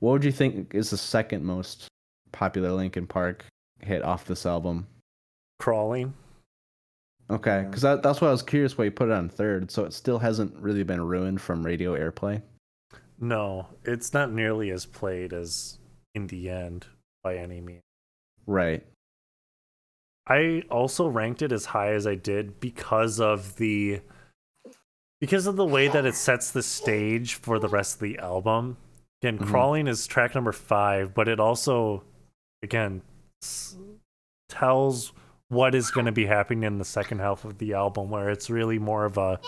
[0.00, 1.88] what would you think is the second most
[2.32, 3.44] popular Linkin Park
[3.80, 4.86] hit off this album?
[5.60, 6.14] crawling.
[7.30, 7.62] Okay, Yeah.
[7.64, 9.70] because that, that's why I was curious why you put it on third.
[9.72, 12.40] So it still hasn't really been ruined from radio airplay.
[13.20, 15.78] No, it's not nearly as played as
[16.14, 16.86] in the end
[17.24, 17.82] by any means.
[18.46, 18.86] Right.
[20.28, 24.00] I also ranked it as high as I did because of the
[25.20, 28.76] because of the way that it sets the stage for the rest of the album.
[29.22, 29.46] Again, Mhm.
[29.48, 32.04] crawling is track number 5, but it also
[32.62, 33.02] again
[33.42, 33.76] s-
[34.48, 35.12] tells
[35.48, 38.50] what is going to be happening in the second half of the album where it's
[38.50, 39.40] really more of a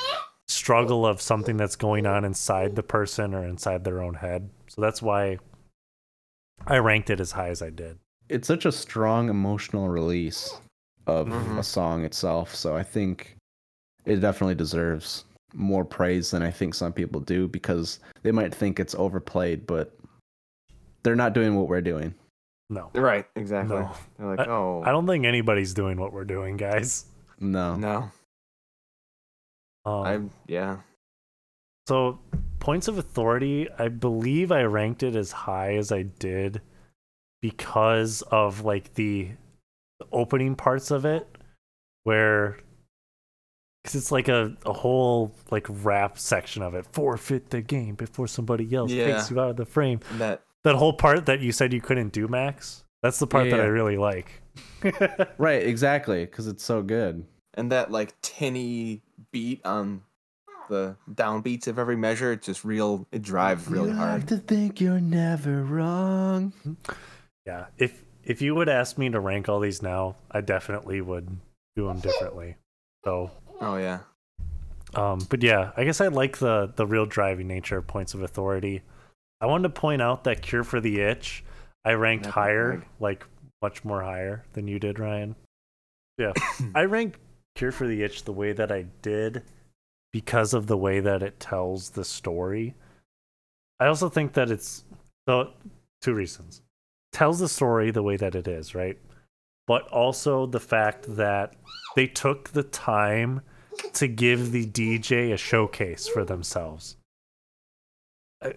[0.49, 4.49] struggle of something that's going on inside the person or inside their own head.
[4.69, 5.39] So that's why
[6.67, 7.99] I ranked it as high as I did.
[8.29, 10.57] it's such a strong emotional release
[11.05, 11.59] of Mhm.
[11.59, 12.55] a song itself.
[12.55, 13.37] So I think
[14.05, 15.25] it definitely deserves
[15.55, 19.97] more praise than I think some people do because they might think it's overplayed, but
[21.03, 22.15] they're not doing what we're doing.
[22.69, 22.91] No.
[22.95, 23.27] Right.
[23.35, 23.77] Exactly.
[23.77, 23.91] No.
[24.19, 24.83] They're like, oh.
[24.87, 27.07] I don't think anybody's doing what we're doing, guys.
[27.41, 27.75] No.
[27.75, 28.11] No.
[29.85, 30.21] Um, I.
[30.47, 30.77] Yeah.
[31.89, 32.21] so
[32.61, 36.61] points of authority, I believe I ranked it as high as I did
[37.41, 39.31] because of like the,
[39.99, 41.27] the opening parts of it,
[42.05, 42.59] where
[43.91, 46.87] because it's like a, a whole like rap section of it.
[46.93, 49.13] Forfeit the game before somebody else Yeah.
[49.17, 50.01] takes you out of the frame.
[50.19, 50.43] That.
[50.63, 52.85] That whole part that you said you couldn't do, Max.
[53.03, 54.43] That's the part Yeah, that I really like.
[55.39, 57.25] Right, exactly, because it's so good.
[57.55, 59.01] and that like tinny
[59.33, 60.03] beat on
[60.69, 62.33] the downbeats of every measure.
[62.33, 63.07] It's just real.
[63.11, 64.21] It drives really You hard.
[64.21, 66.53] have to think you're never wrong.
[67.47, 67.67] Yeah.
[67.79, 71.39] If if you would ask me to rank all these now, I definitely would
[71.75, 72.57] do them differently.
[73.05, 73.31] So,
[73.61, 74.01] Oh yeah.
[74.95, 78.23] um, but yeah, I guess I like the the real driving nature of Points of
[78.23, 78.83] Authority.
[79.41, 81.45] I wanted to point out that Cure for the Itch,
[81.85, 83.25] I ranked Never higher, like
[83.63, 85.37] much more higher than you did, Ryan.
[86.19, 86.33] Yeah,
[86.75, 87.19] I ranked
[87.55, 89.43] Cure for the Itch the way that I did
[90.13, 92.75] because of the way that it tells the story.
[93.79, 94.85] I also think that it's
[95.29, 95.51] so
[96.03, 96.63] two reasons.
[97.13, 98.99] Tells the story the way that it is, right?
[99.71, 101.55] But also the fact that
[101.95, 103.43] they took the time
[103.93, 106.97] to give the DJ a showcase for themselves.
[108.43, 108.51] Uh,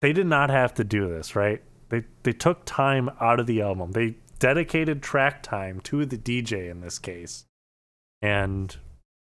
[0.00, 1.60] they did not have to do this, right?
[1.88, 3.90] They they took time out of the album.
[3.90, 7.46] They dedicated track time to the DJ in this case.
[8.22, 8.76] And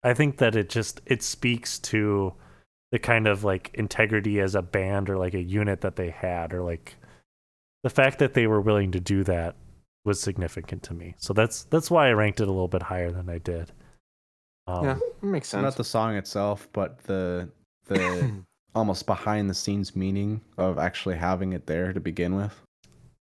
[0.04, 2.32] I think that it just it speaks to
[2.92, 6.54] the kind of like integrity as a band or like a unit that they had
[6.54, 6.94] or like
[7.82, 9.56] the fact that they were willing to do that
[10.08, 11.14] was significant to me.
[11.18, 13.70] So that's that's why I ranked it a little bit higher than I did.
[14.66, 15.62] Um, yeah, it makes sense.
[15.62, 17.48] Not the song itself, but the
[17.84, 18.42] the
[18.74, 22.58] almost behind the scenes meaning of actually having it there to begin with.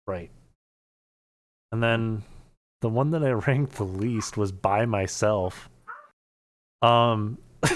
[0.07, 0.31] Right.
[1.71, 2.23] And then
[2.81, 5.69] the one that I ranked the least was by myself.
[6.81, 7.37] Um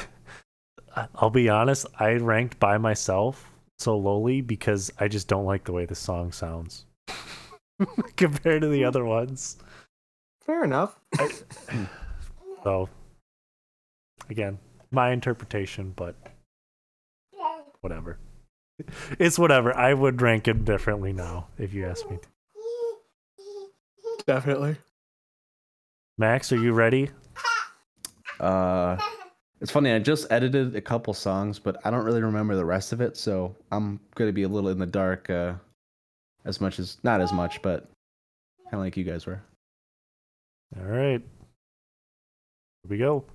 [1.15, 5.72] I'll be honest, I ranked by myself so lowly because I just don't like the
[5.72, 6.86] way the song sounds
[8.15, 9.57] compared to the other ones.
[10.45, 10.99] Fair enough.
[12.63, 12.89] So
[14.29, 14.59] again,
[14.91, 16.15] my interpretation, but
[17.79, 18.17] whatever.
[19.19, 19.73] It's whatever.
[19.75, 22.27] I would rank it differently now if you ask me to.
[24.25, 24.75] Definitely.
[26.17, 27.09] Max, are you ready?
[28.39, 28.97] Uh,
[29.61, 29.91] it's funny.
[29.91, 33.15] I just edited a couple songs, but I don't really remember the rest of it,
[33.15, 35.29] so I'm gonna be a little in the dark.
[35.29, 35.53] Uh,
[36.48, 37.90] as much as not as much, but
[38.64, 39.41] kind of like you guys were.
[40.78, 41.22] All right.
[41.22, 43.26] Here we go.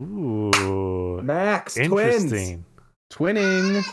[0.00, 1.20] Ooh.
[1.22, 2.24] Max, twins.
[2.24, 2.64] Interesting.
[3.12, 3.84] Twinning.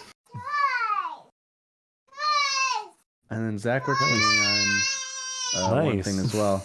[3.32, 4.82] And then Zach, we're twinning
[5.56, 6.64] on uh, one thing as well.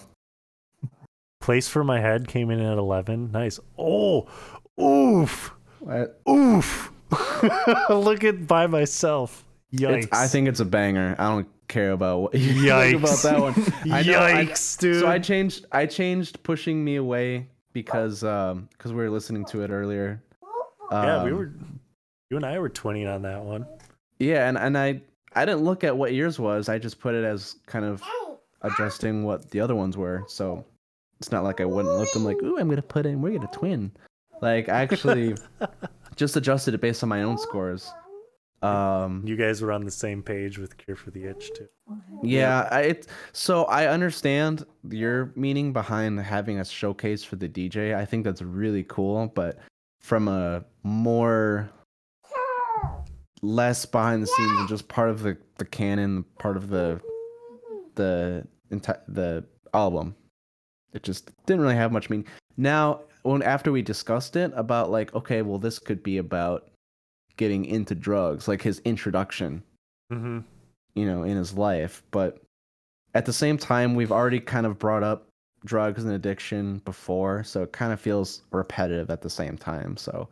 [1.41, 3.33] Place for my head came in at 11.
[3.33, 3.59] Nice.
[3.79, 4.29] Oh,
[4.79, 5.55] oof.
[5.79, 6.21] What?
[6.29, 6.93] Oof.
[7.91, 9.45] Look at by myself.
[9.73, 10.05] Yikes.
[10.05, 11.15] It's, I think it's a banger.
[11.19, 12.91] I don't care about what you Yikes.
[12.91, 13.41] think about that
[13.87, 13.93] one.
[13.93, 15.01] I know, I- Yikes, dude.
[15.01, 15.67] So I changed.
[15.73, 20.23] I changed pushing me away because um because we were listening to it earlier.
[20.91, 21.53] yeah, we Um, were.
[22.31, 23.67] You and I were twinning on that one.
[24.19, 25.03] Yeah, and and I
[25.35, 26.69] I didn't look at what yours was.
[26.69, 28.03] I just put it as kind of
[28.63, 30.25] adjusting what the other ones were.
[30.29, 30.65] So
[31.21, 33.21] it's not like I wouldn't look them like, ooh, I'm gonna put in.
[33.23, 33.93] We're gonna twin.
[34.43, 35.37] Like I actually
[36.17, 37.93] just adjusted it based on my own scores.
[38.63, 41.69] Um, You guys were on the same page with Cure for the Itch too.
[42.23, 47.95] Yeah, I, it, so I understand your meaning behind having a showcase for the DJ.
[47.97, 49.59] I think that's really cool, but
[50.01, 51.71] from a more
[53.43, 57.01] less behind the scenes and just part of the, the canon, part of the
[57.95, 60.15] the enti- the album,
[60.93, 62.27] it just didn't really have much meaning.
[62.57, 66.71] Now, when after we discussed it about like, okay, well, this could be about
[67.41, 69.63] getting into drugs, like his introduction
[70.13, 70.41] Mm-hmm.
[70.95, 72.03] you know, in his life.
[72.11, 72.43] But
[73.15, 75.27] at the same time, we've already kind of brought up
[75.65, 79.97] drugs and addiction before, so it kind of feels repetitive at the same time.
[79.97, 80.29] So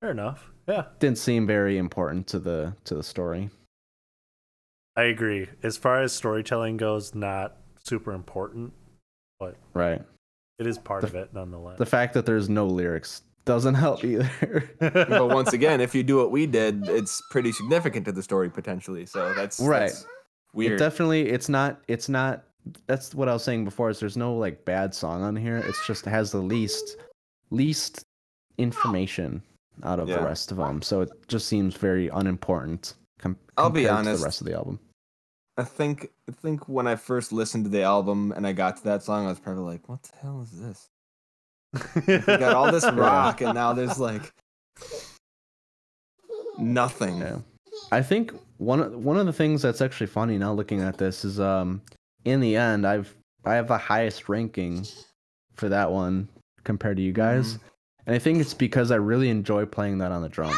[0.00, 0.50] Fair enough.
[0.68, 3.48] Yeah, didn't seem very important to the to the story.
[4.96, 5.48] I agree.
[5.62, 8.72] As far as storytelling goes, not super important.
[9.40, 10.02] But right.
[10.58, 11.78] It is part The- of it nonetheless.
[11.78, 14.70] The fact that there's no lyrics doesn't help either.
[14.78, 18.48] but once again, if you do what we did, it's pretty significant to the story
[18.50, 19.06] potentially.
[19.06, 19.88] So that's Right.
[19.90, 20.08] that's It
[20.54, 20.78] weird.
[20.78, 22.44] definitely it's not it's not
[22.86, 25.56] that's what I was saying before is there's no like bad song on here.
[25.56, 26.96] It's just has the least
[27.50, 28.04] least
[28.58, 29.42] information
[29.82, 30.82] out of the rest of them.
[30.82, 34.20] So it just seems very unimportant com- I'll be compared to honest.
[34.20, 34.78] the rest of the album.
[35.56, 38.84] I think I think when I first listened to the album and I got to
[38.84, 40.88] that song, I was probably like, "What the hell is this?"
[42.06, 44.32] We got all this rock, and now there's like
[46.58, 47.18] nothing.
[47.18, 47.38] Yeah.
[47.90, 51.24] I think one of- one of the things that's actually funny now looking at this
[51.24, 51.80] is um
[52.24, 54.86] in the end I've I have the highest ranking
[55.54, 56.28] for that one
[56.64, 57.58] compared to you guys.
[58.06, 60.56] And I think it's because I really enjoy playing that on the drums.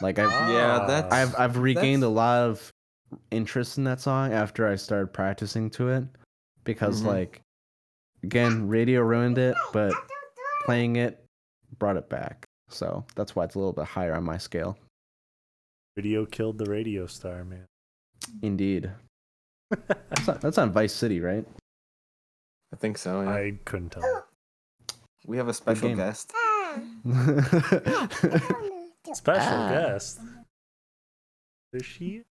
[0.00, 2.70] Like I Yeah, that's- I've I've regained a lot of
[3.30, 6.04] interest in that song after I started practicing to it
[6.64, 7.06] because Mhm.
[7.06, 7.42] like
[8.22, 9.92] again, radio ruined it, but
[10.64, 11.24] playing it
[11.78, 12.44] brought it back.
[12.68, 14.78] So that's why it's a little bit higher on my scale.
[15.96, 17.66] Video killed the radio star, man.
[18.42, 18.90] Indeed.
[19.88, 21.46] That's on, that's on Vice City, right?
[22.72, 23.22] I think so.
[23.22, 23.30] Yeah.
[23.30, 24.26] I couldn't tell.
[25.26, 26.30] we have a special guest.
[29.14, 29.68] Special Ah.
[29.70, 30.20] guest.
[31.72, 32.22] Is she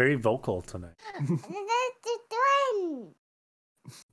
[0.00, 0.94] very vocal tonight?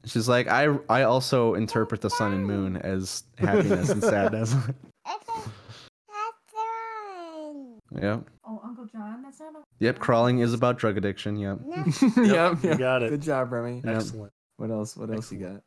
[0.05, 4.53] She's like, I I also interpret the sun and moon as happiness and sadness.
[8.01, 8.29] yep.
[8.45, 9.63] Oh, Uncle John, that's not a.
[9.79, 11.37] Yep, crawling is about drug addiction.
[11.45, 11.59] Yep.
[12.17, 13.11] yep, you got it.
[13.11, 13.81] Good job, Remy.
[13.85, 13.95] Yep.
[13.95, 14.33] Excellent.
[14.57, 14.97] What else?
[14.97, 15.61] What else you got?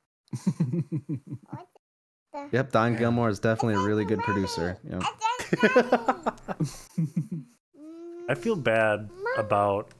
[2.52, 4.78] Yep, Don Gilmore is definitely a really good producer.
[4.88, 5.02] Yep.
[8.28, 9.92] I feel bad about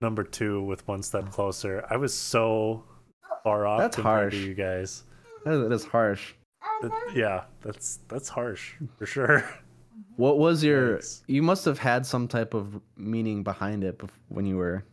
[0.00, 1.84] number two with one step closer.
[1.90, 2.84] I was so
[3.42, 4.46] far off That's compared to harsh.
[4.46, 5.02] you guys.
[5.44, 6.32] That is, harsh.
[6.82, 9.44] That- yeah, that's that's harsh for sure.
[10.16, 10.92] What was your?
[10.94, 11.22] Thanks.
[11.26, 14.84] You must have had some type of meaning behind it when you were.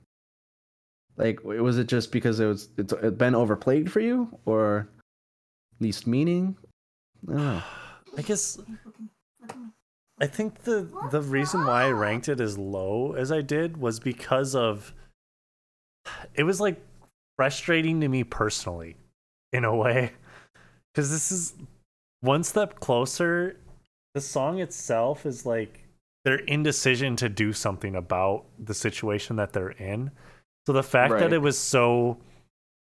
[1.15, 4.87] Like, was it just because it was it's it been overplayed for you, or
[5.79, 6.57] least meaning?
[7.27, 7.61] I don't know.
[8.17, 8.59] I guess
[10.21, 13.99] I think the the reason why I ranked it as low as I did was
[13.99, 14.93] because of
[16.35, 16.79] it was like
[17.37, 18.97] frustrating to me personally
[19.51, 20.11] in a way.
[20.93, 21.55] Cuz this is
[22.21, 23.57] one step closer
[24.13, 25.85] the song itself is like
[26.23, 30.11] their indecision to do something about the situation that they're in.
[30.67, 32.19] So the fact that it was so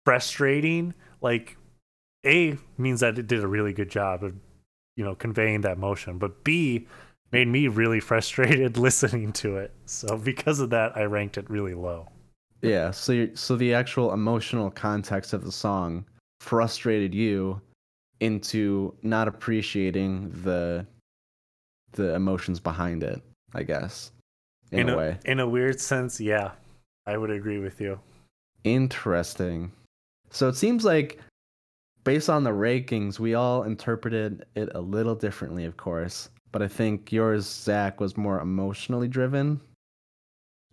[0.06, 1.58] frustrating like
[2.26, 4.34] a means that it did a really good job of
[4.96, 6.88] you know conveying that motion but b
[7.32, 11.74] made me really frustrated listening to it so because of that i ranked it really
[11.74, 12.08] low
[12.62, 12.92] Yeah.
[12.92, 16.06] So so the actual emotional context of the song
[16.42, 17.62] frustrated you
[18.20, 20.86] into not appreciating the
[21.92, 23.22] the emotions behind it.
[23.54, 24.12] I guess.
[24.72, 25.18] In, a, way.
[25.24, 26.52] in a weird sense yeah
[27.06, 27.98] i would agree with you
[28.64, 29.72] Interesting.
[30.30, 31.20] So it seems like,
[32.04, 36.30] based on the rankings, we all interpreted it a little differently, of course.
[36.52, 39.60] But I think yours, Zach, was more emotionally driven.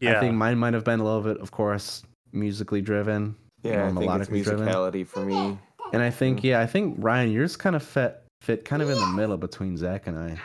[0.01, 2.03] yeah I think mine might have been a little bit, of course,
[2.33, 3.37] musically driven.
[3.63, 4.69] Yeah, I more think it's melodically driven.
[4.69, 5.59] musicality for me.
[5.93, 6.45] And I think, mm.
[6.45, 9.77] yeah, I think Ryan, yours kind of fit fit kind of in the middle between
[9.77, 10.39] Zach and I,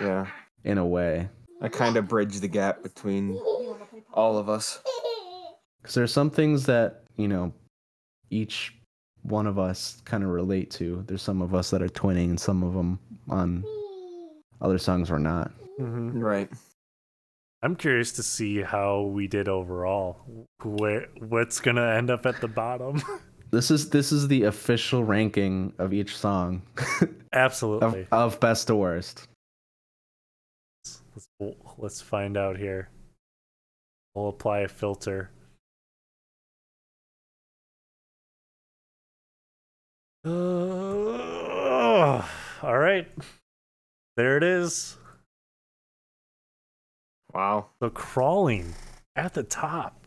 [0.00, 0.26] Yeah,
[0.64, 1.28] in a way.
[1.62, 3.36] I kind of bridge the gap between
[4.12, 4.80] all of us.
[5.80, 7.52] Because there's some things that you know,
[8.30, 8.74] each
[9.22, 11.04] one of us kind of relate to.
[11.06, 12.98] There's some of us that are twinning, and some of them
[13.28, 13.64] on
[14.62, 15.50] other songs were not.
[15.78, 16.22] Mhm.
[16.22, 16.48] Right.
[17.62, 22.48] i'm curious to see how we did overall where what's gonna end up at the
[22.48, 23.02] bottom
[23.52, 26.62] This is this is the official ranking of each song
[27.02, 29.28] of, absolutely of best to worst.
[31.14, 31.28] let's,
[31.76, 32.88] let's find out here
[34.14, 35.30] we'll apply a filter
[40.24, 40.30] Uh,
[42.62, 43.08] all right.
[44.16, 44.98] There it is.
[47.32, 47.66] Wow.
[47.80, 48.74] The crawling
[49.16, 50.06] at the top.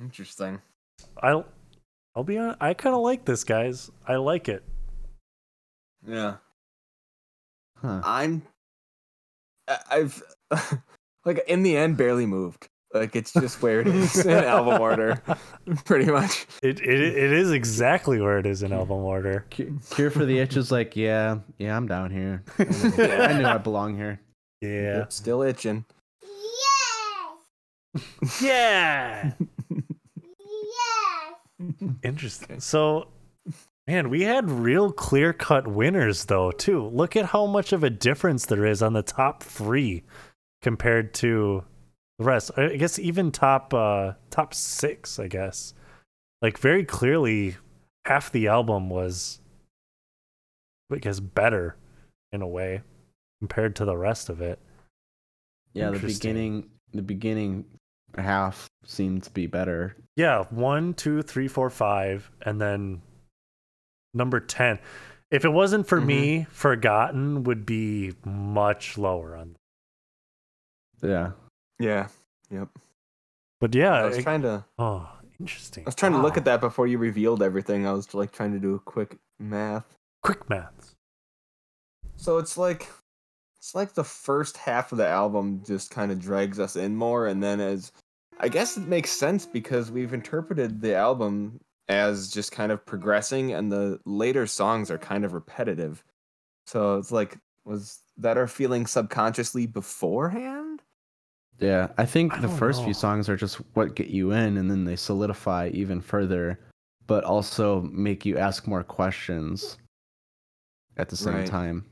[0.00, 0.60] Interesting.
[1.22, 1.46] I'll
[2.14, 3.90] I'll be honest, I kind of like this, guys.
[4.06, 4.62] I like it.
[6.06, 6.36] Yeah.
[7.76, 8.00] Huh.
[8.04, 8.42] I'm.
[9.90, 10.22] I've
[11.24, 12.68] like in the end barely moved.
[12.98, 15.22] Like it's just where it is in album order,
[15.84, 16.46] pretty much.
[16.62, 19.44] It, it it is exactly where it is in album order.
[19.50, 22.42] Cu- Cure for the Itch is like, yeah, yeah, I'm down here.
[22.58, 24.20] I knew I belong here.
[24.60, 25.06] Yeah.
[25.08, 25.84] Still itching.
[27.94, 28.42] Yes.
[28.42, 29.32] Yeah.
[31.58, 31.80] Yes.
[32.02, 32.60] Interesting.
[32.60, 33.08] So,
[33.86, 36.86] man, we had real clear cut winners, though, too.
[36.88, 40.04] Look at how much of a difference there is on the top three
[40.62, 41.64] compared to
[42.18, 42.50] the rest.
[42.56, 45.18] I guess even top uh, top six.
[45.18, 45.74] I guess
[46.42, 47.56] like very clearly,
[48.04, 49.40] half the album was,
[50.92, 51.76] I guess, better
[52.32, 52.82] in a way
[53.40, 54.58] compared to the rest of it.
[55.72, 57.64] Yeah, the beginning, the beginning
[58.16, 59.96] half seemed to be better.
[60.16, 63.02] Yeah, one, two, three, four, five, and then
[64.14, 64.78] number ten.
[65.30, 69.56] If it wasn't for me, Forgotten would be much lower on.
[71.02, 71.32] Yeah.
[71.78, 72.08] Yeah.
[72.50, 72.68] Yep.
[73.60, 74.64] But yeah, I was it- trying to.
[74.78, 75.08] oh,
[75.40, 75.84] interesting.
[75.84, 76.52] I was trying to look at ah.
[76.52, 77.86] that before you revealed everything.
[77.86, 79.96] I was like trying to do a quick math.
[80.22, 80.94] quick maths.
[82.16, 82.88] So it's like
[83.58, 87.26] it's like the first half of the album just kind of drags us in more,
[87.26, 87.92] and then as
[88.38, 93.52] I guess it makes sense because we've interpreted the album as just kind of progressing,
[93.52, 96.04] and the later songs are kind of repetitive.
[96.66, 100.82] So it's like, was that our feeling subconsciously beforehand?
[101.58, 102.84] Yeah, I think I the first know.
[102.86, 106.60] few songs are just what get you in, and then they solidify even further,
[107.06, 109.78] but also make you ask more questions
[110.96, 111.46] at the same Right.
[111.46, 111.84] time.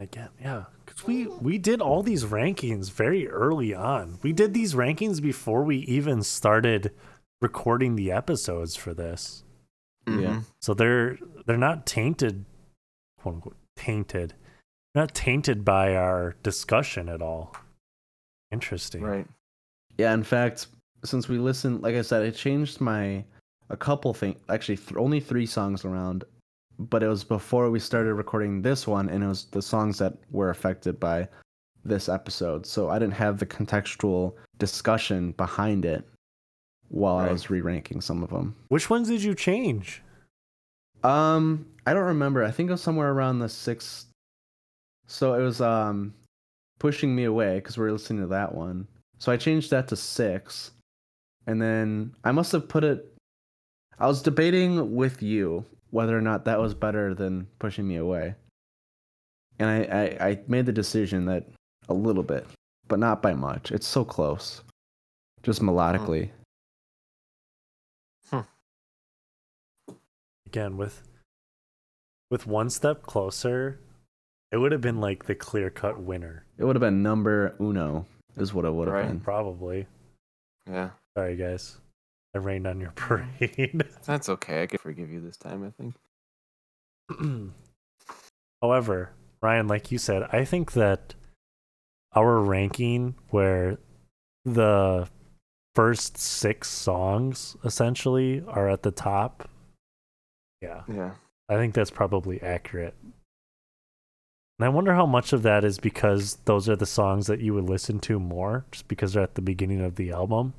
[0.00, 4.18] Again, yeah, because we we did all these rankings very early on.
[4.22, 6.92] We did these rankings before we even started
[7.40, 9.44] recording the episodes for this.
[10.08, 10.14] Yeah.
[10.14, 10.44] Mhm.
[10.60, 12.44] So they're they're not tainted,
[13.20, 14.34] quote unquote, tainted,
[14.94, 17.54] not tainted by our discussion at all.
[18.52, 19.02] Interesting.
[19.02, 19.26] Right.
[19.98, 20.68] Yeah, in fact,
[21.04, 23.24] since we listened, like I said, I changed my
[23.70, 24.38] a couple things.
[24.48, 26.24] Actually, th- only three songs around,
[26.78, 30.14] but it was before we started recording this one, and it was the songs that
[30.30, 31.28] were affected by
[31.84, 32.66] this episode.
[32.66, 36.06] So I didn't have the contextual discussion behind it
[36.88, 38.54] while I was re-ranking some of them.
[38.68, 40.02] Which ones did you change?
[41.02, 42.44] Um, I don't remember.
[42.44, 44.06] I think it was somewhere around the sixth.
[45.06, 46.14] So it was um,
[46.82, 48.88] pushing me away because we are listening to that one.
[49.20, 50.72] So I changed that to six,
[51.46, 53.06] and then I must have put it.
[54.00, 58.34] I was debating with you whether or not that was better than pushing me away,
[59.60, 59.78] and I
[60.20, 61.46] I, I made the decision that
[61.88, 62.48] a little bit,
[62.88, 63.70] but not by much.
[63.70, 64.62] It's so close,
[65.44, 66.30] just melodically.
[68.28, 68.40] Hmm.
[69.88, 69.94] Hmm.
[70.46, 71.00] Again, with
[72.28, 73.78] with one step closer,
[74.52, 76.44] it would have been like the clear cut winner.
[76.58, 78.06] It would have been number uno,
[78.36, 79.08] is what it would have Right.
[79.08, 79.20] been.
[79.20, 79.86] Probably.
[80.68, 80.90] Yeah.
[81.16, 81.78] Sorry guys.
[82.34, 83.84] I rained on your parade.
[84.04, 84.62] That's okay.
[84.62, 85.94] I can forgive you this time, I think.
[88.62, 89.10] However,
[89.42, 91.14] Ryan, like you said, I think that
[92.14, 93.78] our ranking where
[94.44, 95.08] the
[95.74, 99.48] first six songs essentially are at the top.
[100.60, 101.12] Yeah, Yeah.
[101.48, 102.94] I think that's probably accurate.
[104.58, 107.54] And I wonder how much of that is because those are the songs that you
[107.54, 110.54] would listen to more, just because they're at the beginning of the album.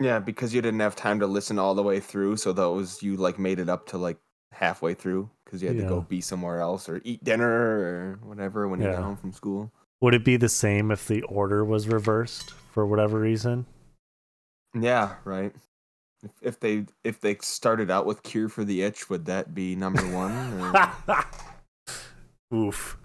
[0.00, 3.16] Yeah, because you didn't have time to listen all the way through, so those you
[3.16, 4.18] like made it up to like
[4.52, 8.68] halfway through because you had to go be somewhere else or eat dinner or whatever
[8.68, 9.70] when you got home from school.
[10.00, 13.66] Would it be the same if the order was reversed for whatever reason?
[14.74, 15.54] Yeah, right.
[16.22, 19.74] If, if they if they started out with "Cure for the Itch," would that be
[19.74, 20.74] number one?
[22.54, 22.96] Oof.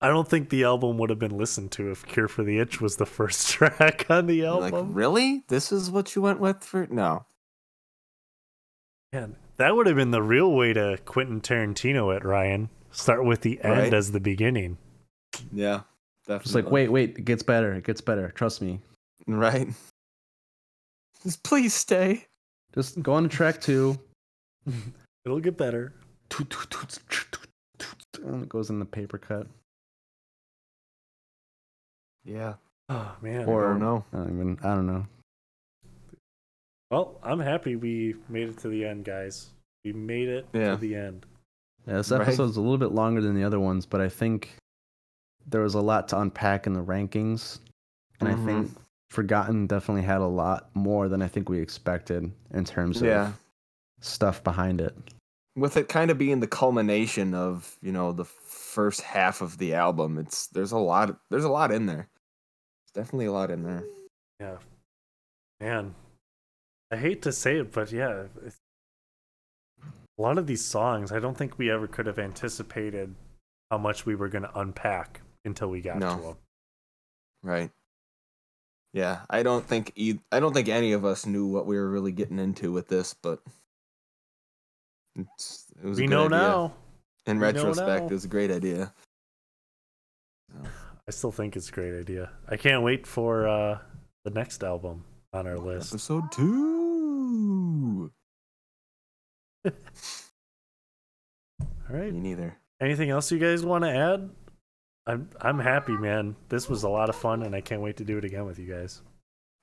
[0.00, 2.80] I don't think the album would have been listened to if Cure for the Itch
[2.80, 4.94] was the first track on the You're like, album.
[4.94, 5.44] really?
[5.48, 6.86] This is what you went with for?
[6.88, 7.26] No.
[9.12, 12.68] Man, that would have been the real way to Quentin Tarantino it, Ryan.
[12.90, 13.94] Start with the end Right.
[13.94, 14.78] as the beginning.
[15.52, 15.80] Yeah,
[16.26, 16.42] definitely.
[16.44, 17.74] Just like, wait, wait, it gets better.
[17.74, 18.30] It gets better.
[18.30, 18.80] Trust me.
[19.26, 19.68] right?
[21.22, 22.26] Just please stay.
[22.74, 23.98] Just go on to track two.
[25.24, 25.92] It'll get better.
[28.22, 29.46] And it goes in the paper cut.
[32.24, 32.54] Yeah.
[32.90, 33.44] Oh man.
[33.44, 34.02] Or- Or no.
[34.14, 34.58] I don't even.
[34.62, 35.06] I don't know.
[36.90, 39.50] well, I'm happy we made it to the end, guys.
[39.84, 40.70] We made it Yeah.
[40.70, 41.26] to the end.
[41.86, 42.22] Yeah, this Right.
[42.22, 44.56] episode's a little bit longer than the other ones, but I think
[45.46, 47.60] there was a lot to unpack in the rankings,
[48.20, 48.80] and I think mm-hmm.
[49.10, 53.32] Forgotten definitely had a lot more than I think we expected in terms of Yeah.
[54.00, 54.94] stuff behind it.
[55.60, 59.74] With it kind of being the culmination of you know the first half of the
[59.74, 62.08] album it's there's a lot there's a lot in there
[62.94, 63.84] there's definitely a lot in there
[64.40, 64.56] Yeah.
[65.60, 65.94] Man.
[66.90, 68.24] I hate to say it, but yeah.
[68.36, 68.56] it's-
[70.18, 73.14] A lot of these songs, I don't think we ever could have anticipated
[73.70, 76.16] how much we were going to unpack until we got No.
[76.16, 76.36] to them.
[77.42, 77.70] right
[78.94, 81.88] yeah i don't think e- i don't think any of us knew what we were
[81.90, 83.40] really getting into with this but
[85.18, 86.38] it's, it was a We good know idea.
[86.38, 86.74] now.
[87.26, 88.92] in We retrospect it was a great idea
[91.08, 92.30] I still think it's a great idea.
[92.48, 93.78] I can't wait for uh,
[94.24, 95.92] the next album on our list.
[95.92, 98.10] episode two
[101.60, 101.66] All
[101.96, 102.12] right.
[102.12, 104.30] me neither Anything else you guys want to add?
[105.06, 106.36] I'm I'm happy, man.
[106.48, 108.58] This was a lot of fun, and I can't wait to do it again with
[108.58, 109.00] you guys.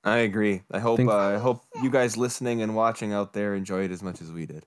[0.04, 3.56] i agree i hope Think- uh, i hope you guys listening and watching out there
[3.56, 4.64] enjoy it as much as we did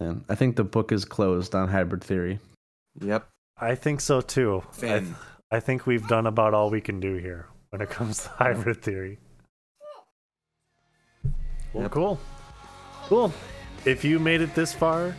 [0.00, 2.40] And I think the book is closed on hybrid theory.
[3.00, 3.28] yep
[3.60, 4.62] I think so too.
[4.68, 5.14] I, Finn.
[5.52, 8.82] I think we've done about all we can do here when it comes to hybrid
[8.82, 9.18] theory.
[11.72, 11.90] Well, Yep.
[11.92, 12.20] cool.
[13.06, 13.32] Cool.
[13.84, 15.14] If you made it this far,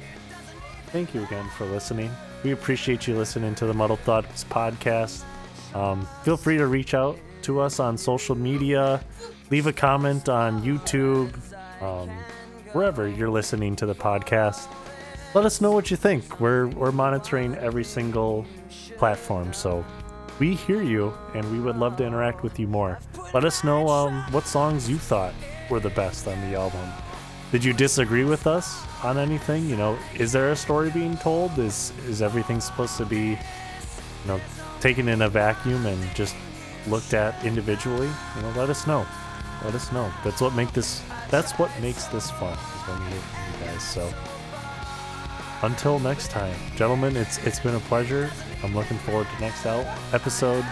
[0.87, 2.09] thank you again for listening.
[2.43, 5.23] We appreciate you listening to the Muddled Thoughts podcast.
[5.73, 9.01] Um, feel free to reach out to us on social media.
[9.51, 11.31] Leave a comment on YouTube,
[11.81, 12.09] um,
[12.75, 14.67] wherever you're listening to the podcast.
[15.33, 16.41] Let us know what you think.
[16.41, 18.45] We're we're monitoring every single
[18.97, 19.85] platform, so
[20.39, 22.99] we hear you, and we would love to interact with you more.
[23.33, 25.33] Let us know um, what songs you thought
[25.69, 26.87] were the best on the album.
[27.51, 29.69] Did you disagree with us on anything?
[29.69, 31.57] You know, is there a story being told?
[31.57, 34.41] Is is everything supposed to be, you know,
[34.81, 36.35] taken in a vacuum and just
[36.87, 38.09] looked at individually?
[38.35, 39.05] You know, let us know.
[39.63, 40.11] Let us know.
[40.25, 41.01] That's what make this.
[41.29, 42.53] That's what makes this fun.
[42.53, 43.83] Is when we hear from you guys.
[43.83, 44.13] So
[45.63, 48.31] until next time, gentlemen, it's it's been a pleasure.
[48.63, 50.65] I'm looking forward to next el- episode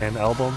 [0.00, 0.54] and album.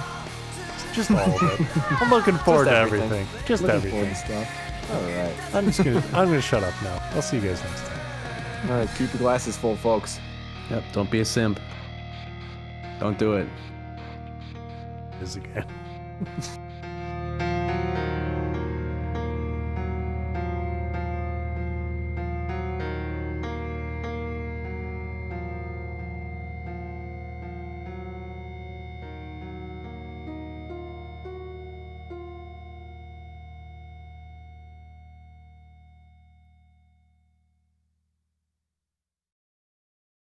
[0.94, 1.68] Just all of it.
[2.02, 3.12] I'm looking forward to everything.
[3.12, 3.46] everything.
[3.46, 4.00] Just Looking everything.
[4.00, 4.92] forward to stuff.
[4.92, 5.36] All right.
[5.56, 7.00] I'm just gonna I'm gonna shut up now.
[7.12, 8.00] I'll see you guys next time.
[8.72, 8.90] All right.
[8.98, 10.20] Keep your glasses full, folks.
[10.72, 10.84] Yep.
[10.94, 11.60] Don't be a simp.
[13.00, 13.48] Don't do it.
[15.22, 15.66] Is again.